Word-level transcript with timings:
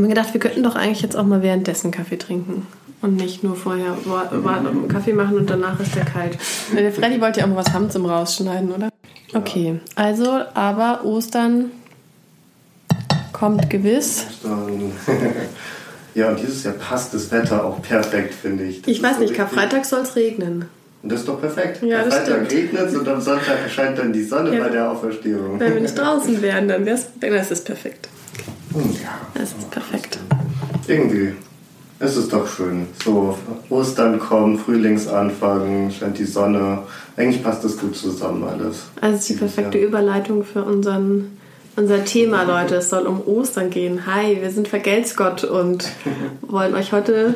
habe 0.00 0.08
mir 0.08 0.14
gedacht, 0.14 0.32
wir 0.32 0.40
könnten 0.40 0.62
doch 0.62 0.76
eigentlich 0.76 1.02
jetzt 1.02 1.16
auch 1.16 1.26
mal 1.26 1.42
währenddessen 1.42 1.90
Kaffee 1.90 2.16
trinken. 2.16 2.66
Und 3.02 3.16
nicht 3.16 3.42
nur 3.42 3.56
vorher 3.56 3.96
Kaffee 4.88 5.12
machen 5.12 5.36
und 5.36 5.48
danach 5.48 5.78
ist 5.80 5.94
der 5.94 6.04
kalt. 6.04 6.36
Der 6.74 6.92
Freddy 6.92 7.20
wollte 7.20 7.40
ja 7.40 7.46
auch 7.46 7.50
mal 7.50 7.56
was 7.56 7.72
haben 7.72 7.90
zum 7.90 8.04
Rausschneiden, 8.06 8.72
oder? 8.72 8.90
Okay, 9.34 9.80
also, 9.94 10.40
aber 10.54 11.04
Ostern 11.04 11.70
kommt 13.32 13.70
gewiss. 13.70 14.26
Ostern. 14.28 14.92
ja, 16.14 16.28
und 16.30 16.40
dieses 16.40 16.64
Jahr 16.64 16.74
passt 16.74 17.14
das 17.14 17.30
Wetter 17.30 17.64
auch 17.64 17.80
perfekt, 17.80 18.34
finde 18.34 18.64
ich. 18.64 18.82
Das 18.82 18.90
ich 18.92 19.02
weiß 19.02 19.16
so 19.16 19.22
nicht, 19.22 19.34
Karfreitag 19.34 19.84
soll 19.86 20.00
es 20.00 20.16
regnen. 20.16 20.66
Und 21.02 21.12
das 21.12 21.20
ist 21.20 21.28
doch 21.28 21.40
perfekt. 21.40 21.82
Ja, 21.82 22.02
Am 22.02 22.10
das 22.10 22.18
Freitag 22.18 22.50
regnet 22.50 22.82
es 22.82 22.96
und 22.96 23.08
am 23.08 23.20
Sonntag 23.20 23.62
erscheint 23.62 23.98
dann 23.98 24.12
die 24.12 24.24
Sonne 24.24 24.54
Ja. 24.54 24.64
bei 24.64 24.68
der 24.70 24.90
Auferstehung. 24.90 25.58
Wenn 25.58 25.74
wir 25.74 25.80
nicht 25.80 25.96
draußen 25.98 26.42
wären, 26.42 26.68
dann 26.68 26.84
wäre 26.84 26.96
es 26.96 27.08
das 27.20 27.50
ist 27.50 27.64
perfekt. 27.64 28.08
Ja, 28.74 29.18
Das 29.34 29.50
ist 29.50 29.70
perfekt. 29.70 30.18
irgendwie. 30.86 31.34
Es 31.98 32.16
ist 32.16 32.32
doch 32.32 32.46
schön. 32.48 32.86
So, 33.04 33.36
Ostern 33.68 34.18
kommt, 34.18 34.60
Frühlingsanfang, 34.60 35.90
scheint 35.90 36.18
die 36.18 36.24
Sonne. 36.24 36.78
Eigentlich 37.16 37.42
passt 37.42 37.62
das 37.62 37.76
gut 37.76 37.94
zusammen 37.94 38.44
alles. 38.44 38.84
Also 39.02 39.16
es 39.16 39.20
ist 39.22 39.28
die 39.28 39.34
perfekte 39.34 39.76
Überleitung 39.78 40.44
für 40.44 40.62
unseren, 40.64 41.36
unser 41.76 42.04
Thema, 42.06 42.44
Leute. 42.44 42.76
Es 42.76 42.88
soll 42.88 43.06
um 43.06 43.20
Ostern 43.26 43.68
gehen. 43.68 44.06
Hi, 44.06 44.38
wir 44.40 44.50
sind 44.50 44.66
Vergeltsgott 44.68 45.44
und 45.44 45.90
wollen 46.40 46.74
euch 46.74 46.92
heute 46.92 47.34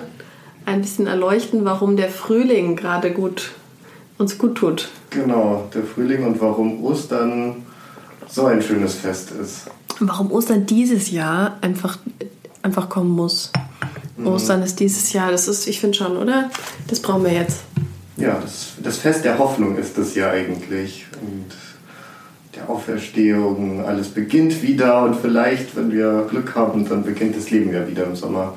ein 0.65 0.81
bisschen 0.81 1.09
erleuchten, 1.09 1.65
warum 1.67 1.97
der 1.99 2.09
Frühling 2.09 2.75
gerade 2.77 3.11
gut 3.11 3.51
uns 4.17 4.39
gut 4.39 4.55
tut. 4.57 4.89
Genau, 5.11 5.69
der 5.75 5.83
Frühling 5.83 6.25
und 6.25 6.41
warum 6.41 6.83
Ostern 6.85 7.57
so 8.29 8.47
ein 8.47 8.63
schönes 8.63 8.95
Fest 8.95 9.31
ist. 9.33 9.67
Warum 10.01 10.33
Ostern 10.33 10.67
dieses 10.67 11.11
Jahr 11.11 11.59
einfach, 11.61 11.99
einfach 12.63 12.89
kommen 12.89 13.11
muss. 13.11 13.51
Ostern 14.25 14.63
ist 14.63 14.81
dieses 14.81 15.13
Jahr, 15.13 15.31
das 15.31 15.49
ist, 15.49 15.67
ich 15.67 15.81
finde 15.81 15.97
schon, 15.97 16.17
oder? 16.17 16.51
Das 16.87 17.01
brauchen 17.01 17.25
wir 17.25 17.33
jetzt. 17.33 17.61
Ja, 18.17 18.39
das, 18.41 18.75
das 18.83 18.99
Fest 18.99 19.25
der 19.25 19.39
Hoffnung 19.39 19.77
ist 19.77 19.99
es 19.99 20.15
ja 20.15 20.31
eigentlich. 20.31 21.07
Und 21.21 21.51
der 22.55 22.71
Auferstehung, 22.71 23.85
alles 23.85 24.09
beginnt 24.09 24.63
wieder 24.63 25.03
und 25.03 25.17
vielleicht, 25.17 25.75
wenn 25.77 25.91
wir 25.91 26.27
Glück 26.31 26.55
haben, 26.55 26.89
dann 26.89 27.03
beginnt 27.03 27.37
das 27.37 27.51
Leben 27.51 27.73
ja 27.73 27.89
wieder 27.89 28.05
im 28.05 28.15
Sommer. 28.15 28.57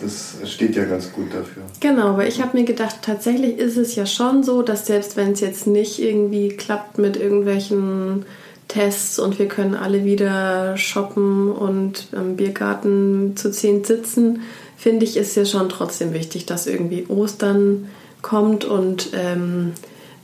Das, 0.00 0.36
das 0.40 0.50
steht 0.52 0.76
ja 0.76 0.84
ganz 0.84 1.12
gut 1.12 1.34
dafür. 1.34 1.64
Genau, 1.80 2.16
weil 2.16 2.28
ich 2.28 2.40
habe 2.40 2.56
mir 2.56 2.64
gedacht, 2.64 2.96
tatsächlich 3.02 3.58
ist 3.58 3.76
es 3.76 3.96
ja 3.96 4.06
schon 4.06 4.44
so, 4.44 4.62
dass 4.62 4.86
selbst 4.86 5.16
wenn 5.16 5.32
es 5.32 5.40
jetzt 5.40 5.66
nicht 5.66 5.98
irgendwie 5.98 6.50
klappt 6.50 6.98
mit 6.98 7.16
irgendwelchen 7.16 8.24
Tests 8.72 9.18
und 9.18 9.38
wir 9.38 9.48
können 9.48 9.74
alle 9.74 10.04
wieder 10.04 10.76
shoppen 10.78 11.52
und 11.52 12.08
im 12.12 12.36
Biergarten 12.36 13.36
zu 13.36 13.50
zehn 13.50 13.84
sitzen, 13.84 14.40
finde 14.76 15.04
ich, 15.04 15.16
ist 15.18 15.36
ja 15.36 15.44
schon 15.44 15.68
trotzdem 15.68 16.14
wichtig, 16.14 16.46
dass 16.46 16.66
irgendwie 16.66 17.04
Ostern 17.08 17.88
kommt 18.22 18.64
und 18.64 19.10
ähm, 19.12 19.72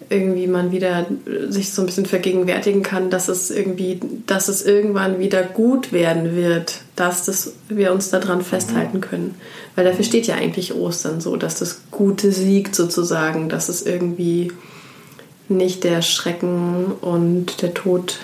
irgendwie 0.08 0.46
man 0.46 0.72
wieder 0.72 1.06
sich 1.48 1.72
so 1.72 1.82
ein 1.82 1.86
bisschen 1.86 2.06
vergegenwärtigen 2.06 2.82
kann, 2.82 3.10
dass 3.10 3.28
es 3.28 3.50
irgendwie, 3.50 4.00
dass 4.26 4.48
es 4.48 4.64
irgendwann 4.64 5.18
wieder 5.18 5.42
gut 5.42 5.92
werden 5.92 6.34
wird, 6.34 6.80
dass 6.96 7.26
das, 7.26 7.52
wir 7.68 7.92
uns 7.92 8.08
daran 8.08 8.40
festhalten 8.40 9.02
können. 9.02 9.34
Weil 9.76 9.84
dafür 9.84 10.06
steht 10.06 10.26
ja 10.26 10.36
eigentlich 10.36 10.74
Ostern 10.74 11.20
so, 11.20 11.36
dass 11.36 11.58
das 11.58 11.82
Gute 11.90 12.32
siegt 12.32 12.74
sozusagen, 12.74 13.50
dass 13.50 13.68
es 13.68 13.84
irgendwie 13.84 14.52
nicht 15.48 15.84
der 15.84 16.00
Schrecken 16.00 16.86
und 17.00 17.60
der 17.60 17.74
Tod 17.74 18.18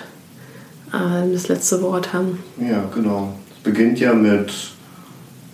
äh, 0.95 1.31
das 1.31 1.47
letzte 1.47 1.81
Wort 1.81 2.13
haben. 2.13 2.39
Ja, 2.59 2.83
genau. 2.93 3.33
Es 3.51 3.63
beginnt 3.63 3.99
ja 3.99 4.13
mit, 4.13 4.51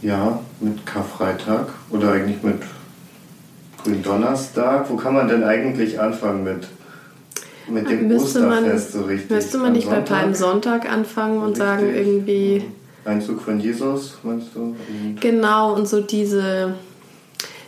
ja, 0.01 0.39
mit 0.59 0.85
Karfreitag 0.85 1.67
oder 1.89 2.11
eigentlich 2.13 2.41
mit 2.43 2.61
Gründonnerstag. 3.83 4.89
Wo 4.89 4.95
kann 4.95 5.13
man 5.13 5.27
denn 5.27 5.43
eigentlich 5.43 5.99
anfangen 5.99 6.43
mit, 6.43 6.67
mit 7.69 7.89
dem 7.89 8.07
Müsste 8.07 8.41
man, 8.41 8.63
Osterfest 8.63 8.93
so 8.93 9.01
richtig? 9.03 9.31
müsste 9.31 9.57
man 9.57 9.73
nicht 9.73 9.89
bei 9.89 9.95
Sonntag? 9.95 10.19
Palmsonntag 10.19 10.91
anfangen 10.91 11.41
und 11.41 11.57
sagen 11.57 11.85
Richtig. 11.85 12.07
irgendwie, 12.07 12.63
Einzug 13.05 13.41
von 13.41 13.59
Jesus, 13.59 14.17
meinst 14.23 14.47
du? 14.53 14.59
Und 14.59 15.19
Genau, 15.19 15.73
und 15.73 15.87
so 15.87 16.01
diese, 16.01 16.75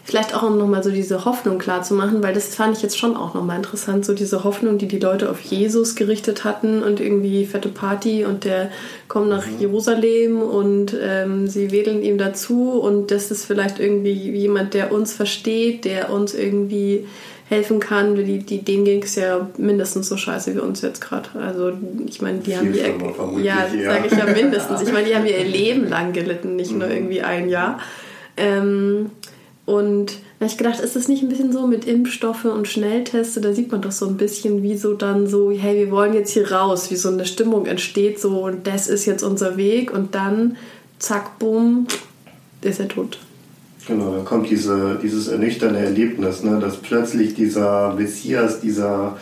vielleicht 0.03 0.35
auch 0.35 0.43
um 0.43 0.57
nochmal 0.57 0.83
so 0.83 0.91
diese 0.91 1.23
Hoffnung 1.23 1.59
klar 1.59 1.81
zu 1.81 1.93
machen, 1.93 2.21
weil 2.21 2.33
das 2.33 2.53
fand 2.55 2.75
ich 2.75 2.83
jetzt 2.83 2.97
schon 2.97 3.15
auch 3.15 3.33
nochmal 3.33 3.57
interessant, 3.57 4.05
so 4.05 4.13
diese 4.13 4.43
Hoffnung, 4.43 4.77
die 4.77 4.87
die 4.87 4.99
Leute 4.99 5.29
auf 5.29 5.39
Jesus 5.39 5.95
gerichtet 5.95 6.43
hatten 6.43 6.83
und 6.83 6.99
irgendwie 6.99 7.45
fette 7.45 7.69
Party 7.69 8.25
und 8.25 8.43
der 8.43 8.69
kommt 9.07 9.29
nach 9.29 9.45
Jerusalem 9.59 10.41
und 10.41 10.95
ähm, 11.01 11.47
sie 11.47 11.71
wedeln 11.71 12.03
ihm 12.03 12.17
dazu 12.17 12.71
und 12.71 13.11
das 13.11 13.31
ist 13.31 13.45
vielleicht 13.45 13.79
irgendwie 13.79 14.11
jemand, 14.11 14.73
der 14.73 14.91
uns 14.91 15.13
versteht, 15.13 15.85
der 15.85 16.11
uns 16.11 16.33
irgendwie 16.33 17.05
helfen 17.47 17.79
kann. 17.79 18.15
Die, 18.15 18.39
die, 18.39 18.61
denen 18.61 18.83
ging 18.83 19.03
es 19.03 19.15
ja 19.15 19.47
mindestens 19.57 20.09
so 20.09 20.17
scheiße 20.17 20.55
wie 20.55 20.59
uns 20.59 20.81
jetzt 20.81 20.99
gerade. 20.99 21.29
Also 21.39 21.73
ich 22.07 22.21
meine, 22.21 22.39
die 22.39 22.57
haben 22.57 22.73
Viel 22.73 22.75
ihr, 22.75 22.85
schlimmer, 22.85 23.13
vermutlich, 23.13 23.45
ja, 23.45 23.67
ja. 23.67 23.93
sage 23.93 24.07
ich 24.07 24.17
ja 24.17 24.25
mindestens. 24.25 24.81
Ich 24.81 24.91
meine, 24.91 25.07
die 25.07 25.15
haben 25.15 25.25
ihr 25.25 25.43
Leben 25.45 25.87
lang 25.87 26.11
gelitten, 26.11 26.57
nicht 26.57 26.71
nur 26.71 26.89
irgendwie 26.89 27.21
ein 27.21 27.47
Jahr. 27.47 27.79
Ähm, 28.35 29.11
und 29.65 30.11
da 30.39 30.45
hab 30.45 30.51
ich 30.51 30.57
gedacht, 30.57 30.79
ist 30.81 30.95
das 30.95 31.07
nicht 31.07 31.23
ein 31.23 31.29
bisschen 31.29 31.53
so 31.53 31.67
mit 31.67 31.85
Impfstoffe 31.85 32.45
und 32.45 32.67
Schnellteste? 32.67 33.39
Da 33.39 33.53
sieht 33.53 33.71
man 33.71 33.81
doch 33.81 33.91
so 33.93 34.05
ein 34.07 34.17
bisschen, 34.17 34.61
wie 34.61 34.75
so 34.75 34.93
dann 34.93 35.25
so, 35.27 35.51
hey, 35.51 35.77
wir 35.77 35.91
wollen 35.91 36.13
jetzt 36.13 36.31
hier 36.31 36.51
raus, 36.51 36.91
wie 36.91 36.97
so 36.97 37.09
eine 37.09 37.25
Stimmung 37.25 37.65
entsteht, 37.65 38.19
so 38.19 38.43
und 38.43 38.67
das 38.67 38.87
ist 38.87 39.05
jetzt 39.05 39.23
unser 39.23 39.55
Weg 39.55 39.93
und 39.93 40.15
dann, 40.15 40.57
zack, 40.99 41.39
bumm, 41.39 41.87
ist 42.61 42.79
er 42.81 42.89
tot. 42.89 43.19
Genau, 43.87 44.13
dann 44.15 44.25
kommt 44.25 44.49
diese, 44.49 44.99
dieses 45.01 45.27
ernüchternde 45.27 45.79
Erlebnis, 45.79 46.43
ne, 46.43 46.59
dass 46.59 46.77
plötzlich 46.77 47.33
dieser 47.33 47.93
Messias, 47.93 48.61
dieser 48.61 49.17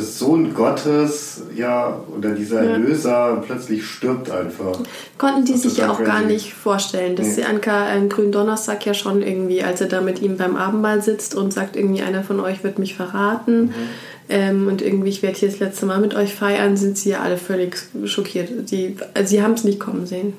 Sohn 0.00 0.52
Gottes, 0.54 1.42
ja, 1.56 1.98
oder 2.16 2.30
dieser 2.32 2.62
Ja. 2.62 2.72
Erlöser 2.72 3.42
plötzlich 3.46 3.84
stirbt 3.86 4.30
einfach. 4.30 4.78
Konnten 5.16 5.44
die 5.46 5.52
Das 5.52 5.62
sich 5.62 5.78
ja 5.78 5.86
ja 5.86 5.92
auch 5.92 6.04
gar 6.04 6.20
nicht 6.22 6.52
vorstellen. 6.52 7.16
Das 7.16 7.26
Nee. 7.36 7.42
ist 7.42 7.48
Anka 7.48 7.90
am 7.90 8.08
Gründonnerstag 8.10 8.84
ja 8.84 8.92
schon 8.92 9.22
irgendwie, 9.22 9.62
als 9.62 9.80
er 9.80 9.86
da 9.88 10.00
mit 10.02 10.20
ihm 10.20 10.36
beim 10.36 10.56
Abendmahl 10.56 11.02
sitzt 11.02 11.34
und 11.34 11.52
sagt, 11.54 11.76
irgendwie 11.76 12.02
einer 12.02 12.22
von 12.22 12.40
euch 12.40 12.62
wird 12.62 12.78
mich 12.78 12.94
verraten. 12.94 13.62
Mhm. 13.66 13.72
Ähm, 14.28 14.68
und 14.68 14.82
irgendwie, 14.82 15.08
ich 15.08 15.22
werde 15.22 15.38
hier 15.38 15.48
das 15.48 15.58
letzte 15.60 15.86
Mal 15.86 15.98
mit 15.98 16.14
euch 16.14 16.34
feiern, 16.34 16.76
sind 16.76 16.96
sie 16.98 17.10
ja 17.10 17.20
alle 17.20 17.36
völlig 17.36 17.76
schockiert. 18.04 18.70
Die, 18.70 18.96
also 19.14 19.30
sie 19.30 19.42
haben 19.42 19.54
es 19.54 19.64
nicht 19.64 19.80
kommen 19.80 20.06
sehen. 20.06 20.34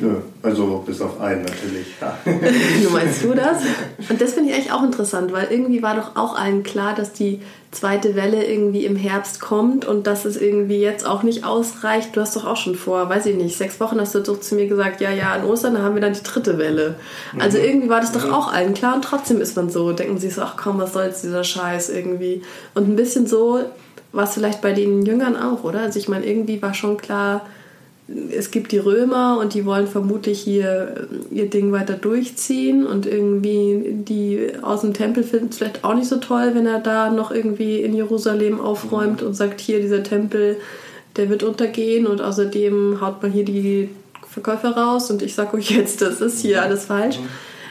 Nö, 0.00 0.16
also 0.42 0.82
bis 0.86 1.00
auf 1.00 1.20
einen 1.20 1.42
natürlich. 1.42 1.86
Ja. 2.00 2.16
Nur 2.82 2.92
meinst 2.92 3.24
du 3.24 3.34
das? 3.34 3.62
Und 4.08 4.20
das 4.20 4.32
finde 4.34 4.50
ich 4.50 4.56
eigentlich 4.56 4.72
auch 4.72 4.82
interessant, 4.82 5.32
weil 5.32 5.48
irgendwie 5.50 5.82
war 5.82 5.96
doch 5.96 6.16
auch 6.16 6.36
allen 6.38 6.62
klar, 6.62 6.94
dass 6.94 7.12
die 7.12 7.40
zweite 7.70 8.16
Welle 8.16 8.44
irgendwie 8.46 8.86
im 8.86 8.96
Herbst 8.96 9.40
kommt 9.40 9.84
und 9.84 10.06
dass 10.06 10.24
es 10.24 10.40
irgendwie 10.40 10.78
jetzt 10.78 11.06
auch 11.06 11.22
nicht 11.22 11.44
ausreicht. 11.44 12.16
Du 12.16 12.20
hast 12.20 12.34
doch 12.34 12.46
auch 12.46 12.56
schon 12.56 12.74
vor, 12.74 13.08
weiß 13.08 13.26
ich 13.26 13.36
nicht, 13.36 13.56
sechs 13.56 13.78
Wochen 13.80 14.00
hast 14.00 14.14
du 14.14 14.20
doch 14.20 14.40
zu 14.40 14.54
mir 14.54 14.66
gesagt, 14.66 15.00
ja, 15.00 15.10
ja, 15.10 15.32
an 15.32 15.44
Ostern 15.44 15.82
haben 15.82 15.94
wir 15.94 16.02
dann 16.02 16.14
die 16.14 16.22
dritte 16.22 16.56
Welle. 16.58 16.96
Also 17.38 17.58
irgendwie 17.58 17.90
war 17.90 18.00
das 18.00 18.12
doch 18.12 18.32
auch 18.32 18.52
allen 18.52 18.74
klar 18.74 18.94
und 18.94 19.04
trotzdem 19.04 19.40
ist 19.40 19.56
man 19.56 19.68
so, 19.68 19.92
denken 19.92 20.18
sie 20.18 20.30
so, 20.30 20.42
ach 20.42 20.56
komm, 20.56 20.78
was 20.78 20.94
soll 20.94 21.04
jetzt 21.04 21.24
dieser 21.24 21.44
Scheiß 21.44 21.90
irgendwie. 21.90 22.42
Und 22.74 22.88
ein 22.88 22.96
bisschen 22.96 23.26
so 23.26 23.60
war 24.12 24.24
es 24.24 24.34
vielleicht 24.34 24.62
bei 24.62 24.72
den 24.72 25.04
Jüngern 25.04 25.36
auch, 25.36 25.64
oder? 25.64 25.80
Also 25.80 25.98
ich 25.98 26.08
meine, 26.08 26.24
irgendwie 26.24 26.62
war 26.62 26.72
schon 26.72 26.96
klar, 26.96 27.42
es 28.30 28.50
gibt 28.50 28.72
die 28.72 28.78
Römer 28.78 29.38
und 29.38 29.52
die 29.52 29.66
wollen 29.66 29.86
vermutlich 29.86 30.40
hier 30.40 31.08
äh, 31.32 31.34
ihr 31.34 31.50
Ding 31.50 31.72
weiter 31.72 31.94
durchziehen 31.94 32.86
und 32.86 33.06
irgendwie 33.06 33.96
die 34.08 34.52
aus 34.62 34.80
dem 34.80 34.94
Tempel 34.94 35.22
finden 35.22 35.48
es 35.50 35.58
vielleicht 35.58 35.84
auch 35.84 35.94
nicht 35.94 36.08
so 36.08 36.16
toll, 36.16 36.52
wenn 36.54 36.66
er 36.66 36.80
da 36.80 37.10
noch 37.10 37.30
irgendwie 37.30 37.82
in 37.82 37.94
Jerusalem 37.94 38.60
aufräumt 38.60 39.22
und 39.22 39.34
sagt, 39.34 39.60
hier 39.60 39.80
dieser 39.80 40.02
Tempel, 40.02 40.56
der 41.16 41.28
wird 41.28 41.42
untergehen 41.42 42.06
und 42.06 42.22
außerdem 42.22 43.00
haut 43.00 43.22
man 43.22 43.30
hier 43.30 43.44
die 43.44 43.90
Verkäufer 44.26 44.70
raus 44.70 45.10
und 45.10 45.20
ich 45.20 45.34
sag 45.34 45.52
euch 45.52 45.70
jetzt, 45.70 46.00
das 46.00 46.20
ist 46.20 46.40
hier 46.40 46.62
alles 46.62 46.86
falsch. 46.86 47.18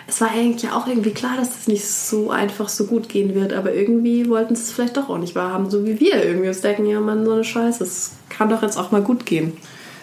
Es 0.10 0.22
war 0.22 0.32
eigentlich 0.32 0.64
ja 0.64 0.78
auch 0.78 0.88
irgendwie 0.88 1.12
klar, 1.12 1.36
dass 1.36 1.50
das 1.50 1.68
nicht 1.68 1.86
so 1.86 2.30
einfach 2.30 2.70
so 2.70 2.86
gut 2.86 3.10
gehen 3.10 3.36
wird, 3.36 3.52
aber 3.54 3.74
irgendwie 3.74 4.30
wollten 4.30 4.56
sie 4.56 4.62
es 4.62 4.72
vielleicht 4.72 4.96
doch 4.96 5.10
auch 5.10 5.18
nicht 5.18 5.36
wahrhaben, 5.36 5.70
so 5.70 5.86
wie 5.86 6.00
wir 6.00 6.24
irgendwie 6.24 6.48
uns 6.48 6.62
denken, 6.62 6.86
ja 6.86 7.02
Mann, 7.02 7.26
so 7.26 7.34
eine 7.34 7.44
Scheiße, 7.44 7.84
es 7.84 8.12
kann 8.30 8.50
doch 8.50 8.62
jetzt 8.62 8.78
auch 8.78 8.92
mal 8.92 9.02
gut 9.02 9.26
gehen. 9.26 9.58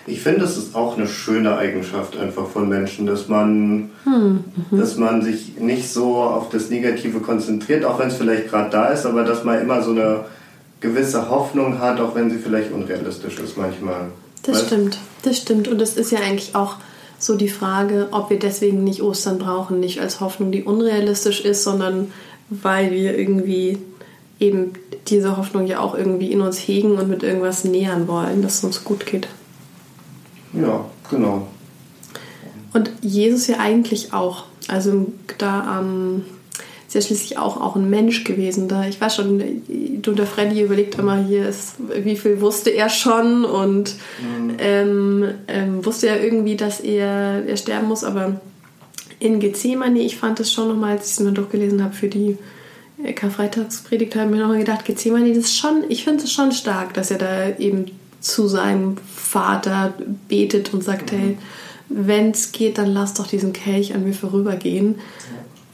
Ich 0.07 0.21
finde, 0.21 0.45
es 0.45 0.57
ist 0.57 0.75
auch 0.75 0.97
eine 0.97 1.07
schöne 1.07 1.57
Eigenschaft 1.57 2.17
einfach 2.17 2.47
von 2.47 2.69
Menschen, 2.69 3.07
dass 3.07 3.29
man, 3.29 3.91
dass 4.71 4.97
man 4.97 5.23
sich 5.23 5.59
nicht 5.59 5.89
so 5.89 6.17
auf 6.17 6.51
das 6.51 6.69
Negative 6.69 7.21
konzentriert, 7.21 7.85
auch 7.85 7.99
wenn 7.99 8.09
es 8.09 8.17
vielleicht 8.17 8.51
gerade 8.51 8.71
da 8.71 8.87
ist, 8.89 9.07
aber 9.07 9.25
dass 9.25 9.45
man 9.45 9.61
immer 9.61 9.83
so 9.83 9.93
eine 9.93 10.25
gewisse 10.81 11.31
Hoffnung 11.31 11.79
hat, 11.79 12.01
auch 12.01 12.15
wenn 12.15 12.31
sie 12.31 12.39
vielleicht 12.39 12.71
unrealistisch 12.71 13.39
ist 13.39 13.57
manchmal. 13.57 14.09
Das 14.43 14.57
Weißt? 14.57 14.67
stimmt, 14.67 14.99
das 15.23 15.39
stimmt. 15.39 15.69
Und 15.69 15.81
das 15.81 15.97
ist 15.97 16.13
ja 16.13 16.19
eigentlich 16.19 16.55
auch 16.55 16.77
so 17.19 17.37
die 17.37 17.49
Frage, 17.49 18.09
ob 18.11 18.29
wir 18.29 18.39
deswegen 18.39 18.85
nicht 18.85 19.03
Ostern 19.03 19.39
brauchen, 19.39 19.81
nicht 19.81 20.01
als 20.01 20.21
Hoffnung, 20.21 20.53
die 20.53 20.63
unrealistisch 20.63 21.41
ist, 21.41 21.65
sondern 21.65 22.13
weil 22.51 22.93
wir 22.93 23.19
irgendwie 23.19 23.79
eben 24.39 24.73
diese 25.09 25.37
Hoffnung 25.39 25.67
ja 25.67 25.81
auch 25.81 25.95
irgendwie 25.95 26.31
in 26.31 26.43
uns 26.43 26.59
hegen 26.59 26.99
und 26.99 27.09
mit 27.09 27.23
irgendwas 27.23 27.65
nähern 27.65 28.07
wollen, 28.07 28.43
dass 28.43 28.59
es 28.59 28.65
uns 28.65 28.85
gut 28.85 29.07
geht. 29.07 29.29
Ja, 30.55 30.85
genau. 31.11 31.49
Und 32.73 32.91
Jesus 33.01 33.47
ja 33.47 33.59
eigentlich 33.59 34.13
auch. 34.13 34.45
Also 34.69 35.07
da 35.39 35.81
ähm, 35.81 36.25
ist 36.87 36.95
ja 36.95 37.01
schließlich 37.01 37.39
auch, 37.39 37.61
auch 37.61 37.77
ein 37.77 37.89
Mensch 37.91 38.25
gewesen. 38.25 38.69
Da 38.69 38.87
ich 38.87 39.01
weiß 39.01 39.17
schon, 39.17 39.43
der 39.69 40.27
Freddy 40.27 40.63
überlegt 40.63 40.97
immer 40.99 41.23
hier, 41.25 41.49
ist, 41.49 41.77
wie 42.03 42.17
viel 42.17 42.41
wusste 42.41 42.71
er 42.71 42.89
schon 42.89 43.45
und 43.45 43.95
mhm. 44.21 44.57
ähm, 44.59 45.25
ähm, 45.49 45.85
wusste 45.85 46.09
er 46.09 46.23
irgendwie, 46.23 46.57
dass 46.57 46.81
er, 46.81 47.45
er 47.47 47.57
sterben 47.57 47.89
muss, 47.89 48.05
aber 48.05 48.41
in 49.19 49.41
Gethsemane, 49.41 50.01
ich 50.01 50.17
fand 50.17 50.41
es 50.41 50.53
schon 50.53 50.69
nochmal, 50.69 50.93
als 50.93 51.07
ich 51.07 51.13
es 51.13 51.21
mal 51.21 51.33
durchgelesen 51.33 51.83
habe 51.83 51.95
für 51.95 52.09
die 52.09 52.37
äh, 53.03 53.13
Karfreitagspredigt, 53.13 54.15
habe 54.17 54.27
ich 54.27 54.31
mir 54.33 54.43
nochmal 54.43 54.59
gedacht, 54.59 54.85
Gethsemane, 54.85 55.29
das 55.29 55.45
ist 55.45 55.57
schon, 55.57 55.85
ich 55.89 56.05
finde 56.05 56.25
es 56.25 56.33
schon 56.33 56.53
stark, 56.53 56.95
dass 56.95 57.11
er 57.11 57.19
da 57.19 57.49
eben 57.59 57.87
zu 58.21 58.49
seinem 58.49 58.97
Vater 59.35 59.95
betet 60.29 60.73
und 60.73 60.85
sagt, 60.85 61.13
mhm. 61.13 61.17
hey, 61.17 61.39
wenn 61.89 62.31
es 62.31 62.53
geht, 62.53 62.79
dann 62.79 62.95
lass 62.95 63.15
doch 63.15 63.27
diesen 63.27 63.53
Kelch 63.53 63.95
an 63.95 64.05
mir 64.05 64.15
vorübergehen. 64.15 64.95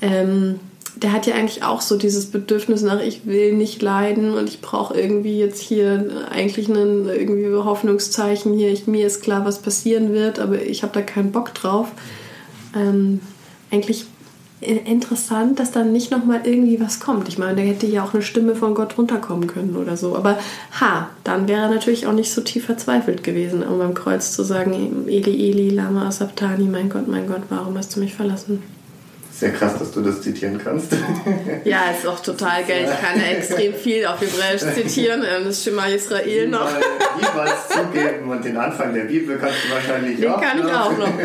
Ähm, 0.01 0.59
der 0.97 1.13
hat 1.13 1.27
ja 1.27 1.35
eigentlich 1.35 1.63
auch 1.63 1.83
so 1.83 1.99
dieses 1.99 2.31
Bedürfnis 2.31 2.83
nach, 2.83 3.01
ich 3.01 3.27
will 3.27 3.53
nicht 3.53 3.83
leiden 3.83 4.33
und 4.33 4.49
ich 4.49 4.63
brauche 4.63 4.99
irgendwie 4.99 5.39
jetzt 5.39 5.61
hier 5.61 6.27
eigentlich 6.31 6.69
ein 6.69 7.07
irgendwie 7.07 7.47
Hoffnungszeichen 7.55 8.55
hier. 8.55 8.71
Ich, 8.73 8.87
mir 8.87 9.07
ist 9.07 9.23
klar, 9.23 9.45
was 9.45 9.61
passieren 9.61 10.13
wird, 10.15 10.39
aber 10.39 10.63
ich 10.63 10.83
habe 10.83 10.95
da 10.95 11.03
keinen 11.03 11.33
Bock 11.33 11.53
drauf. 11.53 11.89
Ähm, 12.75 13.21
eigentlich 13.71 14.07
interessant, 14.61 15.59
dass 15.59 15.71
dann 15.71 15.93
nicht 15.93 16.11
nochmal 16.11 16.43
irgendwie 16.45 16.81
was 16.81 17.01
kommt. 17.01 17.29
Ich 17.29 17.39
meine, 17.39 17.57
da 17.57 17.63
hätte 17.63 17.87
ja 17.87 18.05
auch 18.05 18.13
eine 18.13 18.23
Stimme 18.23 18.55
von 18.55 18.75
Gott 18.75 18.99
runterkommen 18.99 19.47
können 19.47 19.77
oder 19.77 19.97
so. 19.97 20.17
Aber 20.17 20.39
ha, 20.81 21.09
dann 21.25 21.49
wäre 21.49 21.63
er 21.63 21.71
natürlich 21.71 22.07
auch 22.07 22.13
nicht 22.13 22.31
so 22.31 22.43
tief 22.43 22.67
verzweifelt 22.67 23.25
gewesen, 23.25 23.63
um 23.63 23.79
beim 23.79 23.95
Kreuz 23.95 24.33
zu 24.33 24.43
sagen, 24.43 25.07
Eli, 25.09 25.51
Eli, 25.51 25.71
Lama 25.71 26.07
Asabtani, 26.07 26.65
mein 26.65 26.91
Gott, 26.91 27.09
mein 27.09 27.27
Gott, 27.27 27.43
warum 27.49 27.77
hast 27.79 27.97
du 27.97 28.01
mich 28.01 28.15
verlassen? 28.15 28.63
Sehr 29.41 29.53
krass, 29.53 29.79
dass 29.79 29.91
du 29.93 30.03
das 30.03 30.21
zitieren 30.21 30.61
kannst. 30.63 30.93
Ja, 31.65 31.91
ist 31.97 32.07
auch 32.07 32.21
total 32.21 32.65
geil. 32.65 32.89
Ich 32.91 33.01
kann 33.01 33.21
extrem 33.21 33.75
viel 33.75 34.07
auf 34.07 34.21
Hebräisch 34.21 34.61
zitieren. 34.75 35.23
Ähm, 35.23 35.45
das 35.45 35.63
Schema 35.63 35.87
Israel 35.87 36.49
noch. 36.49 36.69
Niemals 37.17 37.69
zugeben 37.69 38.31
und 38.31 38.45
den 38.45 38.57
Anfang 38.57 38.95
der 38.95 39.05
Bibel 39.05 39.39
kannst 39.39 39.57
du 39.65 39.75
wahrscheinlich 39.75 40.21
den 40.21 40.31
auch. 40.31 40.41
Den 40.41 40.49
kann 40.49 40.59
ich 40.59 40.73
auch 40.73 40.97
noch. 40.97 41.19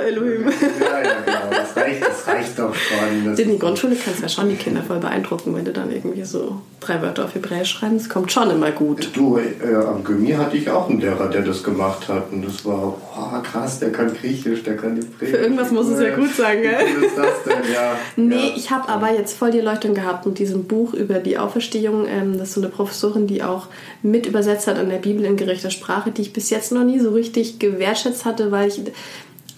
Elohim. 0.00 0.46
Ja, 0.80 1.02
ja, 1.02 1.14
genau. 1.24 1.50
Das 1.50 1.76
reicht, 1.76 2.02
das 2.02 2.26
reicht 2.26 2.58
doch 2.58 2.74
schon. 2.74 3.24
Das 3.24 3.38
in 3.38 3.50
die 3.50 3.58
Grundschule 3.58 3.96
kannst 3.96 4.20
du 4.20 4.22
ja 4.22 4.28
schon 4.28 4.48
die 4.48 4.56
Kinder 4.56 4.82
voll 4.82 4.98
beeindrucken, 4.98 5.54
wenn 5.54 5.64
du 5.64 5.72
dann 5.72 5.90
irgendwie 5.90 6.24
so 6.24 6.60
drei 6.80 7.02
Wörter 7.02 7.24
auf 7.24 7.34
Hebräisch 7.34 7.70
schreibst. 7.70 8.06
Das 8.06 8.08
kommt 8.08 8.32
schon 8.32 8.50
immer 8.50 8.70
gut. 8.70 9.10
Du, 9.14 9.38
äh, 9.38 9.74
am 9.74 10.04
Gymi 10.04 10.32
hatte 10.32 10.56
ich 10.56 10.70
auch 10.70 10.88
einen 10.88 11.00
Lehrer, 11.00 11.28
der 11.28 11.42
das 11.42 11.62
gemacht 11.62 12.08
hat. 12.08 12.32
Und 12.32 12.46
das 12.46 12.64
war, 12.64 12.94
oh, 12.94 13.42
krass, 13.42 13.78
der 13.80 13.92
kann 13.92 14.12
Griechisch, 14.14 14.62
der 14.62 14.76
kann 14.76 14.96
Hebräisch. 14.96 15.30
Für 15.30 15.36
irgendwas 15.36 15.70
muss 15.70 15.88
es 15.88 16.00
ja 16.00 16.14
gut 16.14 16.34
sein, 16.34 16.62
gell? 16.62 16.76
das 17.16 17.42
denn? 17.44 17.72
Ja. 17.72 17.96
Nee, 18.16 18.48
ja. 18.48 18.52
ich 18.56 18.70
habe 18.70 18.88
aber 18.88 19.12
jetzt 19.12 19.36
voll 19.36 19.50
die 19.50 19.58
Erleuchtung 19.58 19.94
gehabt 19.94 20.26
mit 20.26 20.38
diesem 20.38 20.64
Buch 20.64 20.94
über 20.94 21.18
die 21.18 21.38
Auferstehung. 21.38 22.06
Ähm, 22.06 22.38
das 22.38 22.48
ist 22.48 22.54
so 22.54 22.60
eine 22.60 22.70
Professorin, 22.70 23.26
die 23.26 23.42
auch 23.42 23.68
mit 24.02 24.26
übersetzt 24.26 24.66
hat 24.66 24.78
an 24.78 24.88
der 24.88 24.98
Bibel 24.98 25.24
in 25.24 25.36
gerechter 25.36 25.70
Sprache, 25.70 26.10
die 26.10 26.22
ich 26.22 26.32
bis 26.32 26.50
jetzt 26.50 26.72
noch 26.72 26.84
nie 26.84 26.98
so 26.98 27.10
richtig 27.10 27.58
gewertschätzt 27.58 28.24
hatte, 28.24 28.50
weil 28.50 28.68
ich 28.68 28.80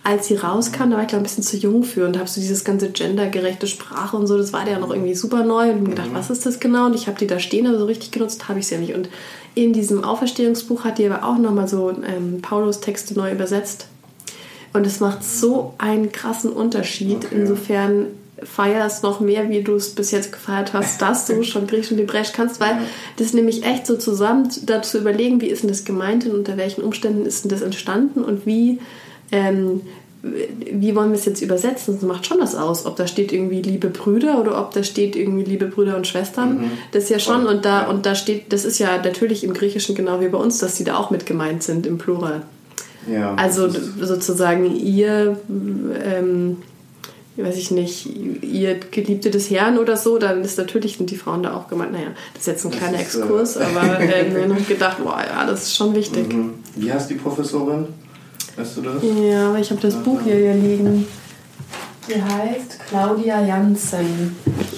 als 0.05 0.29
sie 0.29 0.37
rauskam, 0.37 0.91
da 0.91 0.97
war 0.97 1.03
ich 1.03 1.09
glaube 1.09 1.23
ein 1.23 1.25
bisschen 1.25 1.43
zu 1.43 1.59
jung 1.59 1.83
für 1.85 2.07
und 2.07 2.17
habe 2.17 2.29
so 2.29 2.41
dieses 2.41 2.65
ganze 2.65 2.89
gendergerechte 2.91 3.67
Sprache 3.67 4.17
und 4.17 4.27
so, 4.27 4.39
das 4.39 4.55
war 4.55 4.67
ja 4.67 4.79
noch 4.79 4.91
irgendwie 4.91 5.15
super 5.15 5.45
neu 5.45 5.71
und 5.71 5.83
mir 5.83 5.91
gedacht, 5.91 6.11
mhm. 6.11 6.15
was 6.15 6.31
ist 6.31 6.47
das 6.47 6.61
genau? 6.61 6.87
Und 6.87 6.95
ich 6.95 7.09
habe 7.09 7.19
die 7.19 7.27
da 7.27 7.39
stehen, 7.39 7.67
aber 7.67 7.79
so 7.79 7.85
richtig 7.85 8.11
genutzt 8.11 8.49
habe 8.49 8.59
ich 8.59 8.65
es 8.65 8.71
ja 8.71 8.79
nicht. 8.79 8.95
Und 8.95 9.11
in 9.55 9.75
diesem 9.75 10.05
Auferstehungsbuch 10.05 10.85
hat 10.85 10.97
die 10.97 11.07
aber 11.07 11.29
auch 11.29 11.37
nochmal 11.37 11.69
so 11.69 11.91
ähm, 11.91 12.41
Paulus 12.41 12.81
Texte 12.81 13.15
neu 13.15 13.33
übersetzt 13.33 13.89
und 14.73 14.87
es 14.87 15.01
macht 15.01 15.25
so 15.25 15.75
einen 15.79 16.13
krassen 16.13 16.53
Unterschied. 16.53 17.25
Okay. 17.25 17.35
Insofern 17.35 18.07
feierst 18.43 19.03
noch 19.03 19.21
mehr, 19.21 19.49
wie 19.49 19.63
du 19.63 19.75
es 19.75 19.91
bis 19.91 20.11
jetzt 20.11 20.33
gefeiert 20.33 20.73
hast, 20.73 21.03
dass 21.03 21.27
du 21.27 21.43
schon 21.45 21.67
Griechisch 21.67 21.93
und 21.93 21.99
Hebräisch 21.99 22.33
kannst, 22.33 22.61
weil 22.61 22.79
das 23.17 23.33
nämlich 23.33 23.65
echt 23.65 23.87
so 23.87 23.97
zusammen 23.97 24.49
dazu 24.65 24.99
überlegen, 24.99 25.41
wie 25.41 25.49
ist 25.49 25.63
denn 25.63 25.69
das 25.69 25.85
gemeint 25.85 26.27
und 26.27 26.33
unter 26.33 26.57
welchen 26.57 26.83
Umständen 26.83 27.27
ist 27.27 27.45
denn 27.45 27.51
das 27.51 27.63
entstanden 27.63 28.23
und 28.23 28.47
wie, 28.47 28.79
ähm, 29.33 29.83
wie 30.23 30.95
wollen 30.95 31.11
wir 31.11 31.19
es 31.19 31.25
jetzt 31.25 31.43
übersetzen? 31.43 31.95
Das 31.95 32.03
macht 32.03 32.27
schon 32.27 32.39
das 32.39 32.55
aus, 32.55 32.87
ob 32.87 32.97
da 32.97 33.07
steht 33.07 33.33
irgendwie 33.33 33.63
liebe 33.63 33.89
Brüder 33.89 34.41
oder 34.41 34.61
ob 34.61 34.73
da 34.73 34.83
steht 34.83 35.17
irgendwie 35.17 35.45
liebe 35.45 35.67
Brüder 35.67 35.97
und 35.97 36.07
Schwestern. 36.07 36.59
Mhm. 36.59 36.71
Das 36.93 37.05
ist 37.05 37.11
ja 37.11 37.19
schon 37.19 37.47
und 37.47 37.65
da 37.65 37.89
und 37.89 38.05
da 38.05 38.15
steht, 38.15 38.53
das 38.53 38.65
ist 38.65 38.79
ja 38.79 38.99
natürlich 38.99 39.45
im 39.45 39.55
Griechischen 39.55 39.95
genau 39.95 40.21
wie 40.21 40.29
bei 40.29 40.39
uns, 40.39 40.59
dass 40.59 40.77
sie 40.77 40.85
da 40.85 40.97
auch 40.97 41.11
mit 41.11 41.25
gemeint 41.27 41.63
sind 41.63 41.87
im 41.87 41.99
Plural. 41.99 42.43
Ja, 43.11 43.35
also 43.35 43.69
sozusagen 43.69 44.75
ihr, 44.77 45.39
ähm, 45.49 46.59
weiß 47.37 47.57
ich 47.57 47.71
nicht, 47.71 48.07
ihr 48.43 48.79
Geliebte 48.91 49.31
des 49.31 49.51
Herrn 49.51 49.79
oder 49.79 49.97
so, 49.97 50.19
dann 50.19 50.43
ist 50.43 50.59
natürlich 50.59 50.97
sind 50.99 51.11
die 51.11 51.17
Frauen 51.17 51.43
da 51.43 51.57
auch 51.57 51.69
gemeint. 51.69 51.93
Naja, 51.93 52.09
das 52.35 52.43
ist 52.43 52.47
jetzt 52.47 52.65
ein 52.67 52.71
kleiner 52.73 53.01
ist, 53.01 53.15
Exkurs, 53.15 53.57
äh, 53.57 53.65
aber 53.65 54.01
ähm, 54.01 54.35
dann 54.35 54.51
habe 54.51 54.61
ich 54.61 54.69
gedacht, 54.69 54.99
boah, 55.03 55.23
ja, 55.27 55.47
das 55.47 55.65
ist 55.65 55.77
schon 55.77 55.95
wichtig. 55.95 56.33
Mhm. 56.33 56.55
Wie 56.77 56.93
heißt 56.93 57.09
die 57.11 57.15
Professorin? 57.15 57.87
Weißt 58.57 58.77
du 58.77 58.83
das? 58.83 58.95
Ja, 59.23 59.49
aber 59.51 59.59
ich 59.59 59.71
habe 59.71 59.81
das 59.81 59.95
Aha. 59.95 60.03
Buch 60.03 60.21
hier, 60.25 60.35
hier 60.35 60.55
liegen. 60.55 61.07
Die 62.09 62.15
heißt 62.15 62.79
Claudia 62.89 63.45
Janssen. 63.45 64.35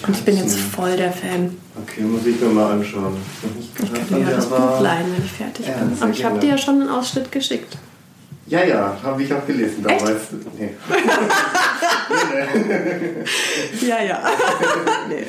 Und 0.06 0.16
ich 0.16 0.24
bin 0.24 0.36
jetzt 0.36 0.58
voll 0.58 0.96
der 0.96 1.12
Fan. 1.12 1.56
Okay, 1.82 2.02
muss 2.02 2.26
ich 2.26 2.40
mir 2.40 2.48
mal 2.48 2.72
anschauen. 2.72 3.16
Ich, 3.58 3.84
ich 3.84 3.94
kann 3.94 4.08
dir 4.08 4.18
ja 4.18 4.36
das 4.36 4.46
Buch 4.46 4.80
leihen, 4.80 5.06
wenn 5.16 5.24
ich 5.24 5.32
fertig 5.32 5.66
ja, 5.66 5.74
bin. 5.74 5.96
Aber 6.00 6.10
ich 6.10 6.24
habe 6.24 6.38
dir 6.40 6.50
ja 6.50 6.58
schon 6.58 6.80
einen 6.80 6.90
Ausschnitt 6.90 7.30
geschickt. 7.30 7.78
Ja, 8.50 8.64
ja, 8.64 8.96
habe 9.04 9.22
ich 9.22 9.32
auch 9.32 9.46
gelesen 9.46 9.80
damals. 9.84 10.22
Nee. 10.58 10.70
ja, 13.88 14.02
ja. 14.02 14.18
nee. 15.08 15.24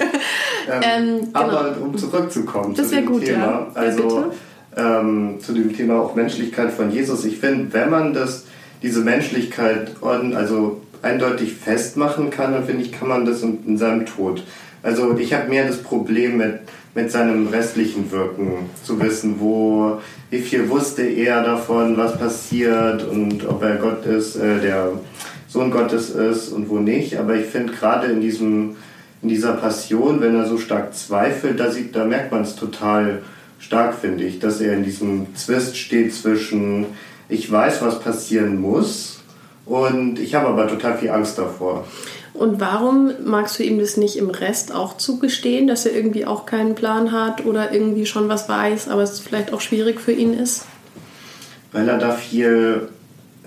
ähm, 0.68 0.82
ähm, 0.82 1.20
genau. 1.26 1.40
Aber 1.40 1.78
um 1.80 1.96
zurückzukommen 1.96 2.74
das 2.74 2.90
zu 2.90 2.96
dem 2.96 3.06
gut, 3.06 3.24
Thema, 3.24 3.46
ja. 3.46 3.68
also 3.76 4.32
ähm, 4.76 5.38
zu 5.40 5.54
dem 5.54 5.72
Thema 5.76 6.02
auch 6.02 6.16
Menschlichkeit 6.16 6.72
von 6.72 6.90
Jesus. 6.90 7.24
Ich 7.24 7.38
finde, 7.38 7.72
wenn 7.74 7.92
man 7.92 8.16
das, 8.16 8.46
diese 8.82 9.02
Menschlichkeit 9.02 9.92
also 10.02 10.82
eindeutig 11.04 11.54
festmachen 11.54 12.32
kann, 12.32 12.54
dann 12.54 12.66
finde 12.66 12.82
ich, 12.82 12.92
kann 12.92 13.08
man 13.08 13.26
das 13.26 13.44
in, 13.44 13.64
in 13.68 13.78
seinem 13.78 14.08
Tod. 14.08 14.44
Also 14.82 15.16
ich 15.16 15.32
habe 15.36 15.48
mehr 15.48 15.68
das 15.68 15.78
Problem 15.84 16.38
mit, 16.38 16.62
mit 16.96 17.12
seinem 17.12 17.50
restlichen 17.50 18.12
Wirken, 18.12 18.72
zu 18.84 19.00
wissen, 19.00 19.36
wo 19.40 20.02
wie 20.32 20.40
viel 20.40 20.70
wusste 20.70 21.04
er 21.04 21.44
davon, 21.44 21.98
was 21.98 22.18
passiert 22.18 23.04
und 23.04 23.48
ob 23.48 23.62
er 23.62 23.76
Gott 23.76 24.06
ist, 24.06 24.38
äh, 24.38 24.60
der 24.62 24.94
Sohn 25.48 25.70
Gottes 25.70 26.10
ist 26.10 26.50
und 26.50 26.70
wo 26.70 26.80
nicht. 26.80 27.18
Aber 27.18 27.36
ich 27.36 27.46
finde 27.46 27.74
gerade 27.74 28.08
in 28.08 28.22
diesem 28.22 28.78
in 29.22 29.30
dieser 29.30 29.54
Passion, 29.54 30.20
wenn 30.20 30.36
er 30.36 30.48
so 30.48 30.58
stark 30.58 30.96
zweifelt, 30.96 31.60
da, 31.60 31.70
sieht, 31.70 31.96
da 31.96 32.06
merkt 32.06 32.32
man 32.32 32.42
es 32.42 32.56
total 32.56 33.22
stark, 33.60 33.94
finde 33.94 34.24
ich, 34.24 34.40
dass 34.40 34.62
er 34.62 34.74
in 34.74 34.84
diesem 34.84 35.36
Zwist 35.36 35.78
steht 35.78 36.16
zwischen 36.16 36.88
ich 37.30 37.50
weiß, 37.50 37.84
was 37.84 38.00
passieren 38.00 38.60
muss 38.60 39.22
und 39.66 40.18
ich 40.18 40.34
habe 40.34 40.48
aber 40.48 40.68
total 40.68 40.98
viel 40.98 41.12
Angst 41.12 41.38
davor. 41.38 41.86
Und 42.34 42.60
warum 42.62 43.12
magst 43.26 43.60
du 43.60 43.64
ihm 43.64 43.80
das 43.80 43.98
nicht 43.98 44.16
im 44.16 44.30
Rest 44.30 44.74
auch 44.74 44.98
zugestehen, 44.98 45.68
dass 45.68 45.86
er 45.86 45.94
irgendwie 45.94 46.26
auch 46.26 46.46
keinen 46.46 46.76
Plan 46.76 47.12
hat 47.12 47.46
oder 47.46 47.74
irgendwie 47.74 48.06
schon 48.06 48.30
was 48.30 48.48
weiß, 48.48 48.88
aber 48.88 49.04
es 49.04 49.20
vielleicht 49.20 49.54
auch 49.54 49.62
schwierig 49.62 50.00
für 50.00 50.14
ihn 50.14 50.34
ist? 50.34 50.66
Weil 51.72 51.88
er 51.88 51.98
da 51.98 52.12
viel 52.12 52.90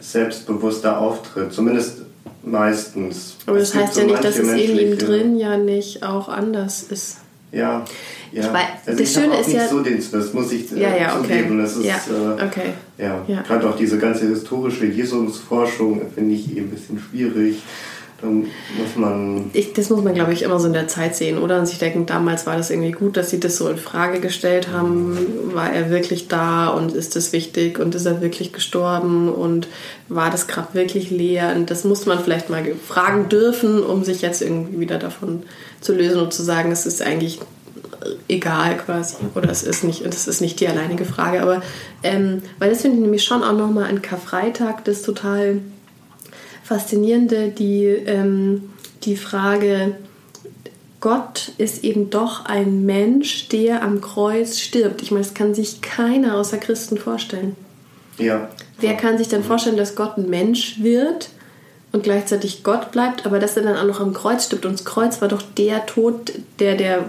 selbstbewusster 0.00 0.98
auftritt, 0.98 1.52
zumindest 1.52 2.02
meistens. 2.42 3.36
Aber 3.46 3.58
das 3.58 3.74
heißt 3.74 3.94
so 3.94 4.00
ja 4.00 4.06
nicht, 4.06 4.24
dass 4.24 4.38
es 4.38 4.48
in 4.48 4.78
ihm 4.78 4.98
drin 4.98 5.38
ja 5.38 5.56
nicht 5.56 6.02
auch 6.02 6.28
anders 6.28 6.82
ist. 6.84 7.18
Ja, 7.52 7.84
ja. 8.32 8.52
Weiß, 8.52 8.64
also 8.86 9.00
das 9.00 9.12
Schöne 9.12 9.38
ist 9.38 9.52
ja 9.52 9.68
so 9.68 9.80
den 9.80 10.02
das 10.10 10.32
muss 10.32 10.52
ich 10.52 10.72
äh, 10.72 10.80
ja, 10.80 10.96
ja, 10.96 11.18
okay. 11.18 11.28
zugeben. 11.28 11.58
Das 11.58 11.76
ist 11.76 11.84
ja, 11.84 11.94
äh, 11.94 12.44
okay. 12.44 12.72
ja, 12.98 13.24
ja. 13.28 13.42
gerade 13.42 13.68
auch 13.68 13.76
diese 13.76 13.96
ganze 13.96 14.26
historische 14.26 14.86
Jesusforschung 14.86 16.02
finde 16.12 16.34
ich 16.34 16.50
eben 16.50 16.66
ein 16.66 16.70
bisschen 16.70 16.98
schwierig 16.98 17.62
muss 18.30 18.96
man. 18.96 19.50
Ich, 19.52 19.72
das 19.72 19.90
muss 19.90 20.02
man, 20.02 20.14
glaube 20.14 20.32
ich, 20.32 20.42
immer 20.42 20.58
so 20.58 20.66
in 20.66 20.72
der 20.72 20.88
Zeit 20.88 21.16
sehen, 21.16 21.38
oder? 21.38 21.58
Und 21.58 21.66
sich 21.66 21.78
denken, 21.78 22.06
damals 22.06 22.46
war 22.46 22.56
das 22.56 22.70
irgendwie 22.70 22.92
gut, 22.92 23.16
dass 23.16 23.30
sie 23.30 23.40
das 23.40 23.56
so 23.56 23.68
in 23.68 23.76
Frage 23.76 24.20
gestellt 24.20 24.68
haben. 24.72 25.16
War 25.52 25.72
er 25.72 25.90
wirklich 25.90 26.28
da 26.28 26.68
und 26.68 26.92
ist 26.92 27.16
das 27.16 27.32
wichtig 27.32 27.78
und 27.78 27.94
ist 27.94 28.06
er 28.06 28.20
wirklich 28.20 28.52
gestorben 28.52 29.28
und 29.28 29.68
war 30.08 30.30
das 30.30 30.46
Grab 30.46 30.74
wirklich 30.74 31.10
leer? 31.10 31.54
Und 31.56 31.70
das 31.70 31.84
muss 31.84 32.06
man 32.06 32.18
vielleicht 32.18 32.50
mal 32.50 32.64
fragen 32.86 33.28
dürfen, 33.28 33.82
um 33.82 34.04
sich 34.04 34.22
jetzt 34.22 34.42
irgendwie 34.42 34.80
wieder 34.80 34.98
davon 34.98 35.42
zu 35.80 35.94
lösen 35.94 36.20
und 36.20 36.32
zu 36.32 36.42
sagen, 36.42 36.72
es 36.72 36.86
ist 36.86 37.02
eigentlich 37.02 37.40
egal 38.28 38.76
quasi 38.76 39.16
oder 39.34 39.50
es 39.50 39.62
ist 39.62 39.84
nicht 39.84 40.04
das 40.04 40.26
ist 40.26 40.40
nicht 40.40 40.60
die 40.60 40.68
alleinige 40.68 41.04
Frage 41.04 41.40
aber 41.40 41.62
ähm, 42.02 42.42
weil 42.58 42.70
das 42.70 42.82
finde 42.82 42.96
ich 42.96 43.02
nämlich 43.02 43.24
schon 43.24 43.42
auch 43.42 43.56
nochmal 43.56 43.84
ein 43.84 44.02
Karfreitag 44.02 44.84
das 44.84 45.02
total 45.02 45.60
Faszinierende 46.64 47.50
die, 47.50 47.84
ähm, 47.84 48.70
die 49.04 49.16
Frage, 49.16 49.96
Gott 51.00 51.52
ist 51.58 51.84
eben 51.84 52.08
doch 52.08 52.46
ein 52.46 52.86
Mensch, 52.86 53.50
der 53.50 53.82
am 53.82 54.00
Kreuz 54.00 54.58
stirbt. 54.58 55.02
Ich 55.02 55.10
meine, 55.10 55.22
das 55.22 55.34
kann 55.34 55.54
sich 55.54 55.82
keiner 55.82 56.36
außer 56.36 56.56
Christen 56.56 56.96
vorstellen. 56.96 57.54
Ja. 58.16 58.48
Wer 58.80 58.94
kann 58.94 59.18
sich 59.18 59.28
dann 59.28 59.44
vorstellen, 59.44 59.76
dass 59.76 59.96
Gott 59.96 60.16
ein 60.16 60.30
Mensch 60.30 60.82
wird 60.82 61.28
und 61.92 62.02
gleichzeitig 62.02 62.64
Gott 62.64 62.90
bleibt, 62.90 63.26
aber 63.26 63.38
dass 63.38 63.56
er 63.56 63.64
dann 63.64 63.76
auch 63.76 63.84
noch 63.84 64.00
am 64.00 64.14
Kreuz 64.14 64.46
stirbt. 64.46 64.64
Und 64.64 64.72
das 64.72 64.86
Kreuz 64.86 65.20
war 65.20 65.28
doch 65.28 65.42
der 65.42 65.84
Tod, 65.84 66.32
der, 66.58 66.74
der, 66.76 67.04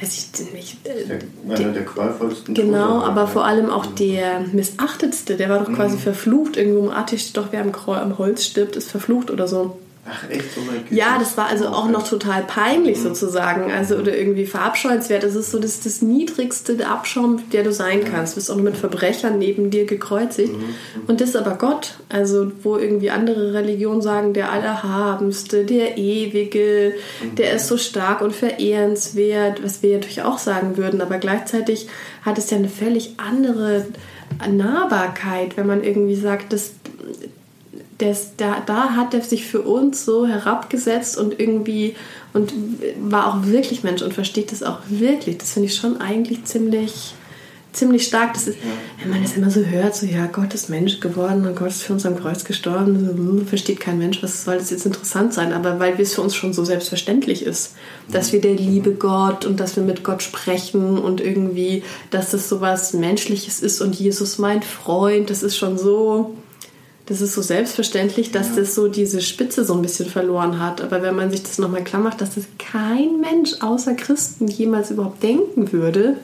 weiß 0.00 0.18
ich 0.18 0.52
nicht, 0.52 0.76
der, 0.84 1.56
einer 1.56 1.72
der 1.72 1.84
qualvollsten 1.84 2.54
Genau, 2.54 3.00
Tode, 3.00 3.06
aber 3.06 3.26
vor 3.26 3.44
allem 3.44 3.70
auch 3.70 3.86
der 3.86 4.40
missachtetste, 4.52 5.36
der 5.36 5.48
war 5.48 5.60
doch 5.60 5.72
quasi 5.72 5.96
mhm. 5.96 6.00
verflucht. 6.00 6.56
Irgendwo 6.56 6.86
im 6.86 6.92
steht 7.18 7.36
doch, 7.36 7.48
wer 7.50 7.62
am, 7.62 7.72
am 7.72 8.18
Holz 8.18 8.44
stirbt, 8.44 8.76
ist 8.76 8.90
verflucht 8.90 9.30
oder 9.30 9.48
so. 9.48 9.78
Ach 10.08 10.30
echt, 10.30 10.54
so 10.54 10.60
weit 10.68 10.90
Ja, 10.90 11.18
das 11.18 11.36
war 11.36 11.46
also 11.46 11.68
auch 11.68 11.88
noch 11.88 12.08
total 12.08 12.42
peinlich 12.42 12.98
mhm. 12.98 13.02
sozusagen, 13.02 13.72
also 13.72 13.96
oder 13.96 14.16
irgendwie 14.16 14.46
verabscheuenswert. 14.46 15.24
Das 15.24 15.34
ist 15.34 15.50
so 15.50 15.58
das, 15.58 15.80
das 15.80 16.00
niedrigste 16.00 16.86
Abschaum, 16.86 17.42
der 17.50 17.64
du 17.64 17.72
sein 17.72 18.04
kannst. 18.04 18.34
Du 18.34 18.36
bist 18.36 18.50
auch 18.50 18.56
noch 18.56 18.62
mit 18.62 18.76
Verbrechern 18.76 19.38
neben 19.38 19.70
dir 19.70 19.84
gekreuzigt. 19.84 20.52
Mhm. 20.52 20.74
Und 21.08 21.20
das 21.20 21.30
ist 21.30 21.36
aber 21.36 21.56
Gott, 21.56 21.94
also 22.08 22.52
wo 22.62 22.76
irgendwie 22.76 23.10
andere 23.10 23.52
Religionen 23.52 24.02
sagen, 24.02 24.32
der 24.32 24.52
Allerhabenste, 24.52 25.64
der 25.64 25.98
Ewige, 25.98 26.94
mhm. 27.22 27.34
der 27.34 27.54
ist 27.54 27.66
so 27.66 27.76
stark 27.76 28.20
und 28.20 28.34
verehrenswert, 28.34 29.64
was 29.64 29.82
wir 29.82 29.94
natürlich 29.94 30.22
auch 30.22 30.38
sagen 30.38 30.76
würden, 30.76 31.00
aber 31.00 31.18
gleichzeitig 31.18 31.88
hat 32.22 32.38
es 32.38 32.50
ja 32.50 32.58
eine 32.58 32.68
völlig 32.68 33.14
andere 33.16 33.86
Nahbarkeit, 34.48 35.56
wenn 35.56 35.66
man 35.66 35.82
irgendwie 35.82 36.16
sagt, 36.16 36.52
dass 36.52 36.72
das, 37.98 38.36
da, 38.36 38.62
da 38.64 38.90
hat 38.90 39.14
er 39.14 39.22
sich 39.22 39.46
für 39.46 39.62
uns 39.62 40.04
so 40.04 40.26
herabgesetzt 40.26 41.16
und 41.16 41.40
irgendwie 41.40 41.96
und 42.34 42.52
war 43.00 43.28
auch 43.28 43.46
wirklich 43.46 43.82
Mensch 43.82 44.02
und 44.02 44.12
versteht 44.12 44.52
das 44.52 44.62
auch 44.62 44.80
wirklich. 44.88 45.38
Das 45.38 45.52
finde 45.52 45.68
ich 45.68 45.76
schon 45.76 46.02
eigentlich 46.02 46.44
ziemlich, 46.44 47.14
ziemlich 47.72 48.06
stark. 48.06 48.34
Das 48.34 48.46
ist, 48.48 48.58
wenn 49.00 49.10
man 49.10 49.22
das 49.22 49.38
immer 49.38 49.50
so 49.50 49.60
hört, 49.64 49.96
so 49.96 50.04
ja, 50.04 50.26
Gott 50.26 50.52
ist 50.52 50.68
Mensch 50.68 51.00
geworden 51.00 51.46
und 51.46 51.56
Gott 51.56 51.68
ist 51.68 51.82
für 51.82 51.94
uns 51.94 52.04
am 52.04 52.20
Kreuz 52.20 52.44
gestorben, 52.44 53.00
so, 53.00 53.12
hm, 53.12 53.46
versteht 53.46 53.80
kein 53.80 53.98
Mensch, 53.98 54.22
was 54.22 54.44
soll 54.44 54.58
das 54.58 54.68
jetzt 54.68 54.84
interessant 54.84 55.32
sein? 55.32 55.54
Aber 55.54 55.78
weil 55.78 55.98
es 55.98 56.14
für 56.14 56.20
uns 56.20 56.34
schon 56.34 56.52
so 56.52 56.66
selbstverständlich 56.66 57.42
ist, 57.42 57.74
dass 58.12 58.34
wir 58.34 58.42
der 58.42 58.54
liebe 58.54 58.92
Gott 58.92 59.46
und 59.46 59.58
dass 59.58 59.76
wir 59.76 59.84
mit 59.84 60.04
Gott 60.04 60.22
sprechen 60.22 60.98
und 60.98 61.22
irgendwie, 61.22 61.82
dass 62.10 62.32
das 62.32 62.50
so 62.50 62.60
was 62.60 62.92
Menschliches 62.92 63.60
ist 63.60 63.80
und 63.80 63.94
Jesus 63.98 64.36
mein 64.36 64.60
Freund, 64.60 65.30
das 65.30 65.42
ist 65.42 65.56
schon 65.56 65.78
so 65.78 66.34
das 67.06 67.20
ist 67.20 67.34
so 67.34 67.42
selbstverständlich, 67.42 68.32
dass 68.32 68.50
ja. 68.50 68.56
das 68.56 68.74
so 68.74 68.88
diese 68.88 69.20
Spitze 69.20 69.64
so 69.64 69.74
ein 69.74 69.82
bisschen 69.82 70.06
verloren 70.06 70.60
hat. 70.60 70.80
Aber 70.80 71.02
wenn 71.02 71.14
man 71.14 71.30
sich 71.30 71.42
das 71.42 71.58
nochmal 71.58 71.84
klar 71.84 72.02
macht, 72.02 72.20
dass 72.20 72.34
das 72.34 72.44
kein 72.58 73.20
Mensch 73.20 73.60
außer 73.60 73.94
Christen 73.94 74.48
jemals 74.48 74.90
überhaupt 74.90 75.22
denken 75.22 75.72
würde. 75.72 76.16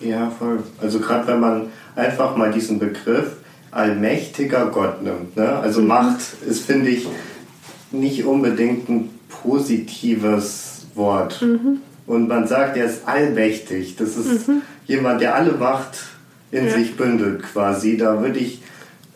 Ja, 0.00 0.30
voll. 0.30 0.64
Also 0.80 0.98
gerade 0.98 1.28
wenn 1.28 1.40
man 1.40 1.66
einfach 1.94 2.36
mal 2.36 2.52
diesen 2.52 2.80
Begriff 2.80 3.36
allmächtiger 3.70 4.66
Gott 4.66 5.02
nimmt. 5.02 5.36
Ne? 5.36 5.48
Also 5.48 5.80
mhm. 5.80 5.88
Macht 5.88 6.20
ist, 6.46 6.64
finde 6.64 6.90
ich, 6.90 7.06
nicht 7.92 8.24
unbedingt 8.24 8.88
ein 8.88 9.10
positives 9.28 10.86
Wort. 10.94 11.42
Mhm. 11.42 11.78
Und 12.06 12.28
man 12.28 12.48
sagt, 12.48 12.76
er 12.76 12.86
ist 12.86 13.06
allmächtig. 13.06 13.96
Das 13.96 14.16
ist 14.16 14.48
mhm. 14.48 14.62
jemand, 14.86 15.20
der 15.20 15.36
alle 15.36 15.52
Macht 15.52 15.98
in 16.50 16.66
ja. 16.66 16.72
sich 16.72 16.96
bündelt 16.96 17.42
quasi. 17.42 17.96
Da 17.96 18.20
würde 18.20 18.40
ich 18.40 18.60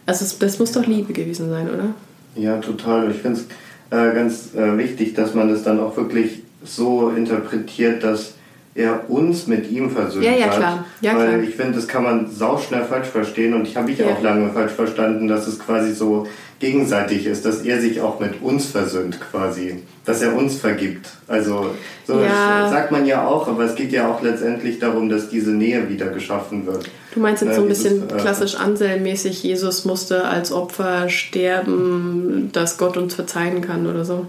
Also 0.06 0.26
das 0.40 0.60
muss 0.60 0.74
doch 0.74 0.86
Liebe 0.86 1.14
gewesen 1.14 1.50
sein, 1.50 1.70
oder? 1.70 1.94
Ja, 2.36 2.58
total. 2.58 3.12
Ich 3.12 3.18
finde 3.18 3.40
es 3.40 3.46
äh, 3.92 4.14
ganz 4.14 4.54
äh, 4.56 4.78
wichtig, 4.78 5.14
dass 5.14 5.34
man 5.34 5.50
das 5.50 5.64
dann 5.64 5.80
auch 5.80 5.96
wirklich 5.96 6.44
so 6.64 7.10
interpretiert, 7.10 8.04
dass 8.04 8.34
er 8.80 9.10
uns 9.10 9.46
mit 9.46 9.70
ihm 9.70 9.92
versöhnt 9.92 10.26
ja, 10.26 10.32
ja, 10.32 10.46
hat. 10.46 10.58
Klar. 10.58 10.86
Ja, 11.02 11.16
weil 11.18 11.28
klar. 11.28 11.44
ich 11.44 11.56
finde, 11.56 11.74
das 11.74 11.88
kann 11.88 12.04
man 12.04 12.32
sauschnell 12.32 12.86
falsch 12.86 13.10
verstehen 13.10 13.54
und 13.54 13.68
ich 13.68 13.76
habe 13.76 13.92
ich 13.92 14.00
ja. 14.00 14.08
auch 14.08 14.22
lange 14.22 14.50
falsch 14.52 14.72
verstanden, 14.72 15.28
dass 15.28 15.48
es 15.48 15.60
quasi 15.60 15.94
so 15.94 16.26
gegenseitig 16.60 17.26
ist, 17.26 17.46
dass 17.46 17.62
er 17.62 17.80
sich 17.80 18.02
auch 18.02 18.20
mit 18.20 18.42
uns 18.42 18.68
versöhnt 18.68 19.20
quasi, 19.20 19.84
dass 20.06 20.22
er 20.22 20.36
uns 20.36 20.56
vergibt. 20.56 21.10
Also 21.28 21.72
so 22.06 22.20
ja. 22.22 22.70
sagt 22.70 22.92
man 22.92 23.06
ja 23.06 23.28
auch, 23.28 23.48
aber 23.48 23.64
es 23.64 23.76
geht 23.76 23.92
ja 23.92 24.10
auch 24.10 24.22
letztendlich 24.22 24.80
darum, 24.80 25.10
dass 25.10 25.30
diese 25.30 25.52
Nähe 25.52 25.90
wieder 25.90 26.08
geschaffen 26.08 26.66
wird. 26.66 26.90
Du 27.14 27.20
meinst 27.20 27.42
jetzt 27.44 27.56
so 27.56 27.62
ein 27.62 27.68
bisschen 27.68 28.10
äh, 28.10 28.14
klassisch 28.14 28.56
Anselmäßig, 28.56 29.44
Jesus 29.44 29.86
musste 29.86 30.26
als 30.26 30.52
Opfer 30.52 31.10
sterben, 31.10 32.50
dass 32.52 32.78
Gott 32.78 32.98
uns 32.98 33.16
verzeihen 33.16 33.62
kann 33.62 33.88
oder 33.88 34.04
so? 34.04 34.26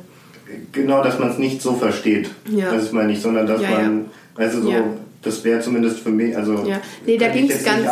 Genau, 0.73 1.03
dass 1.03 1.19
man 1.19 1.31
es 1.31 1.39
nicht 1.39 1.63
so 1.63 1.75
versteht. 1.75 2.31
Ja. 2.49 2.73
Das 2.73 2.93
meine 2.93 3.13
ich, 3.13 3.21
sondern 3.21 3.47
dass 3.47 3.61
man 3.61 4.07
also 4.35 4.63
so, 4.63 4.71
ja. 4.71 4.85
das 5.23 5.45
wäre 5.45 5.61
zumindest 5.61 6.01
für 6.01 6.11
mich, 6.11 6.37
also 6.37 6.65
ja. 6.67 6.81
nee, 7.07 7.19
da 7.19 7.29
ging 7.29 7.51
es 7.51 7.65
ganz, 7.65 7.85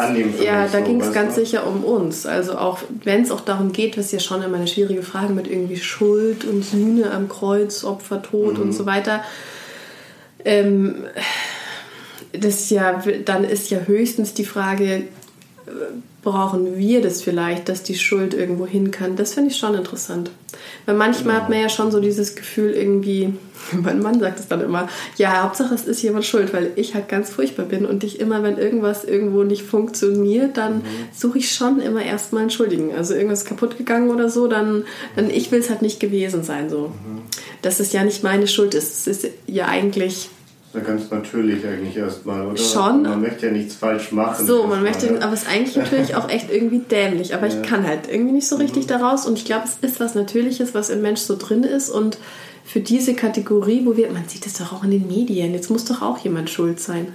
ja, 0.42 0.66
da 0.66 0.78
so, 0.78 0.85
ging 0.85 1.00
es 1.00 1.12
ganz 1.12 1.35
sicher 1.35 1.66
um 1.66 1.85
uns. 1.85 2.26
Also 2.26 2.57
auch 2.57 2.78
wenn 3.04 3.23
es 3.23 3.30
auch 3.30 3.40
darum 3.40 3.73
geht, 3.73 3.97
ist 3.97 4.12
ja 4.12 4.21
schon 4.21 4.42
immer 4.42 4.57
eine 4.57 4.66
schwierige 4.66 5.02
Frage 5.02 5.33
mit 5.33 5.47
irgendwie 5.47 5.76
Schuld 5.76 6.45
und 6.45 6.64
Sühne 6.64 7.11
am 7.11 7.28
Kreuz, 7.28 7.85
Opfer, 7.85 8.23
Tod 8.23 8.57
mhm. 8.57 8.62
und 8.62 8.73
so 8.73 8.87
weiter. 8.87 9.23
Ähm, 10.45 11.04
das 12.33 12.71
ja, 12.71 13.02
dann 13.25 13.45
ist 13.45 13.71
ja 13.71 13.80
höchstens 13.80 14.35
die 14.35 14.45
Frage, 14.45 15.04
brauchen 16.23 16.77
wir 16.77 17.01
das 17.01 17.23
vielleicht, 17.23 17.69
dass 17.69 17.83
die 17.83 17.97
Schuld 17.97 18.35
irgendwo 18.35 18.67
hin 18.67 18.91
kann? 18.91 19.17
Das 19.17 19.35
finde 19.35 19.51
ich 19.51 19.57
schon 19.57 19.75
interessant. 19.75 20.31
Weil 20.87 20.97
manchmal 20.97 21.35
genau. 21.35 21.43
hat 21.45 21.49
man 21.49 21.61
ja 21.61 21.69
schon 21.69 21.93
so 21.93 22.01
dieses 22.01 22.35
Gefühl 22.35 22.73
irgendwie, 22.73 23.35
mein 23.73 24.01
Mann 24.01 24.19
sagt 24.19 24.41
es 24.41 24.49
dann 24.49 24.61
immer, 24.61 24.89
ja, 25.17 25.43
Hauptsache 25.43 25.75
es 25.75 25.87
ist 25.87 26.03
jemand 26.03 26.25
schuld, 26.25 26.53
weil 26.53 26.73
ich 26.77 26.95
halt 26.95 27.09
ganz 27.09 27.31
furchtbar 27.31 27.67
bin 27.67 27.87
und 27.87 28.03
ich 28.03 28.19
immer, 28.21 28.43
wenn 28.43 28.59
irgendwas 28.59 29.05
irgendwo 29.05 29.45
nicht 29.45 29.63
funktioniert, 29.63 30.57
dann 30.57 30.79
mhm. 30.79 30.83
suche 31.15 31.39
ich 31.39 31.53
schon 31.53 31.81
immer 31.81 32.03
erstmal 32.03 32.43
einen 32.43 32.51
Schuldigen. 32.51 32.95
Also 32.95 33.15
irgendwas 33.15 33.45
kaputt 33.45 33.79
gegangen 33.79 34.11
oder 34.11 34.29
so, 34.29 34.49
dann, 34.49 34.85
dann 35.15 35.31
ich 35.31 35.53
will 35.53 35.61
es 35.61 35.71
halt 35.71 35.83
nicht 35.83 36.01
gewesen 36.01 36.43
sein 36.43 36.69
so. 36.69 36.89
Mhm. 36.89 37.23
Dass 37.63 37.81
es 37.81 37.93
ja 37.93 38.03
nicht 38.03 38.25
meine 38.25 38.49
Schuld 38.49 38.75
ist. 38.75 39.07
Es 39.07 39.25
ist 39.25 39.33
ja 39.47 39.67
eigentlich 39.67 40.31
ja, 40.75 40.81
ganz 40.81 41.11
natürlich 41.11 41.67
eigentlich 41.67 41.97
erstmal, 41.97 42.47
oder? 42.47 42.57
Schon. 42.57 43.03
Man 43.03 43.23
möchte 43.23 43.47
ja 43.47 43.53
nichts 43.53 43.75
falsch 43.75 44.13
machen. 44.13 44.47
So, 44.47 44.67
man 44.67 44.83
möchte, 44.83 45.07
ja. 45.07 45.21
aber 45.23 45.33
es 45.33 45.43
ist 45.43 45.49
eigentlich 45.49 45.77
natürlich 45.77 46.15
auch 46.15 46.29
echt 46.29 46.53
irgendwie 46.53 46.81
dämlich. 46.81 47.35
Aber 47.35 47.47
ja. 47.47 47.55
ich 47.55 47.67
kann 47.67 47.87
halt 47.87 48.01
irgendwie 48.11 48.33
nicht 48.33 48.49
so 48.49 48.57
richtig 48.57 48.85
mhm. 48.85 48.89
daraus. 48.89 49.27
Und 49.27 49.39
ich 49.39 49.47
glaube, 49.47 49.65
es 49.65 49.79
ist 49.81 49.99
was 49.99 50.15
Natürliches, 50.15 50.75
was 50.75 50.91
im 50.91 51.01
Mensch 51.01 51.21
so 51.21 51.37
drin 51.37 51.63
ist. 51.63 51.89
Und 51.89 52.19
für 52.65 52.81
diese 52.81 53.15
Kategorie, 53.15 53.87
wo 53.87 53.97
wir, 53.97 54.11
man 54.11 54.29
sieht 54.29 54.45
es 54.45 54.55
doch 54.55 54.75
auch 54.75 54.85
in 54.85 54.91
den 54.91 55.07
Medien, 55.07 55.55
jetzt 55.55 55.71
muss 55.71 55.87
doch 55.87 56.03
auch 56.03 56.19
jemand 56.19 56.51
schuld 56.51 56.81
sein. 56.81 57.09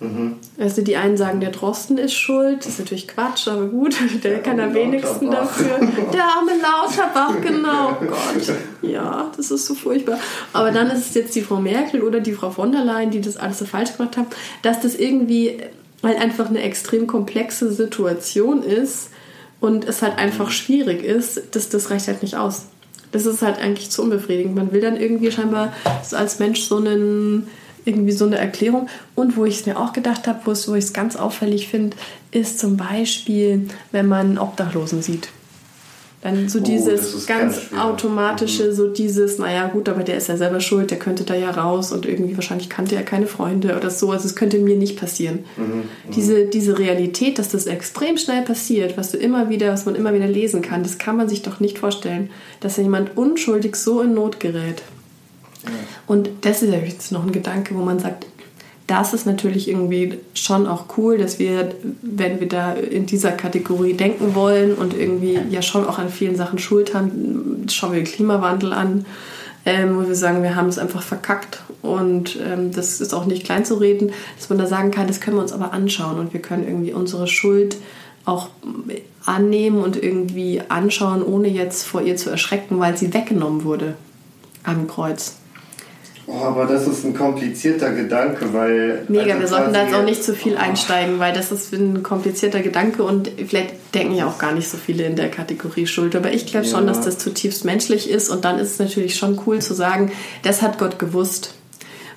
Mhm. 0.00 0.36
Also 0.58 0.80
die 0.80 0.96
einen 0.96 1.16
sagen, 1.18 1.40
der 1.40 1.50
Drosten 1.50 1.98
ist 1.98 2.14
schuld, 2.14 2.60
das 2.60 2.68
ist 2.68 2.78
natürlich 2.78 3.06
Quatsch, 3.06 3.48
aber 3.48 3.66
gut, 3.66 3.94
der, 4.24 4.30
der 4.30 4.42
kann 4.42 4.58
am 4.58 4.72
wenigsten 4.72 5.30
dafür. 5.30 5.78
Der 6.12 6.24
arme 6.24 6.52
Lauterbach, 6.52 7.40
genau, 7.42 7.90
oh 8.00 8.04
Gott. 8.06 8.56
Ja, 9.00 9.32
das 9.36 9.50
ist 9.50 9.66
so 9.66 9.74
furchtbar. 9.74 10.18
Aber 10.52 10.70
dann 10.70 10.90
ist 10.90 11.08
es 11.08 11.14
jetzt 11.14 11.34
die 11.34 11.42
Frau 11.42 11.56
Merkel 11.56 12.02
oder 12.02 12.20
die 12.20 12.32
Frau 12.32 12.50
von 12.50 12.72
der 12.72 12.84
Leyen, 12.84 13.10
die 13.10 13.20
das 13.20 13.36
alles 13.36 13.58
so 13.58 13.64
falsch 13.64 13.96
gemacht 13.96 14.16
haben, 14.16 14.28
dass 14.62 14.80
das 14.80 14.94
irgendwie 14.94 15.60
weil 16.02 16.16
einfach 16.16 16.48
eine 16.48 16.62
extrem 16.62 17.06
komplexe 17.06 17.72
Situation 17.72 18.62
ist 18.62 19.10
und 19.60 19.84
es 19.84 20.02
halt 20.02 20.18
einfach 20.18 20.50
schwierig 20.50 21.04
ist, 21.04 21.42
das, 21.52 21.68
das 21.68 21.90
reicht 21.90 22.08
halt 22.08 22.22
nicht 22.22 22.36
aus. 22.36 22.66
Das 23.12 23.26
ist 23.26 23.42
halt 23.42 23.58
eigentlich 23.58 23.90
zu 23.90 24.02
unbefriedigend. 24.02 24.54
Man 24.54 24.72
will 24.72 24.80
dann 24.80 24.96
irgendwie 24.96 25.30
scheinbar 25.30 25.72
so 26.02 26.16
als 26.16 26.38
Mensch 26.38 26.62
so 26.62 26.76
einen 26.76 27.48
irgendwie 27.84 28.12
so 28.12 28.24
eine 28.24 28.38
Erklärung. 28.38 28.88
Und 29.14 29.36
wo 29.36 29.44
ich 29.44 29.60
es 29.60 29.66
mir 29.66 29.78
auch 29.78 29.92
gedacht 29.92 30.26
habe, 30.28 30.40
wo 30.44 30.52
ich 30.52 30.84
es 30.84 30.92
ganz 30.92 31.16
auffällig 31.16 31.68
finde, 31.68 31.96
ist 32.30 32.60
zum 32.60 32.76
Beispiel, 32.76 33.68
wenn 33.90 34.06
man 34.06 34.38
Obdachlosen 34.38 35.02
sieht. 35.02 35.28
Dann 36.22 36.50
so 36.50 36.58
Oh, 36.58 36.62
dieses 36.62 37.14
ist 37.14 37.26
ganz, 37.26 37.70
ganz 37.70 37.80
automatische, 37.82 38.74
so 38.74 38.88
dieses, 38.88 39.38
naja 39.38 39.68
gut, 39.68 39.88
aber 39.88 40.02
der 40.02 40.18
ist 40.18 40.28
ja 40.28 40.36
selber 40.36 40.60
schuld, 40.60 40.90
der 40.90 40.98
könnte 40.98 41.24
da 41.24 41.34
ja 41.34 41.50
raus 41.50 41.92
und 41.92 42.04
irgendwie 42.04 42.36
wahrscheinlich 42.36 42.68
kannte 42.68 42.94
er 42.94 43.04
keine 43.04 43.26
Freunde 43.26 43.74
oder 43.74 43.88
so. 43.88 44.10
Also 44.10 44.26
es 44.26 44.36
könnte 44.36 44.58
mir 44.58 44.76
nicht 44.76 44.98
passieren. 45.00 45.44
Diese, 46.14 46.44
diese 46.44 46.78
Realität, 46.78 47.38
dass 47.38 47.48
das 47.48 47.66
extrem 47.66 48.18
schnell 48.18 48.42
passiert, 48.42 48.98
was 48.98 49.12
du 49.12 49.16
immer 49.16 49.48
wieder, 49.48 49.72
was 49.72 49.86
man 49.86 49.94
immer 49.94 50.12
wieder 50.12 50.28
lesen 50.28 50.60
kann, 50.60 50.82
das 50.82 50.98
kann 50.98 51.16
man 51.16 51.28
sich 51.28 51.40
doch 51.40 51.58
nicht 51.58 51.78
vorstellen, 51.78 52.28
dass 52.60 52.76
ja 52.76 52.82
jemand 52.82 53.16
unschuldig 53.16 53.76
so 53.76 54.02
in 54.02 54.12
Not 54.12 54.40
gerät. 54.40 54.82
Und 56.06 56.30
das 56.42 56.62
ist 56.62 56.72
ja 56.72 56.78
jetzt 56.78 57.12
noch 57.12 57.24
ein 57.24 57.32
Gedanke, 57.32 57.74
wo 57.74 57.80
man 57.80 57.98
sagt, 57.98 58.26
das 58.90 59.14
ist 59.14 59.24
natürlich 59.24 59.68
irgendwie 59.68 60.18
schon 60.34 60.66
auch 60.66 60.86
cool, 60.96 61.16
dass 61.16 61.38
wir, 61.38 61.72
wenn 62.02 62.40
wir 62.40 62.48
da 62.48 62.72
in 62.72 63.06
dieser 63.06 63.30
Kategorie 63.30 63.92
denken 63.92 64.34
wollen 64.34 64.74
und 64.74 64.94
irgendwie 64.94 65.38
ja 65.48 65.62
schon 65.62 65.86
auch 65.86 66.00
an 66.00 66.08
vielen 66.08 66.34
Sachen 66.34 66.58
Schuld 66.58 66.92
haben, 66.92 67.66
schauen 67.70 67.92
wir 67.92 68.00
den 68.00 68.12
Klimawandel 68.12 68.72
an, 68.72 69.06
ähm, 69.64 69.96
wo 69.96 70.08
wir 70.08 70.16
sagen, 70.16 70.42
wir 70.42 70.56
haben 70.56 70.68
es 70.68 70.78
einfach 70.78 71.02
verkackt 71.02 71.62
und 71.82 72.36
ähm, 72.44 72.72
das 72.72 73.00
ist 73.00 73.14
auch 73.14 73.26
nicht 73.26 73.44
klein 73.44 73.64
zu 73.64 73.76
reden, 73.76 74.10
dass 74.36 74.48
man 74.48 74.58
da 74.58 74.66
sagen 74.66 74.90
kann, 74.90 75.06
das 75.06 75.20
können 75.20 75.36
wir 75.36 75.42
uns 75.42 75.52
aber 75.52 75.72
anschauen 75.72 76.18
und 76.18 76.32
wir 76.32 76.42
können 76.42 76.66
irgendwie 76.66 76.92
unsere 76.92 77.28
Schuld 77.28 77.76
auch 78.24 78.48
annehmen 79.24 79.78
und 79.78 80.02
irgendwie 80.02 80.62
anschauen, 80.68 81.22
ohne 81.22 81.46
jetzt 81.46 81.84
vor 81.84 82.02
ihr 82.02 82.16
zu 82.16 82.28
erschrecken, 82.28 82.80
weil 82.80 82.96
sie 82.96 83.14
weggenommen 83.14 83.62
wurde 83.62 83.94
am 84.64 84.88
Kreuz. 84.88 85.36
Oh, 86.26 86.44
aber 86.44 86.66
das 86.66 86.86
ist 86.86 87.04
ein 87.04 87.14
komplizierter 87.14 87.92
Gedanke, 87.92 88.52
weil. 88.52 89.04
Mega, 89.08 89.32
also 89.34 89.40
wir 89.40 89.48
sollten 89.48 89.72
da 89.72 89.84
jetzt 89.84 89.94
auch 89.94 90.04
nicht 90.04 90.22
zu 90.22 90.34
viel 90.34 90.56
einsteigen, 90.56 91.18
weil 91.18 91.32
das 91.32 91.50
ist 91.50 91.72
ein 91.72 92.02
komplizierter 92.02 92.60
Gedanke 92.60 93.02
und 93.02 93.30
vielleicht 93.48 93.74
denken 93.94 94.14
ja 94.14 94.26
auch 94.26 94.38
gar 94.38 94.52
nicht 94.52 94.68
so 94.68 94.76
viele 94.76 95.04
in 95.04 95.16
der 95.16 95.28
Kategorie 95.30 95.86
Schuld. 95.86 96.14
Aber 96.14 96.32
ich 96.32 96.46
glaube 96.46 96.66
schon, 96.66 96.86
Ja. 96.86 96.86
dass 96.92 97.00
das 97.00 97.18
zutiefst 97.18 97.64
menschlich 97.64 98.08
ist 98.08 98.28
und 98.28 98.44
dann 98.44 98.58
ist 98.58 98.72
es 98.72 98.78
natürlich 98.78 99.16
schon 99.16 99.40
cool 99.46 99.60
zu 99.60 99.74
sagen, 99.74 100.12
das 100.42 100.62
hat 100.62 100.78
Gott 100.78 100.98
gewusst 101.00 101.54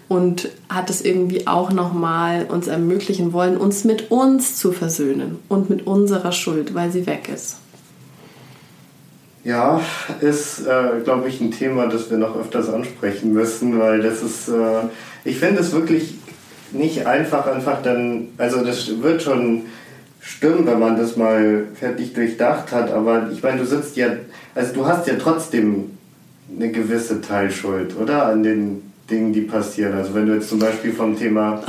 und 0.10 0.50
hat 0.70 0.90
es 0.92 1.02
irgendwie 1.02 1.48
auch 1.48 1.72
nochmal 1.72 2.46
uns 2.50 2.68
ermöglichen 2.68 3.34
wollen, 3.34 3.58
uns 3.58 3.84
mit 3.84 4.12
uns 4.12 4.58
zu 4.58 4.72
versöhnen 4.74 5.40
und 5.50 5.70
mit 5.72 5.88
unserer 5.88 6.32
Schuld, 6.34 6.76
weil 6.76 6.92
sie 6.92 7.08
weg 7.08 7.30
ist. 7.34 7.58
Ja, 9.44 9.82
ist, 10.22 10.66
äh, 10.66 11.02
glaube 11.04 11.28
ich, 11.28 11.42
ein 11.42 11.52
Thema, 11.52 11.88
das 11.88 12.10
wir 12.10 12.18
noch 12.18 12.40
öfters 12.40 12.70
ansprechen 12.70 13.34
müssen, 13.34 13.78
weil 13.78 14.02
das 14.02 14.22
ist, 14.22 14.48
äh, 14.48 14.88
ich 15.26 15.38
finde 15.38 15.60
es 15.60 15.74
wirklich 15.74 16.16
nicht 16.72 17.06
einfach, 17.06 17.48
einfach 17.48 17.82
dann, 17.82 18.30
also 18.38 18.64
das 18.64 19.02
wird 19.02 19.22
schon 19.22 19.64
stimmen, 20.22 20.66
wenn 20.66 20.80
man 20.80 20.98
das 20.98 21.18
mal 21.18 21.66
fertig 21.76 22.14
durchdacht 22.14 22.72
hat, 22.72 22.92
aber 22.92 23.30
ich 23.34 23.44
meine, 23.44 23.58
du 23.60 23.66
sitzt 23.66 23.98
ja, 23.98 24.08
also 24.56 24.74
du 24.74 24.88
hast 24.88 25.08
ja 25.08 25.16
trotzdem 25.20 25.98
eine 26.56 26.72
gewisse 26.72 27.20
Teilschuld, 27.20 27.98
oder? 28.00 28.28
An 28.28 28.44
den 28.44 28.94
Dingen, 29.10 29.34
die 29.34 29.42
passieren. 29.42 29.94
Also 29.94 30.14
wenn 30.14 30.28
du 30.28 30.34
jetzt 30.34 30.50
zum 30.50 30.60
Beispiel 30.60 30.94
vom 30.94 31.18
Thema 31.18 31.62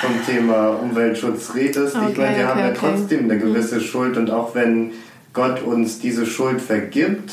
vom 0.00 0.24
Thema 0.26 0.68
Umweltschutz 0.68 1.54
redest. 1.54 1.96
ich 1.96 2.02
Okay, 2.02 2.20
meine, 2.20 2.36
wir 2.36 2.46
haben 2.46 2.60
okay, 2.60 2.68
ja 2.68 2.74
okay. 2.74 2.78
trotzdem 2.96 3.24
eine 3.24 3.38
gewisse 3.38 3.80
Schuld 3.80 4.16
und 4.16 4.30
auch 4.30 4.54
wenn 4.54 4.92
Gott 5.32 5.62
uns 5.62 5.98
diese 5.98 6.26
Schuld 6.26 6.60
vergibt, 6.60 7.32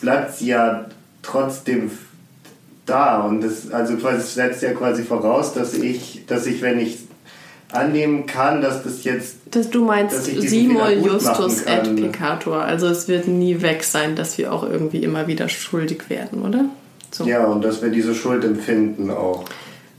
bleibt 0.00 0.36
sie 0.36 0.48
ja 0.48 0.86
trotzdem 1.22 1.90
da 2.84 3.22
und 3.22 3.40
das 3.40 3.70
also 3.72 3.96
quasi 3.96 4.22
setzt 4.22 4.62
ja 4.62 4.72
quasi 4.72 5.02
voraus, 5.02 5.52
dass 5.52 5.74
ich, 5.74 6.24
dass 6.26 6.46
ich, 6.46 6.62
wenn 6.62 6.78
ich 6.78 6.98
annehmen 7.72 8.26
kann, 8.26 8.62
dass 8.62 8.84
das 8.84 9.02
jetzt 9.02 9.38
Das, 9.50 9.70
du 9.70 9.84
meinst 9.84 10.16
Dass 10.16 10.26
Simul 10.26 10.92
Justus 11.04 11.62
et 11.62 11.96
Peccator. 11.96 12.62
Also 12.62 12.86
es 12.86 13.08
wird 13.08 13.26
nie 13.26 13.60
weg 13.60 13.82
sein, 13.82 14.14
dass 14.14 14.38
wir 14.38 14.52
auch 14.52 14.62
irgendwie 14.62 15.02
immer 15.02 15.26
wieder 15.26 15.48
schuldig 15.48 16.08
werden, 16.08 16.42
oder? 16.42 16.66
So. 17.10 17.24
ja 17.24 17.44
und 17.44 17.64
dass 17.64 17.82
wir 17.82 17.90
diese 17.90 18.14
Schuld 18.14 18.44
empfinden 18.44 19.10
auch. 19.10 19.44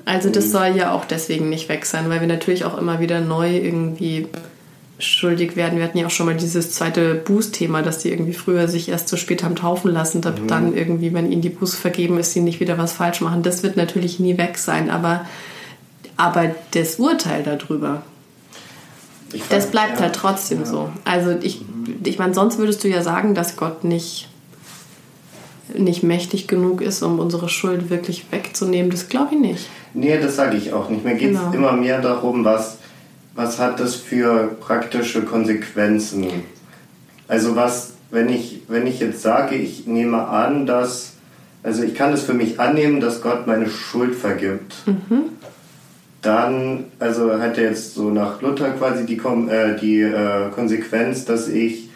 Also 0.06 0.30
Mhm. 0.30 0.34
das 0.34 0.52
soll 0.52 0.68
ja 0.78 0.94
auch 0.94 1.04
deswegen 1.04 1.50
nicht 1.50 1.68
weg 1.68 1.86
sein, 1.86 2.10
weil 2.10 2.22
wir 2.22 2.28
natürlich 2.28 2.64
auch 2.64 2.78
immer 2.78 3.02
wieder 3.02 3.20
neu 3.20 3.58
irgendwie 3.58 4.28
schuldig 5.00 5.56
werden. 5.56 5.78
Wir 5.78 5.86
hatten 5.86 5.98
ja 5.98 6.08
auch 6.08 6.12
schon 6.12 6.26
mal 6.26 6.36
dieses 6.36 6.72
zweite 6.72 7.14
Bußthema, 7.16 7.82
dass 7.84 8.00
die 8.00 8.10
irgendwie 8.10 8.34
früher 8.34 8.68
sich 8.68 8.90
erst 8.90 9.08
zu 9.08 9.16
spät 9.18 9.44
haben 9.44 9.56
taufen 9.56 9.92
lassen, 9.92 10.22
damit 10.22 10.44
Mhm. 10.44 10.48
dann 10.48 10.76
irgendwie, 10.76 11.14
wenn 11.14 11.32
ihnen 11.32 11.42
die 11.42 11.50
Buße 11.50 11.78
vergeben 11.78 12.18
ist, 12.18 12.34
sie 12.34 12.42
nicht 12.42 12.60
wieder 12.60 12.78
was 12.80 12.94
falsch 12.94 13.22
machen. 13.22 13.44
Das 13.44 13.62
wird 13.62 13.78
natürlich 13.78 14.20
nie 14.20 14.38
weg 14.40 14.58
sein, 14.58 14.90
aber, 14.90 15.26
aber 16.16 16.56
das 16.72 16.96
Urteil 16.96 17.44
darüber, 17.44 18.02
Ich 19.34 19.44
das 19.50 19.68
bleibt 19.70 19.96
ja, 19.98 20.04
halt 20.04 20.16
trotzdem 20.16 20.60
ja. 20.62 20.66
so. 20.66 20.90
Also 21.04 21.32
ich, 21.42 21.62
ich 22.04 22.18
meine, 22.18 22.34
sonst 22.34 22.58
würdest 22.58 22.84
du 22.84 22.88
ja 22.88 23.02
sagen, 23.04 23.36
dass 23.36 23.56
Gott 23.58 23.84
nicht, 23.84 24.30
nicht 25.78 26.02
mächtig 26.02 26.48
genug 26.48 26.82
ist, 26.82 27.04
um 27.04 27.20
unsere 27.20 27.50
Schuld 27.50 27.90
wirklich 27.90 28.26
wegzunehmen. 28.32 28.90
Das 28.90 29.10
glaube 29.10 29.36
ich 29.36 29.40
nicht. 29.42 29.68
Nee, 29.94 30.18
das 30.20 30.38
sage 30.38 30.58
ich 30.58 30.72
auch 30.74 30.90
nicht. 30.90 31.04
Mir 31.04 31.16
geht 31.16 31.34
es 31.36 31.40
Genau. 31.40 31.52
immer 31.54 31.72
mehr 31.74 32.02
darum, 32.02 32.46
was, 32.46 32.78
was 33.38 33.60
hat 33.60 33.80
das 33.80 33.96
für 33.96 34.56
praktische 34.60 35.22
Konsequenzen. 35.22 36.26
Also 37.28 37.56
was, 37.56 37.94
wenn 38.10 38.30
ich, 38.30 38.64
wenn 38.68 38.88
ich 38.88 39.00
jetzt 39.00 39.22
sage, 39.22 39.56
ich 39.56 39.86
nehme 39.86 40.28
an, 40.28 40.66
dass, 40.66 41.14
also 41.62 41.84
ich 41.84 41.94
kann 41.94 42.12
es 42.14 42.24
für 42.24 42.34
mich 42.34 42.60
annehmen, 42.60 43.00
dass 43.00 43.22
Gott 43.22 43.46
meine 43.46 43.70
Schuld 43.70 44.16
vergibt. 44.16 44.76
Dann, 46.24 46.86
also 46.98 47.40
hat 47.40 47.60
er 47.60 47.66
jetzt 47.66 47.94
so 47.94 48.10
nach 48.10 48.42
Luther 48.42 48.72
quasi 48.72 49.06
die, 49.06 49.18
äh, 49.18 49.80
die 49.80 50.02
äh, 50.02 50.50
Konsequenz, 50.50 51.26
dass 51.26 51.48
ich 51.48 51.87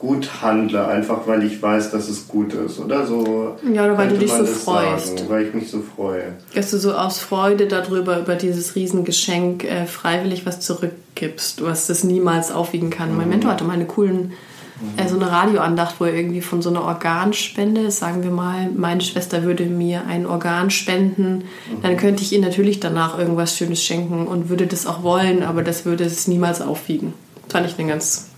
gut 0.00 0.42
handle, 0.42 0.88
einfach 0.88 1.26
weil 1.26 1.44
ich 1.44 1.62
weiß, 1.62 1.92
dass 1.92 2.08
es 2.08 2.26
gut 2.26 2.54
ist, 2.54 2.80
oder 2.80 3.06
so? 3.06 3.56
Ja, 3.72 3.84
oder 3.84 3.98
weil 3.98 4.08
du 4.08 4.18
dich 4.18 4.32
so 4.32 4.38
das 4.38 4.64
freust. 4.64 5.18
Sagen, 5.18 5.30
weil 5.30 5.46
ich 5.46 5.54
mich 5.54 5.70
so 5.70 5.82
freue. 5.82 6.32
Dass 6.54 6.70
du 6.70 6.78
so 6.78 6.94
aus 6.94 7.20
Freude 7.20 7.68
darüber, 7.68 8.18
über 8.18 8.34
dieses 8.34 8.74
Riesengeschenk 8.74 9.62
äh, 9.64 9.84
freiwillig 9.84 10.46
was 10.46 10.60
zurückgibst, 10.60 11.62
was 11.62 11.86
das 11.86 12.02
niemals 12.02 12.50
aufwiegen 12.50 12.88
kann. 12.88 13.14
Mein 13.16 13.28
Mentor 13.28 13.52
hatte 13.52 13.64
mal 13.64 13.74
eine 13.74 13.84
coolen, 13.84 14.32
äh, 14.96 15.06
so 15.06 15.16
eine 15.16 15.30
Radioandacht, 15.30 16.00
wo 16.00 16.06
er 16.06 16.14
irgendwie 16.14 16.40
von 16.40 16.62
so 16.62 16.70
einer 16.70 16.82
Organspende, 16.82 17.90
sagen 17.90 18.22
wir 18.22 18.30
mal, 18.30 18.70
meine 18.74 19.02
Schwester 19.02 19.42
würde 19.42 19.66
mir 19.66 20.06
ein 20.06 20.24
Organ 20.24 20.70
spenden, 20.70 21.44
dann 21.82 21.98
könnte 21.98 22.22
ich 22.22 22.32
ihr 22.32 22.40
natürlich 22.40 22.80
danach 22.80 23.18
irgendwas 23.18 23.54
Schönes 23.54 23.82
schenken 23.84 24.26
und 24.26 24.48
würde 24.48 24.66
das 24.66 24.86
auch 24.86 25.02
wollen, 25.02 25.42
aber 25.42 25.62
das 25.62 25.84
würde 25.84 26.04
es 26.04 26.26
niemals 26.26 26.62
aufwiegen. 26.62 27.12
Fand 27.50 27.66
ich 27.66 27.78
eine 27.78 27.88
ganz, 27.88 28.29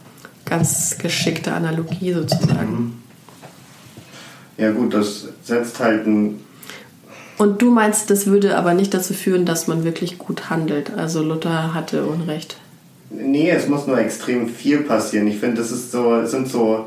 ganz 0.53 0.99
geschickte 0.99 1.53
Analogie 1.55 2.13
sozusagen. 2.13 3.03
Ja 4.59 4.71
gut, 4.71 4.93
das 4.93 5.29
setzt 5.43 5.81
halt 5.81 6.07
ein 6.07 6.41
Und 7.39 7.63
du 7.63 7.71
meinst, 7.71 8.11
das 8.11 8.27
würde 8.27 8.59
aber 8.59 8.75
nicht 8.75 8.93
dazu 8.93 9.15
führen, 9.15 9.47
dass 9.47 9.67
man 9.67 9.83
wirklich 9.85 10.19
gut 10.19 10.51
handelt. 10.51 10.93
Also 10.95 11.23
Luther 11.23 11.73
hatte 11.73 12.05
Unrecht. 12.05 12.59
Nee, 13.09 13.49
es 13.49 13.67
muss 13.67 13.87
nur 13.87 13.97
extrem 13.99 14.47
viel 14.47 14.83
passieren. 14.83 15.27
Ich 15.27 15.39
finde, 15.39 15.63
das 15.63 15.73
ist 15.73 15.91
so, 15.91 16.17
es 16.17 16.33
sind 16.33 16.49
so 16.49 16.87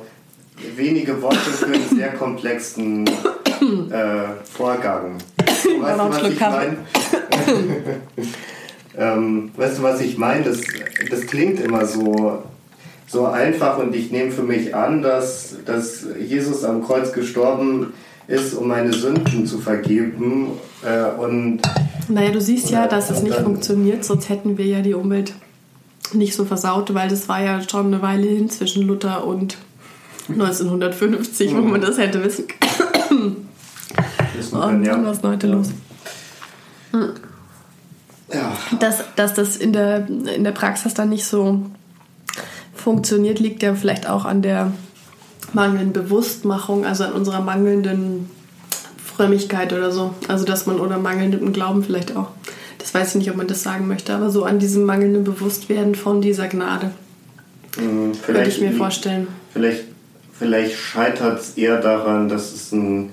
wenige 0.76 1.20
Worte 1.24 1.38
für 1.38 1.66
einen 1.66 1.90
sehr 1.90 2.14
komplexen 2.14 3.08
äh, 3.08 4.44
Vorgang. 4.44 5.18
Weißt 5.40 5.66
du, 5.66 5.82
einen 5.82 6.14
was 6.14 6.30
ich 6.30 6.40
meine? 6.40 6.78
ähm, 8.98 9.52
weißt 9.56 9.80
du, 9.80 9.84
was 9.84 10.02
ich 10.02 10.20
meine? 10.20 10.44
Das, 10.44 10.62
das 11.10 11.22
klingt 11.22 11.60
immer 11.60 11.88
so, 11.88 12.44
so 13.08 13.26
einfach 13.26 13.78
und 13.78 13.96
ich 13.96 14.12
nehme 14.12 14.32
für 14.32 14.44
mich 14.44 14.76
an, 14.76 15.02
dass, 15.02 15.56
dass 15.66 16.06
Jesus 16.20 16.64
am 16.64 16.84
Kreuz 16.84 17.14
gestorben 17.14 17.94
ist, 18.28 18.54
um 18.56 18.68
meine 18.68 18.94
Sünden 18.94 19.46
zu 19.46 19.60
vergeben. 19.60 20.52
Äh, 20.84 21.12
und 21.20 21.62
Naja, 22.08 22.32
du 22.32 22.42
siehst 22.42 22.72
ja, 22.72 22.88
dass 22.88 23.10
es 23.10 23.20
und 23.20 23.26
nicht 23.26 23.38
funktioniert, 23.38 24.04
sonst 24.04 24.30
hätten 24.30 24.58
wir 24.58 24.66
ja 24.66 24.82
die 24.82 24.96
Umwelt 24.96 25.34
nicht 26.14 26.36
so 26.36 26.46
versaut, 26.46 26.94
weil 26.94 27.10
das 27.10 27.30
war 27.30 27.42
ja 27.42 27.62
schon 27.62 27.88
eine 27.88 28.02
Weile 28.02 28.28
hin 28.28 28.50
zwischen 28.50 28.84
Luther 28.84 29.26
und 29.26 29.58
1950, 30.30 31.56
wo 31.56 31.62
man 31.62 31.82
das 31.82 31.98
hätte 31.98 32.24
wissen 32.24 32.46
können. 32.48 33.48
können, 34.52 34.86
ja. 34.86 35.04
Was 35.04 35.22
heute 35.24 35.48
los? 35.48 35.70
Ja. 38.34 38.58
Dass, 38.80 39.04
dass 39.16 39.34
das 39.34 39.58
in 39.58 39.74
der, 39.74 40.08
in 40.08 40.44
der 40.44 40.52
Praxis 40.52 40.94
dann 40.94 41.10
nicht 41.10 41.26
so 41.26 41.62
funktioniert, 42.86 43.40
liegt 43.40 43.64
ja 43.64 43.74
vielleicht 43.74 44.08
auch 44.08 44.26
an 44.26 44.44
der 44.44 44.72
mangelnden 45.54 45.92
Bewusstmachung, 45.92 46.86
also 46.86 47.04
an 47.04 47.14
unserer 47.14 47.42
mangelnden 47.42 48.30
Frömmigkeit 49.04 49.74
oder 49.74 49.92
so. 49.92 50.14
Also 50.28 50.46
dass 50.46 50.68
man 50.68 50.80
oder 50.80 51.00
mangelnden 51.00 51.52
Glauben 51.52 51.84
vielleicht 51.84 52.16
auch. 52.16 52.28
Das 52.78 52.94
weiß 52.94 53.10
ich 53.10 53.16
nicht, 53.16 53.32
ob 53.32 53.38
man 53.38 53.48
das 53.48 53.64
sagen 53.64 53.88
möchte, 53.88 54.14
aber 54.14 54.30
so 54.30 54.44
an 54.44 54.60
diesem 54.60 54.84
mangelnden 54.84 55.24
Bewusstwerden 55.24 55.96
von 55.96 56.22
dieser 56.22 56.48
Gnade. 56.48 56.92
Mhm, 57.78 58.12
Würde 58.28 58.48
ich 58.48 58.62
mir 58.62 58.72
vorstellen. 58.72 59.30
Vielleicht, 59.52 59.86
vielleicht 60.38 60.76
scheitert 60.78 61.40
es 61.40 61.58
eher 61.58 61.82
daran, 61.82 62.30
dass 62.30 62.54
es 62.54 62.72
ein, 62.72 63.10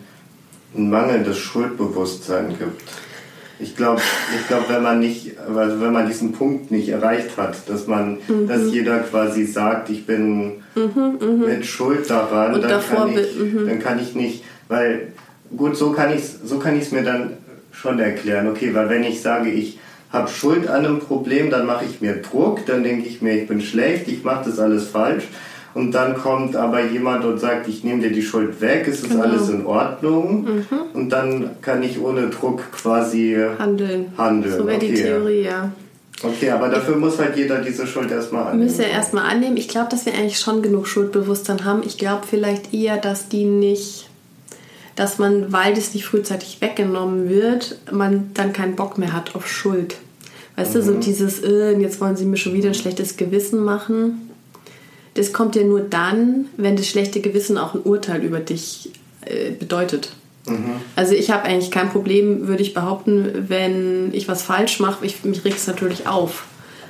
ein 0.76 0.90
mangelndes 0.90 1.38
Schuldbewusstsein 1.38 2.58
gibt. 2.58 2.82
Ich 3.62 3.77
glaube, 3.77 4.01
ich 4.38 4.48
glaub, 4.48 4.68
wenn 4.68 4.83
man 4.83 4.98
nicht, 4.98 5.38
also 5.38 5.81
wenn 5.81 5.92
man 5.92 6.07
diesen 6.09 6.33
Punkt 6.33 6.70
nicht 6.70 6.88
erreicht 6.88 7.37
hat, 7.37 7.55
dass 7.68 7.87
man, 7.87 8.18
Mhm. 8.27 8.48
dass 8.48 8.72
jeder 8.72 8.98
quasi 9.01 9.44
sagt, 9.46 9.88
ich 9.90 10.05
bin 10.05 10.62
mit 10.75 11.64
Schuld 11.66 12.09
daran, 12.11 12.55
Und 12.55 12.62
dann, 12.62 12.70
davor 12.70 13.07
kann 13.07 13.18
ich, 13.18 13.38
mhm. 13.38 13.68
dann 13.68 13.79
kann 13.79 13.98
ich 14.01 14.14
nicht, 14.14 14.44
weil 14.68 15.12
gut, 15.57 15.77
so 15.77 15.92
kann 15.92 16.12
ich 16.12 16.22
so 16.44 16.59
kann 16.59 16.77
ich 16.77 16.85
es 16.85 16.92
mir 16.92 17.03
dann 17.03 17.35
schon 17.70 17.98
erklären. 18.01 18.48
Okay, 18.48 18.75
weil 18.75 18.88
wenn 18.88 19.05
ich 19.05 19.22
sage, 19.22 19.51
ich 19.51 19.79
habe 20.12 20.29
Schuld 20.29 20.68
an 20.68 20.85
einem 20.85 20.98
Problem, 20.98 21.51
dann 21.51 21.64
mache 21.66 21.85
ich 21.85 22.01
mir 22.01 22.16
Druck, 22.16 22.66
dann 22.66 22.83
denke 22.83 23.09
ich 23.09 23.22
mir, 23.22 23.35
ich 23.42 23.48
bin 23.48 23.61
schlecht, 23.61 24.09
ich 24.09 24.25
mache 24.25 24.44
das 24.51 24.59
alles 24.59 24.88
falsch. 24.88 25.25
Und 25.74 25.92
dann 25.92 26.16
kommt 26.16 26.54
aber 26.56 26.85
jemand 26.85 27.24
und 27.24 27.38
sagt, 27.40 27.66
ich 27.68 27.82
nehme 27.82 28.02
dir 28.02 28.11
die 28.12 28.22
Schuld 28.22 28.61
weg, 28.61 28.87
es 28.87 29.00
ist 29.00 29.11
Genau. 29.11 29.22
alles 29.22 29.48
in 29.48 29.64
Ordnung. 29.64 30.46
Und 30.92 31.08
dann 31.11 31.50
kann 31.62 31.82
ich 31.82 32.00
ohne 32.00 32.28
Druck 32.28 32.61
quasi 32.72 33.37
Handeln. 33.58 34.06
handeln. 34.18 34.58
So 34.58 34.66
wäre 34.66 34.78
die 34.78 34.90
Okay. 34.90 35.02
Theorie, 35.02 35.42
ja. 35.42 35.72
Okay, 36.22 36.50
aber 36.50 36.68
dafür 36.68 36.96
muss 36.96 37.18
halt 37.18 37.37
jeder 37.37 37.58
diese 37.62 37.87
Schuld 37.87 38.11
erstmal 38.11 38.44
annehmen. 38.48 38.64
Müsste 38.64 38.85
er 38.85 38.90
erstmal 38.92 39.24
annehmen. 39.28 39.56
Ich 39.56 39.66
glaube, 39.68 39.88
dass 39.90 40.06
wir 40.06 40.14
eigentlich 40.14 40.38
schon 40.38 40.62
genug 40.62 40.87
Schuldbewusstsein 40.87 41.64
haben. 41.64 41.82
Ich 41.85 41.98
glaube 41.98 42.22
vielleicht 42.28 42.72
eher, 42.72 42.96
dass 42.96 43.28
die 43.28 43.44
nicht, 43.44 44.08
dass 44.94 45.18
man, 45.18 45.52
weil 45.52 45.74
das 45.74 45.94
nicht 45.94 46.04
frühzeitig 46.04 46.58
weggenommen 46.61 47.28
wird, 47.28 47.78
man 47.90 48.30
dann 48.35 48.52
keinen 48.52 48.76
Bock 48.76 48.98
mehr 48.98 49.12
hat 49.12 49.35
auf 49.35 49.48
Schuld. 49.48 49.96
Weißt 50.54 50.74
du, 50.74 50.82
so 50.82 50.94
dieses, 50.94 51.42
äh, 51.42 51.72
jetzt 51.80 51.98
wollen 52.00 52.14
sie 52.14 52.26
mir 52.26 52.37
schon 52.37 52.52
wieder 52.52 52.68
ein 52.68 52.74
schlechtes 52.74 53.16
Gewissen 53.16 53.64
machen. 53.64 54.21
Das 55.14 55.33
kommt 55.33 55.57
ja 55.57 55.62
nur 55.62 55.81
dann, 55.81 56.46
wenn 56.57 56.77
das 56.77 56.88
schlechte 56.88 57.20
Gewissen 57.20 57.59
auch 57.59 57.75
ein 57.75 57.83
Urteil 57.83 58.22
über 58.22 58.40
dich 58.40 58.90
äh, 59.25 59.51
bedeutet. 59.51 60.12
Also 60.96 61.14
ich 61.14 61.31
habe 61.31 61.44
eigentlich 61.44 61.70
kein 61.70 61.90
Problem, 61.90 62.48
würde 62.48 62.62
ich 62.62 62.75
behaupten, 62.75 63.48
wenn 63.48 64.12
ich 64.12 64.27
was 64.27 64.42
falsch 64.42 64.81
mache. 64.81 65.05
Ich, 65.07 65.22
mich 65.25 65.44
regt 65.44 65.59
es 65.59 65.66
natürlich 65.66 66.07
auf. 66.07 66.46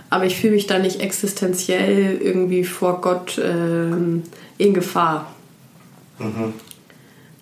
Aber 0.09 0.25
ich 0.25 0.37
fühle 0.37 0.55
mich 0.55 0.67
da 0.67 0.79
nicht 0.79 1.01
existenziell 1.01 2.19
irgendwie 2.21 2.65
vor 2.65 3.01
Gott 3.01 3.41
ähm, 3.43 4.23
in 4.59 4.75
Gefahr. 4.75 5.35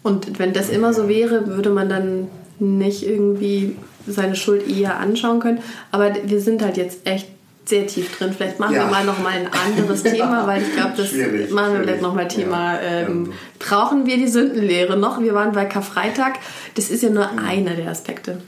Und 0.03 0.39
wenn 0.39 0.53
das 0.53 0.71
immer 0.71 0.95
so 0.95 1.09
wäre, 1.09 1.47
würde 1.49 1.71
man 1.71 1.89
dann 1.89 2.29
nicht 2.59 3.07
irgendwie 3.07 3.77
seine 4.07 4.37
Schuld 4.37 4.69
eher 4.69 4.99
anschauen 4.99 5.41
können. 5.41 5.59
Aber 5.91 6.15
wir 6.25 6.41
sind 6.41 6.63
halt 6.63 6.77
jetzt 6.77 7.07
echt 7.07 7.29
sehr 7.71 7.87
tief 7.87 8.17
drin. 8.19 8.35
Vielleicht 8.37 8.61
machen 8.61 8.75
Ja. 8.75 8.85
wir 8.85 8.91
mal 8.91 9.05
noch 9.05 9.19
mal 9.19 9.33
ein 9.33 9.49
anderes 9.51 10.03
Thema, 10.05 10.47
weil 10.47 10.63
ich 10.63 10.75
glaube, 10.75 10.93
das 10.97 11.09
Schwierig, 11.09 11.51
machen 11.51 11.73
wir 11.75 11.83
vielleicht 11.85 12.03
noch 12.03 12.15
mal 12.15 12.29
Thema. 12.29 12.75
Ja. 12.75 12.81
Ähm, 13.09 13.33
brauchen 13.59 14.05
wir 14.07 14.17
die 14.19 14.29
Sündenlehre 14.29 14.97
noch? 14.99 15.21
Wir 15.21 15.33
waren 15.33 15.53
bei 15.53 15.65
Karfreitag. 15.65 16.35
Das 16.75 16.91
ist 16.91 17.03
ja 17.03 17.11
nur 17.11 17.31
einer 17.39 17.75
der 17.75 17.89
Aspekte. 17.89 18.43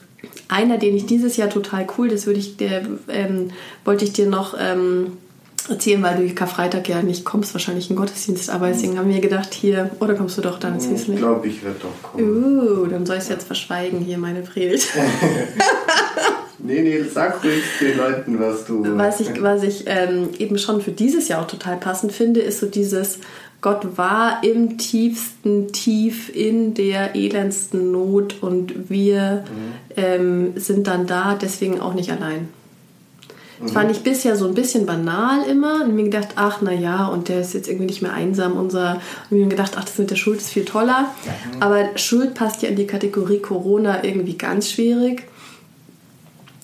Einer, 0.49 0.77
den 0.79 0.95
ich 0.97 1.07
dieses 1.07 1.37
Jahr 1.37 1.49
total 1.49 1.87
cool, 1.97 2.09
das 2.09 2.27
würde 2.27 2.39
ich 2.39 2.57
dir, 2.57 2.87
ähm, 3.09 3.51
wollte 3.85 4.05
ich 4.05 4.13
dir 4.13 4.27
noch 4.27 4.55
ähm, 4.61 5.17
erzählen, 5.69 6.03
weil 6.03 6.17
du 6.29 6.35
Karfreitag 6.35 6.89
ja 6.89 7.03
nicht 7.03 7.25
kommst, 7.25 7.55
wahrscheinlich 7.55 7.91
in 7.91 7.97
Gottesdienst, 7.97 8.51
aber 8.51 8.69
deswegen 8.69 8.99
haben 8.99 9.09
wir 9.09 9.21
gedacht, 9.21 9.55
hier, 9.55 9.91
oder 10.01 10.15
kommst 10.15 10.37
du 10.39 10.43
doch 10.43 10.59
dann, 10.59 10.75
das 10.75 10.87
hieß 10.87 11.09
Ich 11.09 11.17
glaube, 11.17 11.47
ich 11.49 11.65
werde 11.65 11.79
doch 11.81 12.11
kommen. 12.11 12.25
Uh, 12.25 12.87
dann 12.87 13.07
soll 13.07 13.17
ich 13.17 13.23
es 13.23 13.29
jetzt 13.29 13.47
verschweigen, 13.47 14.01
hier 14.01 14.19
meine 14.19 14.43
Predigt. 14.43 14.89
Nee, 16.65 16.83
nee, 16.83 17.03
sag 17.03 17.43
ruhig 17.43 17.65
den 17.81 17.99
Leuten, 17.99 18.39
was 18.39 18.65
du. 18.65 18.97
Was 18.97 19.21
ich, 19.21 19.43
was 19.43 19.65
ich 19.65 19.85
ähm, 19.87 20.29
eben 20.39 20.59
schon 20.59 20.81
für 20.81 20.93
dieses 20.93 21.29
Jahr 21.29 21.43
auch 21.43 21.49
total 21.49 21.77
passend 21.77 22.13
finde, 22.13 22.41
ist 22.41 22.61
so 22.61 22.67
dieses, 22.67 23.19
Gott 23.61 23.97
war 23.97 24.45
im 24.45 24.79
tiefsten 24.79 25.73
Tief 25.73 26.35
in 26.35 26.75
der 26.75 27.17
elendsten 27.17 27.91
Not 27.91 28.43
und 28.43 28.91
wir 28.91 29.45
ähm, 29.97 30.53
sind 30.57 30.87
dann 30.87 31.07
da, 31.07 31.37
deswegen 31.41 31.81
auch 31.81 31.95
nicht 31.95 32.13
allein. 32.13 32.49
Das 33.61 33.73
fand 33.73 33.93
ich 33.93 34.03
bisher 34.03 34.35
so 34.35 34.49
ein 34.49 34.55
bisschen 34.55 34.87
banal 34.87 35.45
immer 35.49 35.85
und 35.85 35.95
mir 35.95 36.03
gedacht, 36.05 36.31
ach 36.35 36.59
na 36.63 36.73
ja, 36.73 37.07
und 37.07 37.29
der 37.29 37.41
ist 37.41 37.55
jetzt 37.55 37.69
irgendwie 37.69 37.87
nicht 37.87 38.03
mehr 38.03 38.13
einsam, 38.13 38.57
unser 38.57 39.01
und 39.31 39.39
mir 39.39 39.47
gedacht, 39.47 39.75
ach 39.77 39.85
das 39.85 39.99
mit 39.99 40.11
der 40.11 40.17
Schuld 40.17 40.41
ist 40.41 40.51
viel 40.51 40.65
toller, 40.65 41.15
aber 41.61 41.91
Schuld 41.97 42.35
passt 42.35 42.63
ja 42.63 42.69
in 42.69 42.77
die 42.77 42.89
Kategorie 42.89 43.39
Corona 43.39 44.03
irgendwie 44.03 44.37
ganz 44.37 44.71
schwierig. 44.71 45.23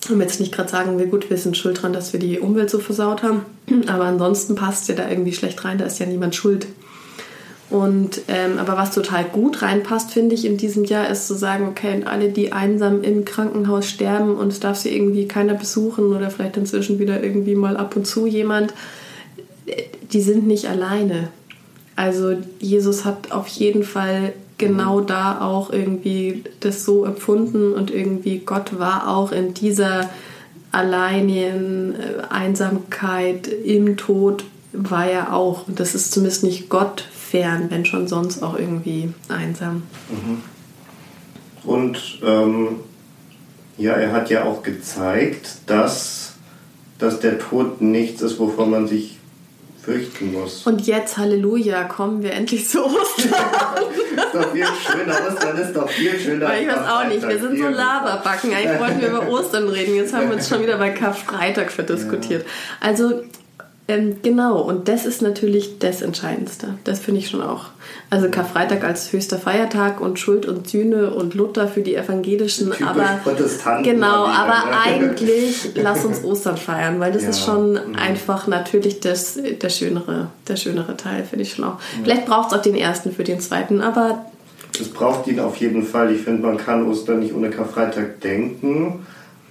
Ich 0.09 0.15
will 0.15 0.21
jetzt 0.21 0.39
nicht 0.39 0.51
gerade 0.51 0.69
sagen, 0.69 0.97
wir 0.97 1.05
gut, 1.05 1.29
wir 1.29 1.37
sind 1.37 1.55
schuld 1.55 1.83
dran, 1.83 1.93
dass 1.93 2.13
wir 2.13 2.19
die 2.19 2.39
Umwelt 2.39 2.71
so 2.71 2.79
versaut 2.79 3.21
haben. 3.21 3.45
Aber 3.87 4.05
ansonsten 4.05 4.55
passt 4.55 4.89
ja 4.89 4.95
da 4.95 5.07
irgendwie 5.07 5.33
schlecht 5.33 5.63
rein, 5.63 5.77
da 5.77 5.85
ist 5.85 5.99
ja 5.99 6.07
niemand 6.07 6.33
schuld. 6.33 6.65
Und 7.69 8.21
ähm, 8.27 8.57
aber 8.57 8.77
was 8.77 8.95
total 8.95 9.25
gut 9.25 9.61
reinpasst, 9.61 10.09
finde 10.09 10.33
ich, 10.33 10.43
in 10.43 10.57
diesem 10.57 10.85
Jahr, 10.85 11.07
ist 11.07 11.27
zu 11.27 11.35
sagen, 11.35 11.67
okay, 11.67 11.93
und 11.93 12.07
alle, 12.07 12.29
die 12.29 12.51
einsam 12.51 13.03
im 13.03 13.25
Krankenhaus 13.25 13.85
sterben 13.85 14.37
und 14.37 14.47
es 14.47 14.59
darf 14.59 14.75
sie 14.77 14.89
irgendwie 14.89 15.27
keiner 15.27 15.53
besuchen 15.53 16.15
oder 16.15 16.31
vielleicht 16.31 16.57
inzwischen 16.57 16.97
wieder 16.97 17.21
irgendwie 17.21 17.53
mal 17.53 17.77
ab 17.77 17.95
und 17.95 18.07
zu 18.07 18.25
jemand, 18.25 18.73
die 20.11 20.21
sind 20.21 20.47
nicht 20.47 20.67
alleine. 20.67 21.27
Also 21.95 22.37
Jesus 22.59 23.05
hat 23.05 23.31
auf 23.31 23.47
jeden 23.47 23.83
Fall 23.83 24.33
genau 24.59 25.01
da 25.01 25.41
auch 25.41 25.71
irgendwie 25.71 26.43
das 26.59 26.85
so 26.85 27.05
empfunden 27.05 27.73
und 27.73 27.89
irgendwie 27.89 28.39
Gott 28.39 28.77
war 28.77 29.07
auch 29.07 29.31
in 29.31 29.55
dieser 29.55 30.09
alleinigen 30.71 31.95
äh, 31.95 32.21
Einsamkeit 32.29 33.47
im 33.47 33.97
Tod 33.97 34.43
war 34.71 35.07
er 35.07 35.33
auch. 35.33 35.67
Und 35.67 35.79
das 35.79 35.95
ist 35.95 36.11
zumindest 36.11 36.43
nicht 36.43 36.69
Gott 36.69 37.01
fern, 37.01 37.67
wenn 37.69 37.85
schon 37.85 38.07
sonst 38.07 38.43
auch 38.43 38.57
irgendwie 38.57 39.13
einsam. 39.27 39.83
Und 41.63 42.19
ähm, 42.23 42.77
ja, 43.77 43.93
er 43.93 44.11
hat 44.11 44.29
ja 44.29 44.43
auch 44.43 44.63
gezeigt, 44.63 45.59
dass, 45.65 46.33
dass 46.97 47.19
der 47.19 47.39
Tod 47.39 47.81
nichts 47.81 48.21
ist, 48.21 48.39
wovon 48.39 48.69
man 48.69 48.87
sich 48.87 49.18
fürchten 49.89 50.33
muss. 50.33 50.65
Und 50.65 50.85
jetzt, 50.85 51.17
Halleluja, 51.17 51.83
kommen 51.85 52.21
wir 52.23 52.33
endlich 52.33 52.67
zu 52.67 52.85
Ostern. 52.85 53.33
ist 54.15 54.33
doch 54.33 54.51
viel 54.51 54.65
schöner. 54.65 55.15
Ostern 55.27 55.57
ist 55.57 55.73
doch 55.73 55.89
viel 55.89 56.19
schöner. 56.19 56.47
Weil 56.47 56.63
ich 56.63 56.67
weiß 56.69 56.87
auch 56.87 57.07
nicht, 57.07 57.27
wir 57.27 57.39
sind 57.39 57.57
so 57.57 57.67
Laberbacken. 57.67 58.53
Eigentlich 58.53 58.79
wollten 58.79 59.01
wir 59.01 59.07
über 59.09 59.27
Ostern 59.29 59.69
reden. 59.69 59.95
Jetzt 59.95 60.13
haben 60.13 60.29
wir 60.29 60.35
uns 60.35 60.47
schon 60.47 60.61
wieder 60.61 60.77
bei 60.77 60.91
Karfreitag 60.91 61.71
verdiskutiert. 61.71 62.45
Also, 62.79 63.23
ähm, 63.89 64.17
genau, 64.23 64.61
und 64.61 64.87
das 64.87 65.05
ist 65.05 65.21
natürlich 65.21 65.79
das 65.79 66.01
Entscheidendste. 66.01 66.75
Das 66.85 66.99
finde 66.99 67.19
ich 67.19 67.29
schon 67.29 67.41
auch. 67.41 67.65
Also 68.09 68.29
Karfreitag 68.29 68.83
als 68.83 69.11
höchster 69.11 69.37
Feiertag 69.37 69.99
und 69.99 70.19
Schuld 70.19 70.45
und 70.45 70.67
Sühne 70.69 71.09
und 71.11 71.33
Luther 71.33 71.67
für 71.67 71.81
die 71.81 71.95
Evangelischen. 71.95 72.71
Typisch 72.71 72.85
aber 72.87 73.19
Protestanten 73.23 73.83
genau, 73.83 74.25
wieder, 74.27 74.37
aber 74.37 74.69
ne? 74.69 74.77
eigentlich 74.85 75.71
lass 75.75 76.05
uns 76.05 76.23
Ostern 76.23 76.55
feiern, 76.57 76.99
weil 76.99 77.11
das 77.11 77.23
Ja. 77.23 77.29
ist 77.29 77.43
schon 77.43 77.73
Mhm. 77.73 77.95
einfach 77.97 78.47
natürlich 78.47 78.99
das, 78.99 79.37
der, 79.61 79.69
schönere, 79.69 80.27
der 80.47 80.55
schönere 80.55 80.95
Teil, 80.95 81.23
finde 81.23 81.43
ich 81.43 81.53
schon 81.53 81.65
auch. 81.65 81.77
Vielleicht 82.03 82.25
braucht 82.25 82.51
es 82.51 82.57
auch 82.57 82.61
den 82.61 82.75
ersten 82.75 83.11
für 83.11 83.23
den 83.23 83.39
zweiten, 83.39 83.81
aber 83.81 84.25
Es 84.79 84.87
braucht 84.89 85.27
ihn 85.27 85.39
auf 85.39 85.57
jeden 85.57 85.83
Fall. 85.83 86.13
Ich 86.13 86.21
finde, 86.21 86.41
man 86.43 86.57
kann 86.57 86.87
Ostern 86.87 87.19
nicht 87.19 87.33
ohne 87.33 87.49
Karfreitag 87.49 88.21
denken. 88.21 89.05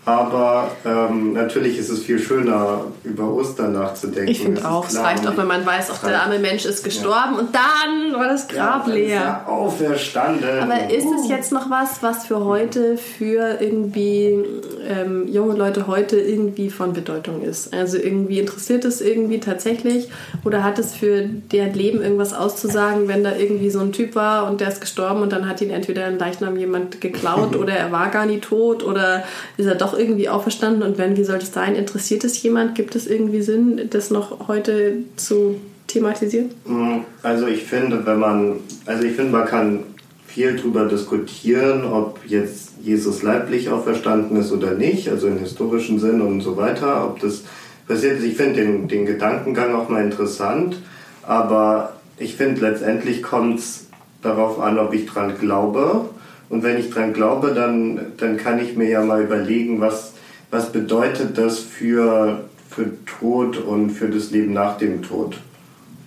Aber 0.09 0.71
ähm, 0.87 1.35
natürlich 1.35 1.77
ist 1.77 1.91
es 1.91 2.03
viel 2.03 2.19
schöner, 2.19 2.85
über 3.05 3.31
Ostern 3.31 3.75
nachzudenken. 3.75 4.31
Ich 4.31 4.41
finde 4.41 4.67
auch, 4.67 4.89
es 4.89 4.99
reicht 4.99 5.27
auch, 5.27 5.37
wenn 5.37 5.47
man 5.47 5.67
weiß, 5.67 5.91
auch 5.91 5.99
der 5.99 6.23
arme 6.23 6.39
Mensch 6.39 6.65
ist 6.65 6.83
gestorben 6.83 7.35
und 7.39 7.55
dann 7.55 8.19
war 8.19 8.27
das 8.27 8.49
Grab 8.49 8.89
ja, 8.89 8.95
leer. 8.95 9.21
er 9.45 9.49
auferstanden. 9.49 10.61
Aber 10.63 10.89
ist 10.91 11.05
es 11.05 11.29
jetzt 11.29 11.53
noch 11.53 11.69
was, 11.69 12.03
was 12.03 12.25
für 12.25 12.43
heute, 12.43 12.97
für 12.97 13.61
irgendwie 13.61 14.43
ähm, 14.89 15.29
junge 15.29 15.55
Leute 15.55 15.87
heute 15.87 16.19
irgendwie 16.19 16.71
von 16.71 16.93
Bedeutung 16.93 17.43
ist? 17.43 17.73
Also 17.75 17.99
irgendwie 17.99 18.39
interessiert 18.41 18.85
es 18.85 19.01
irgendwie 19.01 19.39
tatsächlich 19.39 20.09
oder 20.45 20.65
hat 20.65 20.79
es 20.79 20.95
für 20.95 21.23
deren 21.53 21.75
Leben 21.75 22.03
irgendwas 22.03 22.33
auszusagen, 22.33 23.07
wenn 23.07 23.23
da 23.23 23.37
irgendwie 23.37 23.71
so 23.71 23.81
ein 23.81 23.93
Typ 23.93 24.15
war 24.15 24.51
und 24.51 24.61
der 24.61 24.69
ist 24.69 24.81
gestorben 24.81 25.23
und 25.23 25.33
dann 25.33 25.49
hat 25.49 25.61
ihn 25.61 25.71
entweder 25.71 26.07
ein 26.07 26.19
Leichnam 26.19 26.57
jemand 26.57 27.01
geklaut 27.01 27.55
oder 27.55 27.75
er 27.75 27.93
war 27.93 28.11
gar 28.11 28.27
nie 28.27 28.39
tot 28.39 28.83
oder 28.83 29.25
ist 29.57 29.67
er 29.67 29.75
doch 29.75 29.97
irgendwie 29.97 30.29
auferstanden 30.29 30.83
und 30.83 30.99
wenn, 30.99 31.17
wie 31.17 31.25
soll 31.25 31.39
das 31.39 31.53
sein? 31.53 31.75
Interessiert 31.75 32.25
es 32.25 32.43
jemand? 32.43 32.75
Gibt 32.75 32.97
es 32.97 33.07
irgendwie 33.07 33.43
Sinn, 33.43 33.89
das 33.91 34.11
noch 34.11 34.49
heute 34.49 34.99
zu 35.17 35.57
thematisieren? 35.87 36.51
Mm, 36.65 37.01
Also 37.23 37.47
ich 37.47 37.65
finde, 37.65 38.07
wenn 38.07 38.19
man, 38.19 38.57
also 38.87 39.03
ich 39.05 39.15
finde, 39.15 39.33
man 39.33 39.47
kann 39.47 39.81
viel 40.27 40.57
darüber 40.57 40.85
diskutieren, 40.85 41.85
ob 41.85 42.21
jetzt 42.27 42.68
Jesus 42.89 43.23
leiblich 43.23 43.69
auferstanden 43.69 44.37
ist 44.39 44.51
oder 44.51 44.73
nicht, 44.73 45.09
also 45.09 45.29
im 45.29 45.39
historischen 45.39 45.99
Sinn 45.99 46.21
und 46.21 46.41
so 46.41 46.57
weiter, 46.57 47.07
ob 47.07 47.21
das 47.21 47.45
passiert 47.87 48.19
ist. 48.19 48.25
Ich 48.25 48.37
finde 48.37 48.63
den, 48.63 48.89
den 48.89 49.07
Gedankengang 49.07 49.75
auch 49.75 49.89
mal 49.89 50.03
interessant, 50.03 50.77
aber 51.23 51.95
ich 52.19 52.37
finde 52.37 52.63
letztendlich 52.63 53.23
kommt 53.23 53.61
es 53.61 53.87
darauf 54.23 54.59
an, 54.61 54.79
ob 54.79 54.95
ich 54.95 55.07
dran 55.07 55.35
glaube. 55.39 56.07
Und 56.49 56.63
wenn 56.63 56.79
ich 56.79 56.91
dran 56.91 57.13
glaube, 57.13 57.53
dann, 57.55 58.13
dann 58.17 58.39
kann 58.39 58.59
ich 58.59 58.77
mir 58.77 58.89
ja 58.89 59.05
mal 59.05 59.23
überlegen, 59.23 59.81
was, 59.81 60.15
was 60.51 60.73
bedeutet 60.73 61.37
das 61.37 61.59
für, 61.59 62.45
für 62.71 62.91
Tod 63.05 63.59
und 63.59 63.91
für 63.91 64.09
das 64.09 64.31
Leben 64.31 64.55
nach 64.55 64.79
dem 64.79 65.03
Tod. 65.03 65.39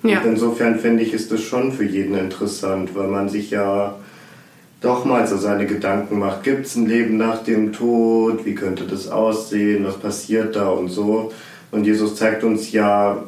Ja. 0.04 0.20
Und 0.22 0.32
insofern 0.32 0.80
finde 0.80 1.04
ich, 1.04 1.14
ist 1.14 1.32
das 1.32 1.42
schon 1.42 1.72
für 1.72 1.86
jeden 1.86 2.18
interessant, 2.18 2.96
weil 2.96 3.08
man 3.08 3.30
sich 3.30 3.52
ja 3.52 3.96
doch 4.82 5.06
mal 5.06 5.28
so 5.28 5.38
seine 5.38 5.68
Gedanken 5.68 6.20
macht. 6.20 6.44
Gibt 6.44 6.66
es 6.66 6.76
ein 6.76 6.88
Leben 6.88 7.18
nach 7.18 7.44
dem 7.44 7.72
Tod? 7.72 8.46
Wie 8.46 8.56
könnte 8.56 8.86
das 8.86 9.08
aussehen? 9.08 9.86
Was 9.86 9.98
passiert 9.98 10.56
da 10.56 10.70
und 10.70 10.90
so? 10.90 11.32
Und 11.72 11.86
Jesus 11.86 12.16
zeigt 12.16 12.44
uns 12.44 12.72
ja, 12.72 13.24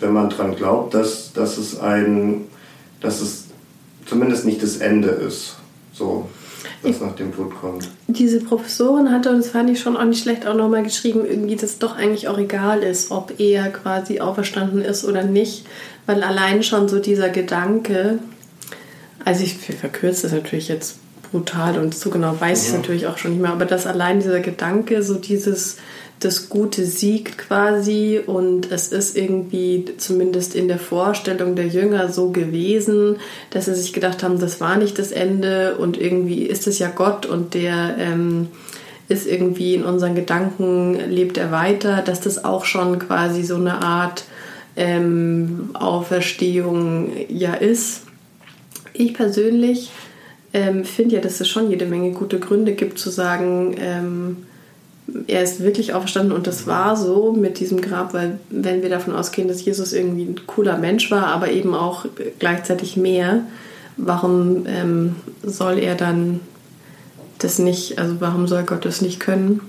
wenn 0.00 0.12
man 0.12 0.28
dran 0.28 0.54
glaubt, 0.56 0.94
dass, 0.94 1.32
dass 1.32 1.58
es 1.58 1.78
ein, 1.80 2.42
dass 3.00 3.20
es 3.20 3.46
zumindest 4.04 4.44
nicht 4.44 4.62
das 4.62 4.78
Ende 4.78 5.08
ist. 5.08 5.56
So, 5.92 6.28
was 6.82 7.00
nach 7.00 7.14
dem 7.14 7.34
Tod 7.34 7.52
kommt. 7.60 7.88
Diese 8.08 8.40
Professorin 8.40 9.10
hatte, 9.10 9.30
und 9.30 9.38
das 9.38 9.48
fand 9.48 9.70
ich 9.70 9.80
schon 9.80 9.96
auch 9.96 10.04
nicht 10.04 10.22
schlecht, 10.22 10.46
auch 10.46 10.54
nochmal 10.54 10.82
geschrieben, 10.82 11.24
irgendwie, 11.24 11.56
dass 11.56 11.70
es 11.70 11.78
doch 11.78 11.96
eigentlich 11.96 12.28
auch 12.28 12.38
egal 12.38 12.82
ist, 12.82 13.10
ob 13.10 13.38
er 13.38 13.70
quasi 13.70 14.20
auferstanden 14.20 14.82
ist 14.82 15.04
oder 15.04 15.22
nicht. 15.24 15.66
Weil 16.06 16.22
allein 16.22 16.62
schon 16.62 16.88
so 16.88 16.98
dieser 16.98 17.28
Gedanke, 17.28 18.18
also 19.28 19.44
ich 19.44 19.56
verkürze 19.56 20.22
das 20.22 20.32
natürlich 20.32 20.68
jetzt 20.68 20.96
brutal 21.30 21.76
und 21.76 21.94
so 21.94 22.08
genau 22.08 22.40
weiß 22.40 22.62
ich 22.62 22.68
es 22.68 22.74
natürlich 22.74 23.06
auch 23.06 23.18
schon 23.18 23.32
nicht 23.32 23.42
mehr, 23.42 23.52
aber 23.52 23.66
dass 23.66 23.86
allein 23.86 24.20
dieser 24.20 24.40
Gedanke, 24.40 25.02
so 25.02 25.16
dieses, 25.16 25.76
das 26.18 26.48
Gute 26.48 26.86
siegt 26.86 27.36
quasi 27.36 28.18
und 28.24 28.72
es 28.72 28.88
ist 28.88 29.18
irgendwie 29.18 29.84
zumindest 29.98 30.54
in 30.54 30.66
der 30.66 30.78
Vorstellung 30.78 31.56
der 31.56 31.66
Jünger 31.66 32.10
so 32.10 32.30
gewesen, 32.30 33.16
dass 33.50 33.66
sie 33.66 33.74
sich 33.74 33.92
gedacht 33.92 34.22
haben, 34.22 34.38
das 34.38 34.62
war 34.62 34.78
nicht 34.78 34.98
das 34.98 35.12
Ende 35.12 35.76
und 35.76 36.00
irgendwie 36.00 36.44
ist 36.44 36.66
es 36.66 36.78
ja 36.78 36.88
Gott 36.88 37.26
und 37.26 37.52
der 37.52 37.96
ähm, 37.98 38.48
ist 39.08 39.26
irgendwie 39.26 39.74
in 39.74 39.84
unseren 39.84 40.14
Gedanken, 40.14 40.94
lebt 41.10 41.36
er 41.36 41.52
weiter, 41.52 42.00
dass 42.00 42.22
das 42.22 42.46
auch 42.46 42.64
schon 42.64 42.98
quasi 42.98 43.42
so 43.42 43.56
eine 43.56 43.82
Art 43.82 44.24
ähm, 44.74 45.68
Auferstehung 45.74 47.12
ja 47.28 47.52
ist. 47.52 48.07
Ich 48.98 49.14
persönlich 49.14 49.90
ähm, 50.52 50.84
finde 50.84 51.16
ja, 51.16 51.20
dass 51.20 51.40
es 51.40 51.48
schon 51.48 51.70
jede 51.70 51.86
Menge 51.86 52.12
gute 52.12 52.38
Gründe 52.38 52.72
gibt 52.72 52.98
zu 52.98 53.10
sagen, 53.10 53.76
ähm, 53.78 54.36
er 55.26 55.42
ist 55.42 55.62
wirklich 55.62 55.94
auferstanden 55.94 56.32
und 56.32 56.46
das 56.46 56.66
war 56.66 56.96
so 56.96 57.32
mit 57.32 57.60
diesem 57.60 57.80
Grab, 57.80 58.12
weil 58.12 58.38
wenn 58.50 58.82
wir 58.82 58.90
davon 58.90 59.14
ausgehen, 59.14 59.48
dass 59.48 59.64
Jesus 59.64 59.92
irgendwie 59.92 60.24
ein 60.24 60.40
cooler 60.46 60.76
Mensch 60.76 61.10
war, 61.10 61.28
aber 61.28 61.50
eben 61.50 61.74
auch 61.74 62.06
gleichzeitig 62.38 62.96
mehr, 62.96 63.44
warum 63.96 64.66
ähm, 64.66 65.16
soll 65.42 65.78
er 65.78 65.94
dann 65.94 66.40
das 67.38 67.58
nicht, 67.58 67.98
also 67.98 68.16
warum 68.18 68.48
soll 68.48 68.64
Gott 68.64 68.84
das 68.84 69.00
nicht 69.00 69.20
können? 69.20 69.60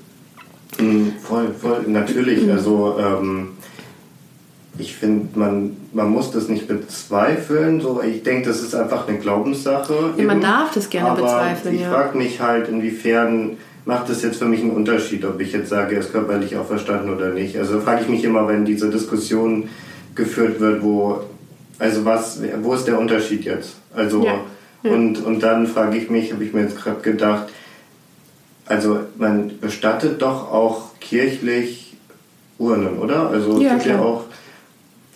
Mhm, 0.79 1.13
voll, 1.21 1.53
voll, 1.53 1.83
natürlich. 1.87 2.43
Mhm. 2.43 2.51
Also 2.51 2.95
ähm, 2.99 3.49
ich 4.79 4.95
finde, 4.95 5.37
man, 5.37 5.75
man 5.93 6.09
muss 6.09 6.31
das 6.31 6.47
nicht 6.47 6.67
bezweifeln. 6.67 7.81
So, 7.81 8.01
ich 8.01 8.23
denke, 8.23 8.47
das 8.47 8.61
ist 8.61 8.73
einfach 8.73 9.07
eine 9.07 9.17
Glaubenssache. 9.17 10.13
Ja, 10.17 10.23
man 10.23 10.41
darf 10.41 10.73
das 10.73 10.89
gerne 10.89 11.09
aber 11.09 11.21
bezweifeln. 11.21 11.75
Ich 11.75 11.81
ja. 11.81 11.91
frage 11.91 12.17
mich 12.17 12.39
halt, 12.39 12.69
inwiefern 12.69 13.57
macht 13.85 14.09
es 14.09 14.21
jetzt 14.23 14.37
für 14.37 14.45
mich 14.45 14.61
einen 14.61 14.71
Unterschied, 14.71 15.25
ob 15.25 15.39
ich 15.41 15.51
jetzt 15.51 15.69
sage, 15.69 15.95
er 15.95 16.01
ist 16.01 16.11
körperlich 16.11 16.55
auferstanden 16.55 17.13
oder 17.13 17.29
nicht. 17.29 17.57
Also 17.57 17.81
frage 17.81 18.03
ich 18.03 18.09
mich 18.09 18.23
immer, 18.23 18.47
wenn 18.47 18.63
diese 18.63 18.89
Diskussion 18.89 19.67
geführt 20.15 20.59
wird, 20.59 20.81
wo, 20.81 21.21
also 21.77 22.05
was, 22.05 22.41
wo 22.61 22.73
ist 22.73 22.87
der 22.87 22.99
Unterschied 22.99 23.43
jetzt? 23.43 23.75
Also, 23.93 24.23
ja. 24.23 24.39
Und, 24.83 25.23
und 25.25 25.43
dann 25.43 25.67
frage 25.67 25.97
ich 25.97 26.09
mich, 26.09 26.31
habe 26.31 26.43
ich 26.43 26.53
mir 26.53 26.61
jetzt 26.61 26.81
gerade 26.81 27.01
gedacht, 27.01 27.49
also 28.65 28.99
man 29.17 29.59
bestattet 29.59 30.21
doch 30.21 30.51
auch 30.51 30.97
kirchlich 31.01 31.97
Urnen, 32.59 32.99
oder? 32.99 33.29
Also 33.29 33.59
ja, 33.59 33.77
ja 33.77 33.99
auch 33.99 34.25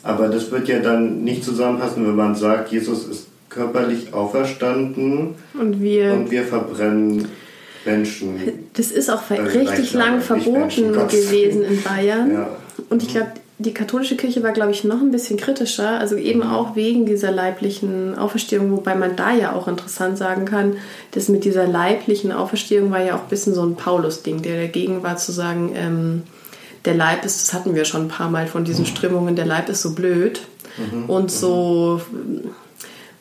aber 0.04 0.28
das 0.28 0.52
wird 0.52 0.68
ja 0.68 0.80
dann 0.80 1.24
nicht 1.24 1.44
zusammenpassen, 1.44 2.06
wenn 2.06 2.16
man 2.16 2.36
sagt, 2.36 2.72
Jesus 2.72 3.08
ist 3.08 3.28
körperlich 3.50 4.13
auferstanden 4.13 5.36
und 5.54 5.82
wir, 5.82 6.13
und 6.13 6.32
wir 6.32 6.44
verbrennen 6.44 7.28
Menschen. 7.86 8.39
Das 8.74 8.92
ist 8.92 9.10
auch 9.10 9.30
also 9.30 9.60
richtig 9.60 9.94
lang 9.94 10.22
verboten 10.22 10.94
gewesen 10.94 11.63
in 11.63 11.82
Bayern. 11.84 12.34
Ja. 12.34 12.50
Und 12.89 13.04
ich 13.04 13.10
glaube, 13.10 13.32
die 13.60 13.74
katholische 13.74 14.18
Kirche 14.18 14.44
war, 14.44 14.52
glaube 14.52 14.72
ich, 14.72 14.84
noch 14.84 15.00
ein 15.00 15.12
bisschen 15.12 15.38
kritischer, 15.38 16.00
also 16.00 16.16
eben 16.16 16.39
mhm. 16.39 16.52
auch 16.52 16.76
wegen 16.76 17.06
dieser 17.06 17.32
leiblichen 17.32 18.18
Auferstehung, 18.18 18.72
wobei 18.72 18.96
man 18.96 19.16
da 19.16 19.34
ja 19.34 19.54
auch 19.54 19.68
interessant 19.68 20.18
sagen 20.18 20.46
kann, 20.46 20.78
dass 21.12 21.30
mit 21.30 21.46
dieser 21.46 21.68
leiblichen 21.68 22.32
Auferstehung 22.32 22.92
war 22.92 23.04
ja 23.04 23.16
auch 23.16 23.24
ein 23.24 23.30
bisschen 23.30 23.54
so 23.54 23.63
ein 23.63 23.76
Paulus-Ding, 23.76 24.42
der 24.42 24.60
dagegen 24.60 25.04
war 25.04 25.18
zu 25.18 25.32
sagen, 25.32 25.72
ähm, 25.76 26.24
der 26.86 26.96
Leib 26.96 27.26
ist, 27.26 27.41
das 27.41 27.54
hatten 27.54 27.76
wir 27.76 27.86
schon 27.86 28.04
ein 28.04 28.08
paar 28.10 28.30
Mal 28.30 28.48
von 28.48 28.65
diesen 28.65 28.86
Strömungen, 28.86 29.36
der 29.36 29.46
Leib 29.46 29.69
ist 29.69 29.82
so 29.82 29.93
blöd 29.93 30.41
mhm. 30.78 31.10
und 31.10 31.32
so 31.32 32.02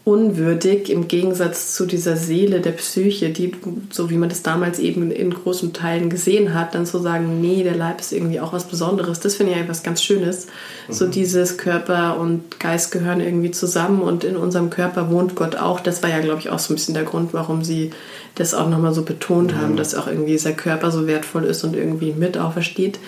unwürdig 0.04 0.90
im 0.90 1.06
Gegensatz 1.06 1.74
zu 1.76 1.86
dieser 1.86 2.16
Seele 2.16 2.60
der 2.60 2.72
Psyche, 2.72 3.30
die, 3.30 3.52
so 3.90 4.10
wie 4.10 4.16
man 4.16 4.28
das 4.28 4.42
damals 4.42 4.80
eben 4.80 5.12
in 5.12 5.32
großen 5.32 5.72
Teilen 5.72 6.10
gesehen 6.10 6.54
hat, 6.54 6.74
dann 6.74 6.86
zu 6.86 6.98
sagen, 6.98 7.40
nee, 7.40 7.62
der 7.62 7.76
Leib 7.76 8.00
ist 8.00 8.12
irgendwie 8.12 8.40
auch 8.40 8.52
was 8.52 8.64
Besonderes. 8.64 9.20
Das 9.20 9.36
finde 9.36 9.52
ich 9.52 9.58
etwas 9.58 9.84
ganz 9.84 10.02
Schönes. 10.02 10.46
Mhm. 10.88 10.92
So 10.92 11.06
dieses 11.06 11.56
Körper 11.56 12.18
und 12.18 12.58
Geist 12.58 12.90
gehören 12.90 13.20
irgendwie 13.20 13.52
zusammen 13.52 14.02
und 14.02 14.24
in 14.24 14.36
unserem 14.36 14.70
Körper 14.70 15.08
wohnt 15.08 15.36
Gott 15.36 15.54
auch. 15.54 15.78
Das 15.78 16.02
war 16.02 16.10
ja, 16.10 16.18
glaube 16.18 16.40
ich, 16.40 16.50
auch 16.50 16.58
so 16.58 16.72
ein 16.72 16.76
bisschen 16.76 16.94
der 16.94 17.04
Grund, 17.04 17.32
warum 17.32 17.62
sie 17.62 17.92
das 18.34 18.54
auch 18.54 18.68
nochmal 18.68 18.94
so 18.94 19.02
betont 19.02 19.52
mhm. 19.52 19.60
haben, 19.60 19.76
dass 19.76 19.94
auch 19.94 20.08
irgendwie 20.08 20.32
dieser 20.32 20.52
Körper 20.52 20.90
so 20.90 21.06
wertvoll 21.06 21.44
ist 21.44 21.62
und 21.62 21.76
irgendwie 21.76 22.12
mit 22.12 22.36
aufersteht. 22.36 22.98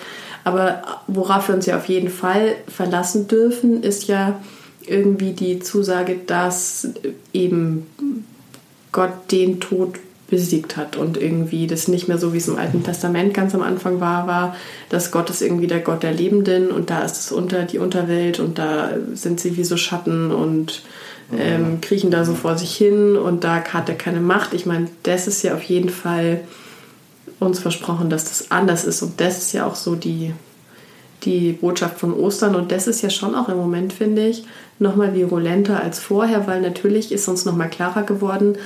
Aber 0.45 0.83
worauf 1.07 1.49
wir 1.49 1.55
uns 1.55 1.65
ja 1.65 1.75
auf 1.75 1.89
jeden 1.89 2.09
Fall 2.09 2.55
verlassen 2.67 3.27
dürfen, 3.27 3.81
ist 3.81 4.07
ja 4.07 4.39
irgendwie 4.85 5.33
die 5.33 5.59
Zusage, 5.59 6.17
dass 6.27 6.87
eben 7.33 7.87
Gott 8.91 9.31
den 9.31 9.59
Tod 9.59 9.95
besiegt 10.29 10.77
hat 10.77 10.97
und 10.97 11.17
irgendwie 11.17 11.65
das 11.65 11.87
nicht 11.87 12.07
mehr 12.07 12.19
so, 12.19 12.31
wie 12.33 12.37
es 12.37 12.47
im 12.47 12.57
Alten 12.57 12.83
Testament 12.83 13.33
ganz 13.33 13.55
am 13.55 13.63
Anfang 13.63 13.99
war, 13.99 14.27
war, 14.27 14.55
dass 14.89 15.11
Gott 15.11 15.31
ist 15.31 15.41
irgendwie 15.41 15.67
der 15.67 15.79
Gott 15.79 16.03
der 16.03 16.13
Lebenden 16.13 16.69
und 16.69 16.91
da 16.91 17.01
ist 17.03 17.17
es 17.17 17.31
unter 17.31 17.63
die 17.63 17.79
Unterwelt 17.79 18.39
und 18.39 18.59
da 18.59 18.91
sind 19.13 19.39
sie 19.39 19.57
wie 19.57 19.63
so 19.63 19.77
Schatten 19.77 20.31
und 20.31 20.83
ähm, 21.35 21.81
kriechen 21.81 22.11
da 22.11 22.23
so 22.23 22.35
vor 22.35 22.55
sich 22.55 22.75
hin 22.75 23.15
und 23.17 23.43
da 23.43 23.63
hat 23.63 23.89
er 23.89 23.95
keine 23.95 24.19
Macht. 24.19 24.53
Ich 24.53 24.67
meine, 24.67 24.87
das 25.01 25.27
ist 25.27 25.41
ja 25.41 25.55
auf 25.55 25.63
jeden 25.63 25.89
Fall 25.89 26.41
uns 27.39 27.59
versprochen, 27.59 28.09
dass 28.09 28.25
das 28.25 28.51
anders 28.51 28.85
ist. 28.85 29.01
Und 29.01 29.19
das 29.19 29.37
ist 29.37 29.53
ja 29.53 29.65
auch 29.65 29.75
so 29.75 29.95
die, 29.95 30.33
die 31.23 31.51
Botschaft 31.53 31.99
von 31.99 32.13
Ostern. 32.13 32.55
Und 32.55 32.71
das 32.71 32.87
ist 32.87 33.01
ja 33.01 33.09
schon 33.09 33.35
auch 33.35 33.49
im 33.49 33.57
Moment, 33.57 33.93
finde 33.93 34.27
ich, 34.27 34.43
nochmal 34.79 35.13
virulenter 35.13 35.81
als 35.81 35.99
vorher, 35.99 36.47
weil 36.47 36.61
natürlich 36.61 37.11
ist 37.11 37.27
uns 37.27 37.45
nochmal 37.45 37.69
klarer 37.69 38.03
geworden 38.03 38.57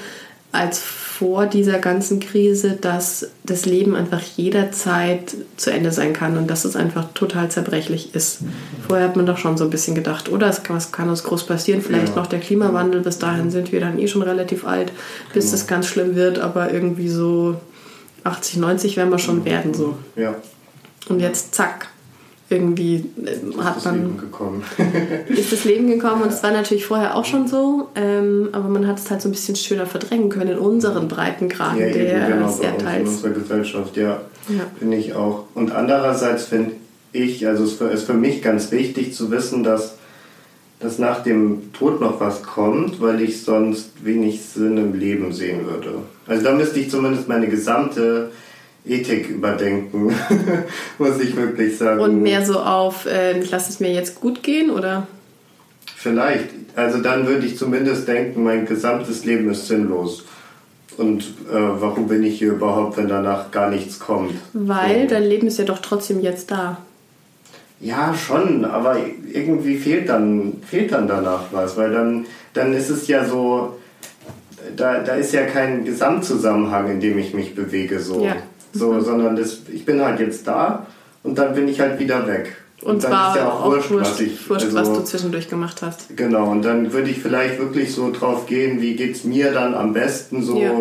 als 0.52 0.80
vor 0.80 1.46
dieser 1.46 1.78
ganzen 1.78 2.20
Krise, 2.20 2.72
dass 2.72 3.30
das 3.44 3.66
Leben 3.66 3.96
einfach 3.96 4.22
jederzeit 4.22 5.36
zu 5.58 5.72
Ende 5.72 5.92
sein 5.92 6.14
kann 6.14 6.38
und 6.38 6.50
dass 6.50 6.66
es 6.66 6.76
einfach 6.76 7.14
total 7.14 7.52
zerbrechlich 7.52 8.16
ist. 8.16 8.40
Vorher 8.88 9.08
hat 9.08 9.16
man 9.16 9.28
doch 9.28 9.38
schon 9.38 9.58
so 9.58 9.66
ein 9.66 9.70
bisschen 9.70 9.94
gedacht, 9.94 10.30
oder 10.30 10.52
was 10.70 10.92
kann 10.92 11.10
uns 11.10 11.24
groß 11.24 11.46
passieren? 11.46 11.82
Vielleicht 11.82 12.10
ja. 12.10 12.16
noch 12.16 12.26
der 12.26 12.40
Klimawandel, 12.40 13.02
bis 13.02 13.20
dahin 13.20 13.52
sind 13.52 13.72
wir 13.72 13.80
dann 13.80 14.00
eh 14.00 14.08
schon 14.08 14.24
relativ 14.24 14.66
alt, 14.66 14.92
bis 15.34 15.54
es 15.54 15.68
genau. 15.68 15.78
ganz 15.78 15.88
schlimm 15.88 16.16
wird, 16.16 16.40
aber 16.40 16.74
irgendwie 16.74 17.10
so 17.10 17.58
80, 18.24 18.58
90 18.58 18.98
werden 18.98 19.10
wir 19.10 19.20
schon 19.20 19.46
werden 19.46 19.74
so. 19.74 19.98
Ja. 20.16 20.36
Und 21.08 21.20
jetzt 21.20 21.56
zack, 21.56 21.88
irgendwie 22.50 23.06
äh, 23.24 23.58
hat 23.64 23.78
das 23.78 23.86
man 23.86 23.96
Leben 24.04 24.18
gekommen. 24.18 24.64
ist 25.28 25.52
das 25.52 25.64
Leben 25.66 25.88
gekommen 25.88 26.24
und 26.24 26.30
es 26.30 26.44
war 26.44 26.52
natürlich 26.52 26.86
vorher 26.86 27.16
auch 27.16 27.26
schon 27.26 27.48
so, 27.48 27.90
ähm, 27.96 28.50
aber 28.52 28.70
man 28.70 28.88
hat 28.88 29.00
es 29.00 29.10
halt 29.10 29.22
so 29.22 29.30
ein 29.30 29.32
bisschen 29.32 29.56
schöner 29.56 29.86
verdrängen 29.86 30.30
können 30.30 30.52
in 30.52 30.58
unseren 30.58 31.08
Breitengraden 31.08 31.80
ja, 31.80 31.92
der 31.92 32.30
genau, 32.30 32.60
Erdteils. 32.62 33.02
In 33.02 33.08
unserer 33.08 33.32
Gesellschaft, 33.32 33.98
ja, 33.98 34.22
ja. 34.50 34.66
finde 34.78 34.98
ich 34.98 35.14
auch. 35.14 35.46
Und 35.54 35.72
andererseits 35.72 36.46
finde 36.46 36.72
ich, 37.12 37.48
also 37.48 37.64
es 37.64 37.80
ist 37.80 38.04
für 38.04 38.14
mich 38.14 38.42
ganz 38.42 38.72
wichtig 38.72 39.14
zu 39.14 39.32
wissen, 39.32 39.64
dass 39.64 39.96
dass 40.80 40.98
nach 40.98 41.24
dem 41.24 41.74
Tod 41.74 42.00
noch 42.00 42.20
was 42.20 42.42
kommt, 42.42 43.02
weil 43.02 43.22
ich 43.22 43.44
sonst 43.44 44.06
wenig 44.06 44.42
Sinn 44.42 44.78
im 44.78 44.98
Leben 44.98 45.34
sehen 45.34 45.66
würde. 45.66 45.96
Also 46.30 46.44
da 46.44 46.54
müsste 46.54 46.80
ich 46.80 46.92
zumindest 46.92 47.28
meine 47.28 47.48
gesamte 47.48 48.32
Ethik 48.86 49.30
überdenken, 49.30 50.14
muss 51.00 51.20
ich 51.20 51.36
wirklich 51.36 51.76
sagen. 51.76 52.00
Und 52.00 52.22
mehr 52.22 52.46
so 52.46 52.60
auf, 52.60 53.08
äh, 53.08 53.40
ich 53.40 53.50
lasse 53.50 53.72
es 53.72 53.80
mir 53.80 53.92
jetzt 53.92 54.22
gut 54.22 54.44
gehen, 54.44 54.70
oder? 54.70 55.08
Vielleicht. 55.96 56.50
Also 56.76 57.00
dann 57.00 57.28
würde 57.28 57.48
ich 57.48 57.58
zumindest 57.58 58.08
denken, 58.08 58.44
mein 58.44 58.68
gesamtes 58.68 59.26
Leben 59.26 59.50
ist 59.50 59.68
sinnlos. 59.68 60.24
und 60.98 61.24
äh, 61.24 61.56
warum 61.56 62.08
bin 62.08 62.24
ich 62.24 62.38
hier 62.38 62.54
überhaupt, 62.54 62.98
wenn 62.98 63.08
danach 63.08 63.50
gar 63.50 63.72
nichts 63.72 64.00
kommt? 64.00 64.34
Weil 64.54 65.04
so. 65.04 65.16
dein 65.16 65.24
Leben 65.24 65.48
ist 65.48 65.58
ja 65.58 65.66
doch 65.66 65.80
trotzdem 65.80 66.22
jetzt 66.22 66.52
da. 66.52 66.78
Ja, 67.82 68.14
schon, 68.14 68.66
aber 68.66 68.98
irgendwie 69.34 69.78
fehlt 69.78 70.10
dann, 70.10 70.62
fehlt 70.66 70.92
dann 70.92 71.08
danach 71.08 71.46
was, 71.52 71.76
weil 71.76 71.92
dann, 71.92 72.26
dann 72.54 72.74
ist 72.74 72.90
es 72.90 73.08
ja 73.08 73.26
so, 73.26 73.79
da, 74.76 75.00
da 75.00 75.16
ist 75.16 75.34
ja 75.34 75.46
kein 75.46 75.86
Gesamtzusammenhang, 75.86 76.90
in 76.92 77.00
dem 77.00 77.18
ich 77.18 77.34
mich 77.34 77.56
bewege, 77.56 78.00
so. 78.00 78.26
Ja. 78.26 78.36
so. 78.74 79.00
Sondern 79.00 79.36
das, 79.36 79.62
ich 79.72 79.86
bin 79.86 80.02
halt 80.02 80.20
jetzt 80.20 80.48
da 80.48 80.88
und 81.24 81.38
dann 81.38 81.54
bin 81.54 81.68
ich 81.68 81.80
halt 81.80 82.00
wieder 82.00 82.28
weg. 82.28 82.56
Und, 82.82 82.92
und 82.92 83.02
zwar 83.02 83.36
ja 83.36 83.50
auch, 83.50 83.62
auch 83.62 83.72
wurscht, 83.72 83.92
wurscht, 83.92 84.12
was, 84.12 84.20
ich, 84.22 84.50
wurscht 84.50 84.66
also, 84.66 84.78
was 84.78 84.94
du 84.94 85.04
zwischendurch 85.04 85.50
gemacht 85.50 85.82
hast. 85.82 86.16
Genau, 86.16 86.50
und 86.50 86.64
dann 86.64 86.94
würde 86.94 87.10
ich 87.10 87.20
vielleicht 87.20 87.60
wirklich 87.60 87.94
so 87.94 88.12
drauf 88.12 88.46
gehen, 88.46 88.82
wie 88.82 88.96
geht 88.96 89.16
es 89.16 89.24
mir 89.26 89.52
dann 89.52 89.74
am 89.74 89.92
besten 89.92 90.44
so 90.44 90.58
ja. 90.58 90.72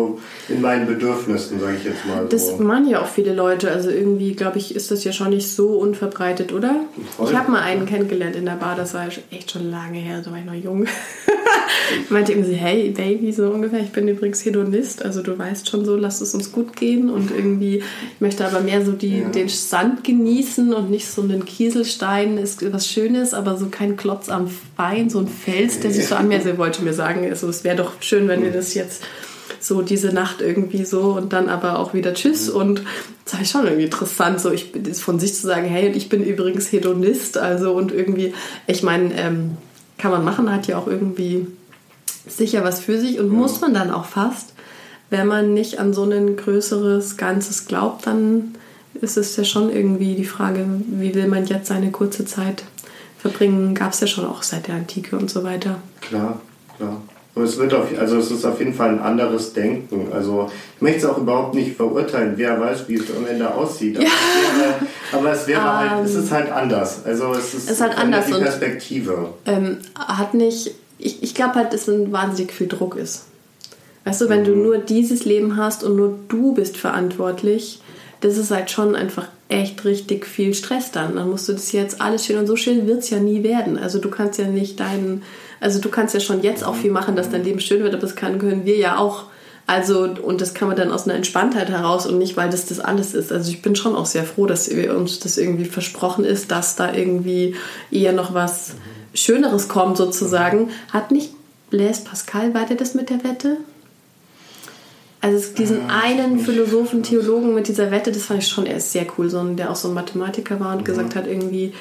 in 0.47 0.61
meinen 0.61 0.87
Bedürfnissen, 0.87 1.59
sage 1.59 1.75
ich 1.77 1.83
jetzt 1.83 2.05
mal. 2.05 2.25
Das 2.29 2.49
so. 2.49 2.57
meinen 2.63 2.89
ja 2.89 3.01
auch 3.01 3.07
viele 3.07 3.33
Leute. 3.33 3.69
Also 3.71 3.89
irgendwie, 3.89 4.33
glaube 4.33 4.59
ich, 4.59 4.75
ist 4.75 4.91
das 4.91 5.03
ja 5.03 5.11
schon 5.11 5.31
nicht 5.31 5.51
so 5.51 5.77
unverbreitet, 5.77 6.53
oder? 6.53 6.75
Voll. 7.17 7.29
Ich 7.29 7.37
habe 7.37 7.51
mal 7.51 7.61
einen 7.61 7.85
kennengelernt 7.85 8.35
in 8.35 8.45
der 8.45 8.53
Bar, 8.53 8.75
das 8.75 8.93
war 8.93 9.07
echt 9.31 9.51
schon 9.51 9.69
lange 9.69 9.99
her, 9.99 10.21
da 10.23 10.31
war 10.31 10.37
ich 10.39 10.45
noch 10.45 10.53
jung. 10.53 10.85
ich 12.03 12.09
meinte 12.09 12.31
irgendwie, 12.31 12.55
hey 12.55 12.91
Baby, 12.91 13.31
so 13.31 13.47
ungefähr, 13.49 13.81
ich 13.81 13.91
bin 13.91 14.07
übrigens 14.07 14.43
Hedonist, 14.45 15.03
also 15.03 15.21
du 15.21 15.37
weißt 15.37 15.69
schon 15.69 15.85
so, 15.85 15.95
lass 15.95 16.21
es 16.21 16.33
uns 16.33 16.51
gut 16.51 16.75
gehen 16.75 17.09
und 17.09 17.31
irgendwie, 17.31 17.77
ich 17.77 18.21
möchte 18.21 18.45
aber 18.45 18.61
mehr 18.61 18.85
so 18.85 18.91
die, 18.91 19.19
ja. 19.19 19.29
den 19.29 19.49
Sand 19.49 20.03
genießen 20.03 20.73
und 20.73 20.89
nicht 20.89 21.07
so 21.07 21.21
einen 21.21 21.45
Kieselstein 21.89 22.37
ist 22.37 22.71
was 22.71 22.87
Schönes, 22.87 23.33
aber 23.33 23.57
so 23.57 23.67
kein 23.69 23.97
Klotz 23.97 24.29
am 24.29 24.49
Bein, 24.77 25.09
so 25.09 25.19
ein 25.19 25.27
Fels, 25.27 25.79
der 25.79 25.91
sich 25.91 26.07
so 26.07 26.15
an 26.15 26.27
mir, 26.27 26.37
also 26.37 26.57
wollte 26.57 26.83
mir 26.83 26.93
sagen, 26.93 27.27
also 27.27 27.49
es 27.49 27.63
wäre 27.63 27.75
doch 27.75 27.93
schön, 28.01 28.27
wenn 28.27 28.43
wir 28.43 28.51
das 28.51 28.75
jetzt 28.75 29.03
so 29.59 29.81
diese 29.81 30.09
Nacht 30.09 30.39
irgendwie 30.41 30.85
so 30.85 31.13
und 31.13 31.33
dann 31.33 31.49
aber 31.49 31.79
auch 31.79 31.93
wieder 31.95 32.13
Tschüss 32.13 32.47
und 32.47 32.83
das 33.25 33.41
ich 33.41 33.49
schon 33.49 33.65
irgendwie 33.65 33.85
interessant, 33.85 34.39
so 34.39 34.51
ich 34.51 34.71
von 35.01 35.19
sich 35.19 35.33
zu 35.33 35.47
sagen, 35.47 35.65
hey, 35.65 35.89
ich 35.89 36.09
bin 36.09 36.23
übrigens 36.23 36.71
Hedonist, 36.71 37.37
also 37.37 37.73
und 37.73 37.91
irgendwie, 37.91 38.33
ich 38.67 38.83
meine, 38.83 39.13
ähm, 39.15 39.57
kann 39.97 40.11
man 40.11 40.23
machen, 40.23 40.51
hat 40.51 40.67
ja 40.67 40.77
auch 40.77 40.87
irgendwie 40.87 41.47
sicher 42.27 42.63
was 42.63 42.79
für 42.79 42.99
sich 42.99 43.19
und 43.19 43.27
ja. 43.27 43.33
muss 43.33 43.61
man 43.61 43.73
dann 43.73 43.91
auch 43.91 44.05
fast. 44.05 44.53
Wenn 45.09 45.25
man 45.25 45.55
nicht 45.55 45.79
an 45.79 45.93
so 45.93 46.03
ein 46.03 46.37
größeres 46.37 47.17
Ganzes 47.17 47.65
glaubt, 47.65 48.05
dann 48.05 48.53
ist 48.95 49.17
es 49.17 49.35
ja 49.35 49.43
schon 49.43 49.71
irgendwie 49.71 50.15
die 50.15 50.25
Frage, 50.25 50.65
wie 50.87 51.13
will 51.15 51.27
man 51.27 51.45
jetzt 51.45 51.67
seine 51.67 51.91
kurze 51.91 52.25
Zeit 52.25 52.63
verbringen? 53.17 53.75
Gab 53.75 53.93
es 53.93 53.99
ja 53.99 54.07
schon 54.07 54.25
auch 54.25 54.43
seit 54.43 54.67
der 54.67 54.75
Antike 54.75 55.17
und 55.17 55.29
so 55.29 55.43
weiter. 55.43 55.81
Klar, 56.01 56.41
klar. 56.77 57.01
Und 57.35 57.43
es 57.43 57.57
wird 57.57 57.73
auf, 57.73 57.87
also 57.97 58.17
es 58.17 58.31
ist 58.31 58.43
auf 58.43 58.59
jeden 58.59 58.73
Fall 58.73 58.89
ein 58.89 58.99
anderes 58.99 59.53
Denken. 59.53 60.11
Also 60.11 60.49
ich 60.75 60.81
möchte 60.81 60.99
es 60.99 61.05
auch 61.05 61.17
überhaupt 61.17 61.53
nicht 61.53 61.77
verurteilen. 61.77 62.33
Wer 62.35 62.59
weiß, 62.59 62.89
wie 62.89 62.95
es 62.95 63.15
am 63.15 63.25
Ende 63.25 63.53
aussieht. 63.53 63.97
Aber, 63.97 64.05
ja. 64.05 64.11
es, 64.11 64.57
wäre, 64.57 65.19
aber 65.19 65.31
es 65.31 65.47
wäre 65.47 65.61
um, 65.61 65.67
halt, 65.67 66.05
es 66.05 66.15
ist 66.15 66.31
halt 66.31 66.51
anders. 66.51 67.05
Also 67.05 67.31
es 67.33 67.53
ist, 67.53 67.65
es 67.65 67.71
ist 67.71 67.81
halt 67.81 67.97
anders 67.97 68.25
die 68.25 68.33
Perspektive. 68.33 69.15
Und, 69.45 69.53
ähm, 69.53 69.77
hat 69.95 70.33
nicht 70.33 70.71
ich, 70.99 71.23
ich 71.23 71.33
glaube 71.33 71.55
halt, 71.55 71.73
dass 71.73 71.87
ein 71.87 72.11
wahnsinnig 72.11 72.51
viel 72.51 72.67
Druck 72.67 72.95
ist. 72.95 73.25
Weißt 74.03 74.21
du, 74.21 74.29
wenn 74.29 74.43
du 74.43 74.55
mhm. 74.55 74.63
nur 74.63 74.77
dieses 74.77 75.25
Leben 75.25 75.57
hast 75.57 75.83
und 75.83 75.95
nur 75.95 76.19
du 76.27 76.53
bist 76.53 76.77
verantwortlich, 76.77 77.81
das 78.21 78.37
ist 78.37 78.51
halt 78.51 78.69
schon 78.69 78.95
einfach 78.95 79.27
echt 79.47 79.83
richtig 79.85 80.25
viel 80.25 80.53
Stress 80.53 80.91
dann. 80.91 81.15
Dann 81.15 81.29
musst 81.29 81.49
du 81.49 81.53
das 81.53 81.71
jetzt 81.71 82.01
alles 82.01 82.25
schön 82.25 82.37
und 82.37 82.47
so 82.47 82.55
schön 82.55 82.87
wird 82.87 82.99
es 82.99 83.09
ja 83.09 83.19
nie 83.19 83.43
werden. 83.43 83.77
Also 83.77 83.99
du 83.99 84.09
kannst 84.09 84.39
ja 84.39 84.47
nicht 84.47 84.79
deinen, 84.79 85.23
also 85.59 85.79
du 85.79 85.89
kannst 85.89 86.13
ja 86.13 86.19
schon 86.19 86.41
jetzt 86.43 86.63
auch 86.63 86.75
viel 86.75 86.91
machen, 86.91 87.15
dass 87.15 87.29
dein 87.29 87.43
Leben 87.43 87.59
schön 87.59 87.81
wird, 87.81 87.93
aber 87.93 88.01
das 88.01 88.15
kann, 88.15 88.39
können 88.39 88.65
wir 88.65 88.77
ja 88.77 88.97
auch. 88.97 89.25
Also, 89.67 90.03
und 90.03 90.41
das 90.41 90.55
kann 90.55 90.67
man 90.67 90.77
dann 90.77 90.91
aus 90.91 91.05
einer 91.05 91.13
Entspanntheit 91.13 91.69
heraus 91.69 92.07
und 92.07 92.17
nicht, 92.17 92.35
weil 92.35 92.49
das 92.49 92.65
das 92.65 92.79
alles 92.79 93.13
ist. 93.13 93.31
Also 93.31 93.51
ich 93.51 93.61
bin 93.61 93.75
schon 93.75 93.95
auch 93.95 94.07
sehr 94.07 94.23
froh, 94.23 94.47
dass 94.47 94.67
uns 94.67 95.19
das 95.19 95.37
irgendwie 95.37 95.65
versprochen 95.65 96.25
ist, 96.25 96.49
dass 96.49 96.75
da 96.75 96.91
irgendwie 96.91 97.55
eher 97.91 98.13
noch 98.13 98.33
was 98.33 98.71
Schöneres 99.13 99.67
kommt 99.67 99.97
sozusagen. 99.97 100.71
Hat 100.91 101.11
nicht 101.11 101.33
Blaise 101.69 102.03
Pascal, 102.03 102.55
war 102.55 102.65
der 102.65 102.77
das 102.77 102.95
mit 102.95 103.11
der 103.11 103.23
Wette? 103.23 103.57
Also 105.21 105.53
diesen 105.53 105.87
ja, 105.87 106.01
einen 106.01 106.39
Philosophen, 106.39 107.03
Theologen 107.03 107.53
mit 107.53 107.67
dieser 107.67 107.91
Wette, 107.91 108.11
das 108.11 108.23
fand 108.23 108.41
ich 108.41 108.47
schon 108.47 108.65
erst 108.65 108.93
sehr 108.93 109.05
cool, 109.17 109.29
so, 109.29 109.43
der 109.43 109.69
auch 109.69 109.75
so 109.75 109.89
ein 109.89 109.93
Mathematiker 109.93 110.59
war 110.59 110.71
und 110.71 110.79
ja. 110.79 110.85
gesagt 110.85 111.15
hat 111.15 111.27
irgendwie, 111.27 111.73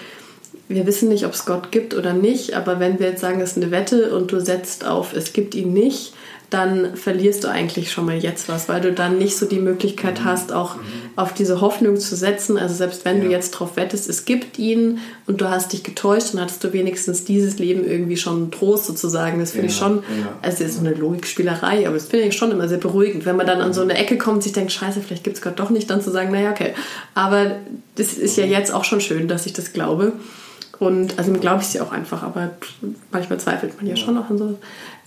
wir 0.68 0.86
wissen 0.86 1.08
nicht, 1.08 1.24
ob 1.24 1.32
es 1.32 1.46
Gott 1.46 1.70
gibt 1.70 1.94
oder 1.94 2.12
nicht, 2.12 2.54
aber 2.54 2.80
wenn 2.80 2.98
wir 2.98 3.08
jetzt 3.08 3.20
sagen, 3.20 3.40
es 3.40 3.52
ist 3.52 3.62
eine 3.62 3.70
Wette 3.70 4.14
und 4.14 4.32
du 4.32 4.40
setzt 4.40 4.84
auf, 4.84 5.14
es 5.14 5.32
gibt 5.32 5.54
ihn 5.54 5.72
nicht, 5.72 6.14
dann 6.50 6.96
verlierst 6.96 7.44
du 7.44 7.48
eigentlich 7.48 7.92
schon 7.92 8.06
mal 8.06 8.16
jetzt 8.16 8.48
was, 8.48 8.70
weil 8.70 8.80
du 8.80 8.92
dann 8.92 9.18
nicht 9.18 9.36
so 9.36 9.44
die 9.44 9.58
Möglichkeit 9.58 10.20
mhm. 10.20 10.24
hast, 10.24 10.50
auch 10.52 10.76
mhm. 10.76 10.80
auf 11.14 11.34
diese 11.34 11.60
Hoffnung 11.60 11.98
zu 11.98 12.16
setzen. 12.16 12.56
Also 12.56 12.74
selbst 12.74 13.04
wenn 13.04 13.18
ja. 13.18 13.24
du 13.24 13.30
jetzt 13.30 13.50
drauf 13.50 13.76
wettest, 13.76 14.08
es 14.08 14.24
gibt 14.24 14.58
ihn 14.58 14.98
und 15.26 15.42
du 15.42 15.50
hast 15.50 15.74
dich 15.74 15.82
getäuscht, 15.82 16.32
dann 16.32 16.40
hattest 16.40 16.64
du 16.64 16.72
wenigstens 16.72 17.24
dieses 17.24 17.58
Leben 17.58 17.84
irgendwie 17.84 18.16
schon 18.16 18.50
Trost 18.50 18.86
sozusagen. 18.86 19.40
Das 19.40 19.50
finde 19.50 19.66
ja. 19.66 19.72
ich 19.72 19.78
schon, 19.78 20.02
also 20.40 20.64
ist 20.64 20.76
so 20.76 20.80
eine 20.80 20.94
Logikspielerei, 20.94 21.86
aber 21.86 21.96
das 21.96 22.06
finde 22.06 22.26
ich 22.26 22.36
schon 22.36 22.50
immer 22.50 22.66
sehr 22.66 22.78
beruhigend, 22.78 23.26
wenn 23.26 23.36
man 23.36 23.46
dann 23.46 23.60
an 23.60 23.74
so 23.74 23.82
eine 23.82 23.94
Ecke 23.98 24.16
kommt 24.16 24.36
und 24.36 24.42
sich 24.42 24.52
denkt, 24.52 24.72
scheiße, 24.72 25.00
vielleicht 25.00 25.24
gibt 25.24 25.36
es 25.36 25.42
Gott 25.42 25.58
doch 25.58 25.68
nicht, 25.68 25.90
dann 25.90 26.00
zu 26.00 26.10
sagen, 26.10 26.32
naja, 26.32 26.50
okay. 26.50 26.72
Aber 27.14 27.56
das 27.96 28.14
ist 28.14 28.38
ja 28.38 28.46
mhm. 28.46 28.52
jetzt 28.52 28.72
auch 28.72 28.84
schon 28.84 29.02
schön, 29.02 29.28
dass 29.28 29.44
ich 29.44 29.52
das 29.52 29.74
glaube. 29.74 30.14
Und 30.78 31.18
also 31.18 31.32
glaube 31.32 31.60
ich 31.60 31.68
es 31.68 31.74
ja 31.74 31.82
auch 31.82 31.92
einfach, 31.92 32.22
aber 32.22 32.52
manchmal 33.10 33.38
zweifelt 33.40 33.76
man 33.76 33.86
ja, 33.86 33.94
ja. 33.94 33.96
schon 33.96 34.14
noch 34.14 34.30
an 34.30 34.38
so. 34.38 34.58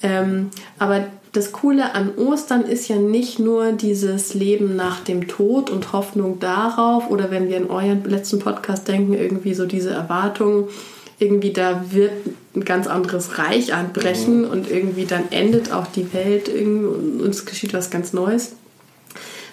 Ähm, 0.04 0.50
aber 0.78 1.06
das 1.34 1.54
Coole 1.54 1.96
an 1.96 2.16
Ostern 2.18 2.64
ist 2.64 2.88
ja 2.90 2.98
nicht 2.98 3.40
nur 3.40 3.72
dieses 3.72 4.34
Leben 4.34 4.76
nach 4.76 5.00
dem 5.02 5.28
Tod 5.28 5.70
und 5.70 5.94
Hoffnung 5.94 6.40
darauf 6.40 7.10
oder 7.10 7.32
wenn 7.32 7.48
wir 7.48 7.58
in 7.58 7.70
euren 7.70 8.04
letzten 8.04 8.40
Podcast 8.40 8.88
denken, 8.88 9.14
irgendwie 9.14 9.54
so 9.54 9.66
diese 9.66 9.92
Erwartung, 9.92 10.68
irgendwie 11.20 11.54
da 11.54 11.86
wird 11.92 12.12
ein 12.56 12.66
ganz 12.66 12.88
anderes 12.88 13.38
Reich 13.38 13.74
anbrechen 13.74 14.42
mhm. 14.42 14.50
und 14.50 14.70
irgendwie 14.70 15.06
dann 15.06 15.32
endet 15.32 15.72
auch 15.72 15.88
die 15.88 16.12
Welt 16.14 16.50
und 16.50 17.22
uns 17.22 17.46
geschieht 17.46 17.74
was 17.74 17.90
ganz 17.90 18.12
Neues 18.12 18.54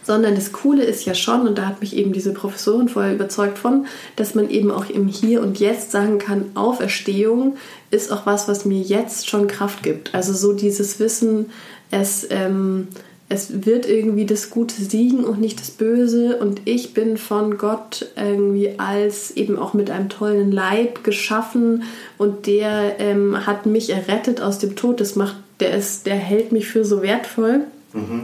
sondern 0.08 0.36
das 0.36 0.52
Coole 0.52 0.84
ist 0.84 1.04
ja 1.04 1.14
schon, 1.14 1.46
und 1.46 1.58
da 1.58 1.66
hat 1.66 1.82
mich 1.82 1.94
eben 1.94 2.14
diese 2.14 2.32
Professorin 2.32 2.88
vorher 2.88 3.14
überzeugt 3.14 3.58
von, 3.58 3.84
dass 4.16 4.34
man 4.34 4.48
eben 4.48 4.70
auch 4.70 4.88
im 4.88 5.06
Hier 5.06 5.42
und 5.42 5.60
Jetzt 5.60 5.90
sagen 5.90 6.18
kann, 6.18 6.46
Auferstehung 6.54 7.58
ist 7.90 8.10
auch 8.10 8.24
was, 8.24 8.48
was 8.48 8.64
mir 8.64 8.80
jetzt 8.80 9.28
schon 9.28 9.48
Kraft 9.48 9.82
gibt. 9.82 10.14
Also 10.14 10.32
so 10.32 10.54
dieses 10.54 10.98
Wissen, 10.98 11.50
es, 11.90 12.26
ähm, 12.30 12.88
es 13.28 13.66
wird 13.66 13.86
irgendwie 13.86 14.24
das 14.24 14.48
Gute 14.48 14.76
siegen 14.82 15.24
und 15.24 15.42
nicht 15.42 15.60
das 15.60 15.72
Böse 15.72 16.38
und 16.38 16.62
ich 16.64 16.94
bin 16.94 17.18
von 17.18 17.58
Gott 17.58 18.06
irgendwie 18.16 18.78
als 18.78 19.32
eben 19.32 19.58
auch 19.58 19.74
mit 19.74 19.90
einem 19.90 20.08
tollen 20.08 20.50
Leib 20.50 21.04
geschaffen 21.04 21.82
und 22.16 22.46
der 22.46 22.98
ähm, 22.98 23.46
hat 23.46 23.66
mich 23.66 23.90
errettet 23.90 24.40
aus 24.40 24.58
dem 24.58 24.74
Tod. 24.74 25.02
Das 25.02 25.16
macht, 25.16 25.36
der 25.60 25.76
ist, 25.76 26.06
der 26.06 26.16
hält 26.16 26.50
mich 26.50 26.66
für 26.66 26.86
so 26.86 27.02
wertvoll. 27.02 27.64
Mhm 27.92 28.22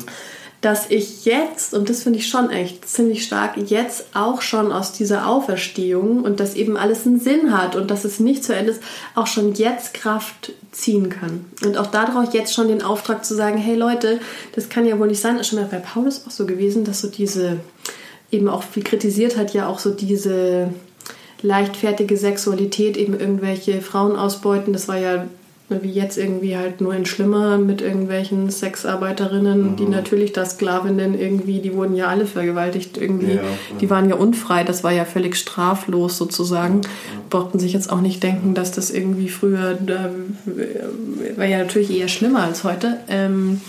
dass 0.65 0.89
ich 0.89 1.27
jetzt, 1.27 1.75
und 1.75 1.91
das 1.91 2.05
finde 2.05 2.19
ich 2.21 2.29
schon 2.29 2.49
echt 2.49 2.89
ziemlich 2.89 3.25
stark, 3.25 3.59
jetzt 3.67 4.07
auch 4.15 4.41
schon 4.41 4.73
aus 4.73 4.93
dieser 4.93 5.29
Auferstehung 5.29 6.23
und 6.23 6.41
dass 6.41 6.55
eben 6.55 6.79
alles 6.79 7.07
einen 7.07 7.21
Sinn 7.21 7.57
hat 7.57 7.77
und 7.77 7.91
dass 7.91 8.07
es 8.07 8.19
nicht 8.19 8.43
zu 8.43 8.55
Ende 8.55 8.73
ist, 8.73 8.83
auch 9.15 9.27
schon 9.27 9.53
jetzt 9.53 9.93
Kraft 9.93 10.53
ziehen 10.73 11.11
kann. 11.11 11.45
Und 11.63 11.77
auch 11.77 11.89
darauf 11.89 12.33
jetzt 12.33 12.55
schon 12.55 12.69
den 12.69 12.83
Auftrag 12.83 13.27
zu 13.27 13.35
sagen, 13.35 13.59
hey 13.59 13.77
Leute, 13.77 14.21
das 14.55 14.71
kann 14.71 14.87
ja 14.87 14.99
wohl 14.99 15.09
nicht 15.09 15.21
sein, 15.21 15.37
das 15.37 15.43
ist 15.43 15.51
schon 15.51 15.61
mal 15.61 15.69
bei 15.71 15.81
Paulus 15.81 16.25
auch 16.27 16.31
so 16.31 16.47
gewesen, 16.47 16.85
dass 16.85 17.03
so 17.03 17.09
diese, 17.09 17.59
eben 18.31 18.49
auch 18.49 18.63
viel 18.63 18.85
kritisiert 18.85 19.37
hat, 19.37 19.53
ja 19.53 19.69
auch 19.69 19.79
so 19.79 19.91
diese 19.91 20.71
leichtfertige 21.43 22.17
Sexualität, 22.17 22.97
eben 22.97 23.21
irgendwelche 23.21 23.83
Frauen 23.83 24.17
ausbeuten, 24.17 24.73
das 24.73 24.89
war 24.89 24.97
ja 24.97 25.27
wie 25.69 25.91
jetzt 25.91 26.19
irgendwie 26.19 26.57
halt 26.57 26.81
nur 26.83 26.93
ein 26.93 27.07
Schlimmer 27.07 27.57
mit 27.57 27.81
irgendwelchen 27.81 28.51
Sexarbeiterinnen, 28.51 29.73
mhm. 29.73 29.77
die 29.77 29.87
natürlich 29.87 30.33
da 30.33 30.45
Sklavinnen 30.45 31.19
irgendwie, 31.19 31.61
die 31.61 31.75
wurden 31.75 31.97
ja 31.97 32.09
alle 32.09 32.27
vergewaltigt 32.27 32.99
irgendwie, 32.99 33.37
ja, 33.37 33.43
die 33.81 33.89
waren 33.89 34.09
ja 34.09 34.17
unfrei, 34.17 34.63
das 34.63 34.85
war 34.85 34.93
ja 34.93 35.07
völlig 35.07 35.37
straflos 35.37 36.19
sozusagen. 36.19 36.83
Ja, 36.83 36.91
Brauchten 37.31 37.59
sich 37.59 37.73
jetzt 37.73 37.91
auch 37.91 38.03
nicht 38.03 38.23
denken, 38.23 38.55
dass 38.55 38.73
das 38.73 38.91
irgendwie 38.91 39.29
früher, 39.29 39.79
äh, 39.87 41.39
war 41.39 41.47
ja 41.47 41.59
natürlich 41.59 41.99
eher 41.99 42.09
schlimmer 42.09 42.43
als 42.43 42.63
heute. 42.63 42.99
Ähm, 43.09 43.61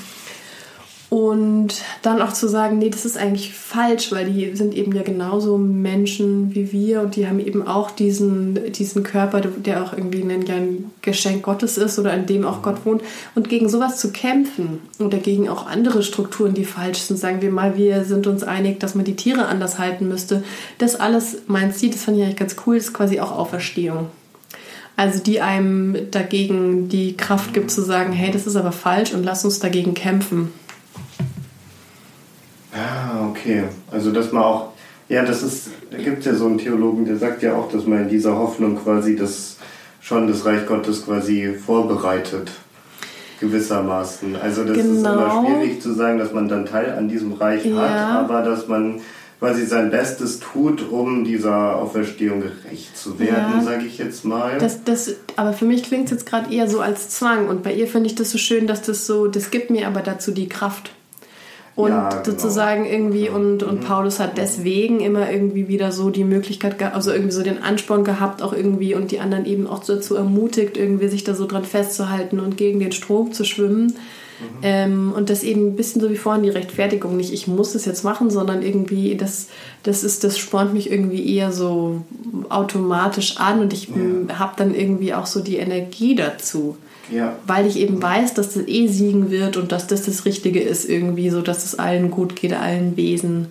und 1.10 1.84
dann 2.02 2.22
auch 2.22 2.34
zu 2.34 2.48
sagen, 2.48 2.80
nee, 2.80 2.90
das 2.90 3.06
ist 3.06 3.18
eigentlich 3.18 3.54
falsch, 3.54 4.12
weil 4.12 4.32
die 4.32 4.56
sind 4.56 4.74
eben 4.74 4.92
ja 4.94 5.04
genauso 5.04 5.58
Menschen 5.58 6.56
wie 6.56 6.72
wir 6.72 7.02
und 7.02 7.16
die 7.16 7.28
haben 7.28 7.40
eben 7.40 7.68
auch 7.68 7.92
diesen, 7.92 8.72
diesen 8.74 9.04
Körper, 9.04 9.42
der 9.42 9.84
auch 9.84 9.94
irgendwie 9.94 10.24
ein, 10.24 10.92
Geschenk 11.02 11.44
Gottes 11.44 11.78
ist 11.78 12.00
oder 12.00 12.14
in 12.14 12.26
dem 12.26 12.46
auch 12.46 12.64
Gott 12.64 12.86
wohnt. 12.86 13.04
Und 13.36 13.50
gegen 13.50 13.70
sowas 13.70 13.98
zu 13.98 14.12
kämpfen 14.12 14.80
oder 14.98 15.20
gegen 15.20 15.48
auch 15.50 15.68
andere 15.68 16.02
Strukturen, 16.02 16.56
die 16.56 16.66
falsch 16.66 17.00
sind, 17.00 17.18
sagen 17.18 17.42
wir 17.42 17.52
mal, 17.52 17.78
wir 17.78 18.04
sind 18.06 18.26
uns 18.26 18.44
einig, 18.44 18.80
dass 18.80 18.96
man 18.96 19.06
die 19.06 19.16
Tiere 19.16 19.46
anders 19.46 19.78
halten 19.78 20.08
müsste. 20.08 20.44
Das 20.80 20.96
alles, 20.96 21.38
mein 21.46 21.72
Ziel, 21.72 21.92
das 21.92 22.04
fand 22.04 22.18
ich 22.18 22.24
eigentlich 22.24 22.38
ganz 22.38 22.56
cool, 22.66 22.78
ist 22.78 22.94
quasi 22.94 23.20
auch 23.20 23.32
Auferstehung. 23.32 24.08
Also 24.98 25.20
die 25.20 25.42
einem 25.42 26.10
dagegen 26.10 26.90
die 26.90 27.16
Kraft 27.16 27.54
gibt 27.54 27.70
zu 27.70 27.82
sagen, 27.82 28.14
hey, 28.14 28.32
das 28.32 28.48
ist 28.48 28.56
aber 28.56 28.72
falsch 28.72 29.14
und 29.14 29.24
lass 29.24 29.46
uns 29.46 29.60
dagegen 29.60 29.94
kämpfen. 29.94 30.52
Okay, 33.30 33.64
also 33.92 34.12
dass 34.12 34.32
man 34.32 34.44
auch, 34.44 34.70
ja, 35.08 35.24
das 35.24 35.44
ist, 35.44 35.70
da 35.92 35.98
gibt 35.98 36.20
es 36.20 36.26
ja 36.26 36.34
so 36.34 36.46
einen 36.46 36.58
Theologen, 36.58 37.06
der 37.06 37.18
sagt 37.18 37.44
ja 37.44 37.56
auch, 37.56 37.72
dass 37.72 37.86
man 37.86 38.04
in 38.04 38.10
dieser 38.10 38.38
Hoffnung 38.38 38.78
quasi 38.78 39.16
das 39.16 39.58
schon 40.02 40.28
das 40.28 40.46
Reich 40.46 40.66
Gottes 40.66 41.06
quasi 41.06 41.54
vorbereitet 41.54 42.52
gewissermaßen. 43.40 44.36
Also 44.36 44.64
das 44.64 44.78
genau. 44.78 44.92
ist 44.94 45.00
immer 45.00 45.12
genau. 45.12 45.46
schwierig 45.46 45.82
zu 45.82 45.94
sagen, 45.94 46.20
dass 46.20 46.32
man 46.32 46.48
dann 46.48 46.66
Teil 46.66 46.94
an 46.94 47.10
diesem 47.10 47.34
Reich 47.34 47.66
ja. 47.66 47.76
hat, 47.76 48.24
aber 48.24 48.42
dass 48.42 48.68
man 48.68 49.02
quasi 49.40 49.66
sein 49.66 49.92
Bestes 49.92 50.40
tut, 50.40 50.90
um 50.90 51.24
dieser 51.24 51.76
Auferstehung 51.76 52.42
gerecht 52.42 52.98
zu 52.98 53.20
werden, 53.20 53.54
ja. 53.58 53.62
sage 53.64 53.86
ich 53.86 53.98
jetzt 53.98 54.24
mal. 54.26 54.58
Das, 54.60 54.84
das, 54.84 55.16
aber 55.36 55.54
für 55.54 55.66
mich 55.66 55.84
klingt 55.84 56.06
es 56.06 56.12
jetzt 56.12 56.26
gerade 56.26 56.54
eher 56.54 56.70
so 56.70 56.80
als 56.80 57.10
Zwang 57.10 57.48
und 57.48 57.62
bei 57.62 57.74
ihr 57.74 57.88
finde 57.88 58.08
ich 58.08 58.16
das 58.16 58.32
so 58.32 58.38
schön, 58.38 58.68
dass 58.68 58.82
das 58.82 59.06
so, 59.06 59.28
das 59.28 59.52
gibt 59.52 59.70
mir 59.70 59.88
aber 59.88 60.02
dazu 60.02 60.32
die 60.32 60.48
Kraft. 60.48 60.92
Und 61.76 61.90
ja, 61.90 62.10
genau. 62.10 62.24
sozusagen 62.24 62.86
irgendwie, 62.86 63.28
und, 63.28 63.62
und 63.62 63.82
mhm. 63.82 63.86
Paulus 63.86 64.20
hat 64.22 64.38
deswegen 64.38 65.02
immer 65.02 65.30
irgendwie 65.30 65.68
wieder 65.68 65.92
so 65.92 66.10
die 66.10 66.24
Möglichkeit, 66.24 66.82
also 66.82 67.12
irgendwie 67.12 67.34
so 67.34 67.44
den 67.44 67.62
Ansporn 67.62 68.06
gehabt, 68.06 68.42
auch 68.42 68.54
irgendwie 68.54 68.96
und 68.96 69.12
die 69.12 69.20
anderen 69.20 69.46
eben 69.46 69.68
auch 69.68 69.84
dazu 69.84 70.16
ermutigt, 70.16 70.78
irgendwie 70.78 71.10
sich 71.10 71.26
da 71.26 71.36
so 71.36 71.46
dran 71.46 71.66
festzuhalten 71.66 72.40
und 72.40 72.56
gegen 72.56 72.80
den 72.80 72.94
Strom 72.94 73.34
zu 73.34 73.44
schwimmen. 73.44 73.88
Mhm. 73.88 74.60
Ähm, 74.64 75.14
und 75.14 75.30
das 75.30 75.44
eben 75.44 75.68
ein 75.68 75.76
bisschen 75.76 76.00
so 76.02 76.10
wie 76.10 76.18
vorhin 76.18 76.44
die 76.44 76.50
Rechtfertigung, 76.50 77.18
nicht 77.18 77.34
ich 77.34 77.48
muss 77.48 77.76
es 77.76 77.84
jetzt 77.84 78.04
machen, 78.04 78.30
sondern 78.30 78.62
irgendwie, 78.62 79.16
das, 79.16 79.48
das 79.84 80.04
ist, 80.04 80.24
das 80.24 80.38
spornt 80.38 80.74
mich 80.74 80.90
irgendwie 80.90 81.36
eher 81.36 81.52
so 81.52 82.04
automatisch 82.48 83.38
an 83.38 83.60
und 83.60 83.74
ich 83.74 83.90
ja. 83.90 84.40
habe 84.40 84.54
dann 84.56 84.74
irgendwie 84.74 85.14
auch 85.14 85.26
so 85.26 85.42
die 85.42 85.58
Energie 85.58 86.16
dazu. 86.16 86.78
Ja. 87.12 87.38
Weil 87.46 87.68
ich 87.68 87.78
eben 87.78 88.02
weiß, 88.02 88.34
dass 88.34 88.54
das 88.54 88.68
eh 88.68 88.88
siegen 88.88 89.30
wird 89.30 89.58
und 89.58 89.72
dass 89.72 89.88
das 89.88 90.04
das 90.04 90.26
Richtige 90.26 90.62
ist, 90.62 90.90
irgendwie 90.90 91.30
so, 91.30 91.42
dass 91.42 91.66
es 91.66 91.78
allen 91.78 92.12
gut 92.12 92.36
geht, 92.36 92.54
allen 92.54 92.98
Wesen. 92.98 93.48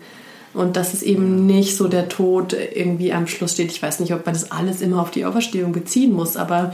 Und 0.52 0.76
dass 0.76 0.94
es 0.94 1.02
eben 1.02 1.46
nicht 1.46 1.76
so 1.76 1.88
der 1.88 2.08
Tod 2.08 2.52
irgendwie 2.74 3.12
am 3.12 3.26
Schluss 3.26 3.54
steht. 3.54 3.72
Ich 3.72 3.82
weiß 3.82 3.98
nicht, 3.98 4.14
ob 4.14 4.24
man 4.24 4.34
das 4.34 4.52
alles 4.52 4.82
immer 4.82 5.02
auf 5.02 5.10
die 5.10 5.24
Auferstehung 5.24 5.72
beziehen 5.72 6.12
muss, 6.12 6.36
aber 6.36 6.72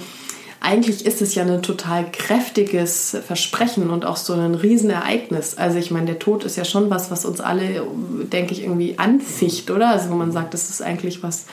eigentlich 0.61 1.07
ist 1.07 1.22
es 1.22 1.35
ja 1.35 1.45
ein 1.45 1.62
total 1.62 2.11
kräftiges 2.12 3.16
Versprechen 3.26 3.89
und 3.89 4.05
auch 4.05 4.18
so 4.18 4.35
ein 4.35 4.55
Riesenereignis. 4.55 5.57
Also 5.57 5.78
ich 5.78 5.91
meine, 5.91 6.07
der 6.07 6.18
Tod 6.18 6.45
ist 6.45 6.57
ja 6.57 6.66
schon 6.66 6.91
was, 6.91 7.11
was 7.11 7.24
uns 7.24 7.41
alle, 7.41 7.83
denke 8.31 8.53
ich, 8.53 8.62
irgendwie 8.62 8.99
anficht, 8.99 9.70
oder? 9.70 9.89
Also 9.89 10.11
wo 10.11 10.14
man 10.14 10.33
sagt, 10.33 10.53
das 10.53 10.68
ist 10.68 10.83
eigentlich 10.83 11.22
was, 11.22 11.47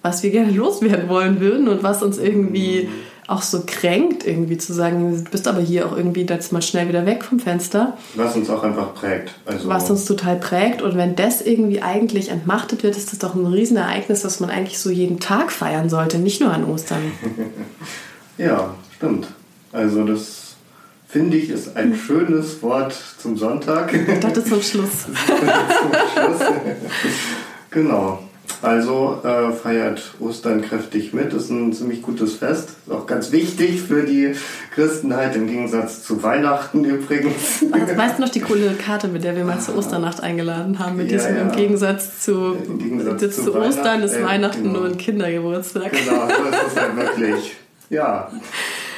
was 0.00 0.22
wir 0.22 0.30
gerne 0.30 0.52
loswerden 0.52 1.10
wollen 1.10 1.40
würden 1.40 1.68
und 1.68 1.82
was 1.82 2.02
uns 2.02 2.16
irgendwie 2.16 2.88
auch 3.26 3.42
so 3.42 3.62
kränkt, 3.66 4.24
irgendwie 4.24 4.56
zu 4.56 4.72
sagen, 4.72 5.24
du 5.24 5.30
bist 5.30 5.48
aber 5.48 5.60
hier 5.60 5.86
auch 5.86 5.96
irgendwie 5.96 6.22
jetzt 6.22 6.52
mal 6.52 6.62
schnell 6.62 6.88
wieder 6.88 7.06
weg 7.06 7.24
vom 7.24 7.40
Fenster. 7.40 7.96
Was 8.14 8.36
uns 8.36 8.48
auch 8.50 8.62
einfach 8.62 8.94
prägt. 8.94 9.34
Also 9.44 9.68
was 9.68 9.90
uns 9.90 10.04
total 10.04 10.36
prägt. 10.36 10.80
Und 10.80 10.96
wenn 10.96 11.16
das 11.16 11.40
irgendwie 11.40 11.82
eigentlich 11.82 12.28
entmachtet 12.28 12.84
wird, 12.84 12.96
ist 12.96 13.12
das 13.12 13.18
doch 13.18 13.34
ein 13.34 13.46
Riesenereignis, 13.46 14.22
das 14.22 14.38
man 14.38 14.50
eigentlich 14.50 14.78
so 14.78 14.90
jeden 14.90 15.18
Tag 15.18 15.50
feiern 15.50 15.88
sollte, 15.88 16.18
nicht 16.18 16.40
nur 16.40 16.52
an 16.52 16.64
Ostern. 16.64 17.00
ja, 18.38 18.74
stimmt. 18.96 19.28
Also 19.72 20.04
das 20.04 20.54
finde 21.08 21.36
ich 21.36 21.50
ist 21.50 21.76
ein 21.76 21.96
schönes 21.96 22.62
Wort 22.62 22.96
zum 23.18 23.36
Sonntag. 23.36 23.92
Ich 23.92 24.20
dachte 24.20 24.44
zum 24.44 24.62
Schluss. 24.62 25.04
zum 25.26 25.36
Schluss. 26.14 26.48
genau. 27.70 28.20
Also 28.62 29.20
äh, 29.22 29.52
feiert 29.52 30.14
Ostern 30.20 30.62
kräftig 30.62 31.12
mit, 31.12 31.32
ist 31.32 31.50
ein 31.50 31.72
ziemlich 31.72 32.02
gutes 32.02 32.34
Fest. 32.36 32.70
Ist 32.86 32.92
auch 32.92 33.06
ganz 33.06 33.30
wichtig 33.32 33.82
für 33.82 34.02
die 34.02 34.34
Christenheit 34.74 35.36
im 35.36 35.46
Gegensatz 35.46 36.02
zu 36.02 36.22
Weihnachten 36.22 36.84
übrigens. 36.84 37.64
Also, 37.70 37.96
weißt 37.96 38.18
du 38.18 38.22
noch 38.22 38.28
die 38.28 38.40
coole 38.40 38.74
Karte, 38.74 39.08
mit 39.08 39.24
der 39.24 39.36
wir 39.36 39.44
mal 39.44 39.60
zur 39.60 39.76
Osternacht 39.76 40.22
eingeladen 40.22 40.78
haben? 40.78 40.96
Mit 40.96 41.10
ja, 41.10 41.18
diesem 41.18 41.36
ja. 41.36 41.42
im 41.42 41.52
Gegensatz 41.52 42.20
zu, 42.20 42.56
Im 42.66 42.78
Gegensatz 42.78 43.36
zu, 43.36 43.44
zu 43.44 43.56
Ostern 43.56 44.02
ist 44.02 44.16
äh, 44.16 44.24
Weihnachten 44.24 44.62
genau. 44.62 44.80
nur 44.80 44.88
ein 44.88 44.96
Kindergeburtstag. 44.96 45.92
Genau, 45.92 46.26
das 46.26 46.72
ist 46.72 46.80
halt 46.80 46.96
wirklich. 46.96 47.56
Ja. 47.90 48.30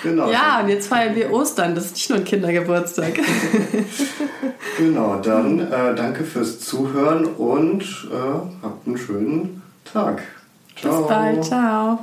Genau. 0.03 0.31
Ja, 0.31 0.61
und 0.63 0.69
jetzt 0.69 0.89
feiern 0.89 1.15
wir 1.15 1.33
Ostern. 1.33 1.75
Das 1.75 1.87
ist 1.87 1.95
nicht 1.95 2.11
nur 2.11 2.19
ein 2.19 2.25
Kindergeburtstag. 2.25 3.19
genau, 4.79 5.17
dann 5.17 5.61
äh, 5.61 5.95
danke 5.95 6.25
fürs 6.25 6.61
Zuhören 6.61 7.25
und 7.25 7.83
äh, 7.83 8.63
habt 8.63 8.87
einen 8.87 8.99
schönen 8.99 9.63
Tag. 9.93 10.23
Ciao. 10.77 11.01
Bis 11.01 11.09
bald. 11.09 11.45
Ciao. 11.45 11.99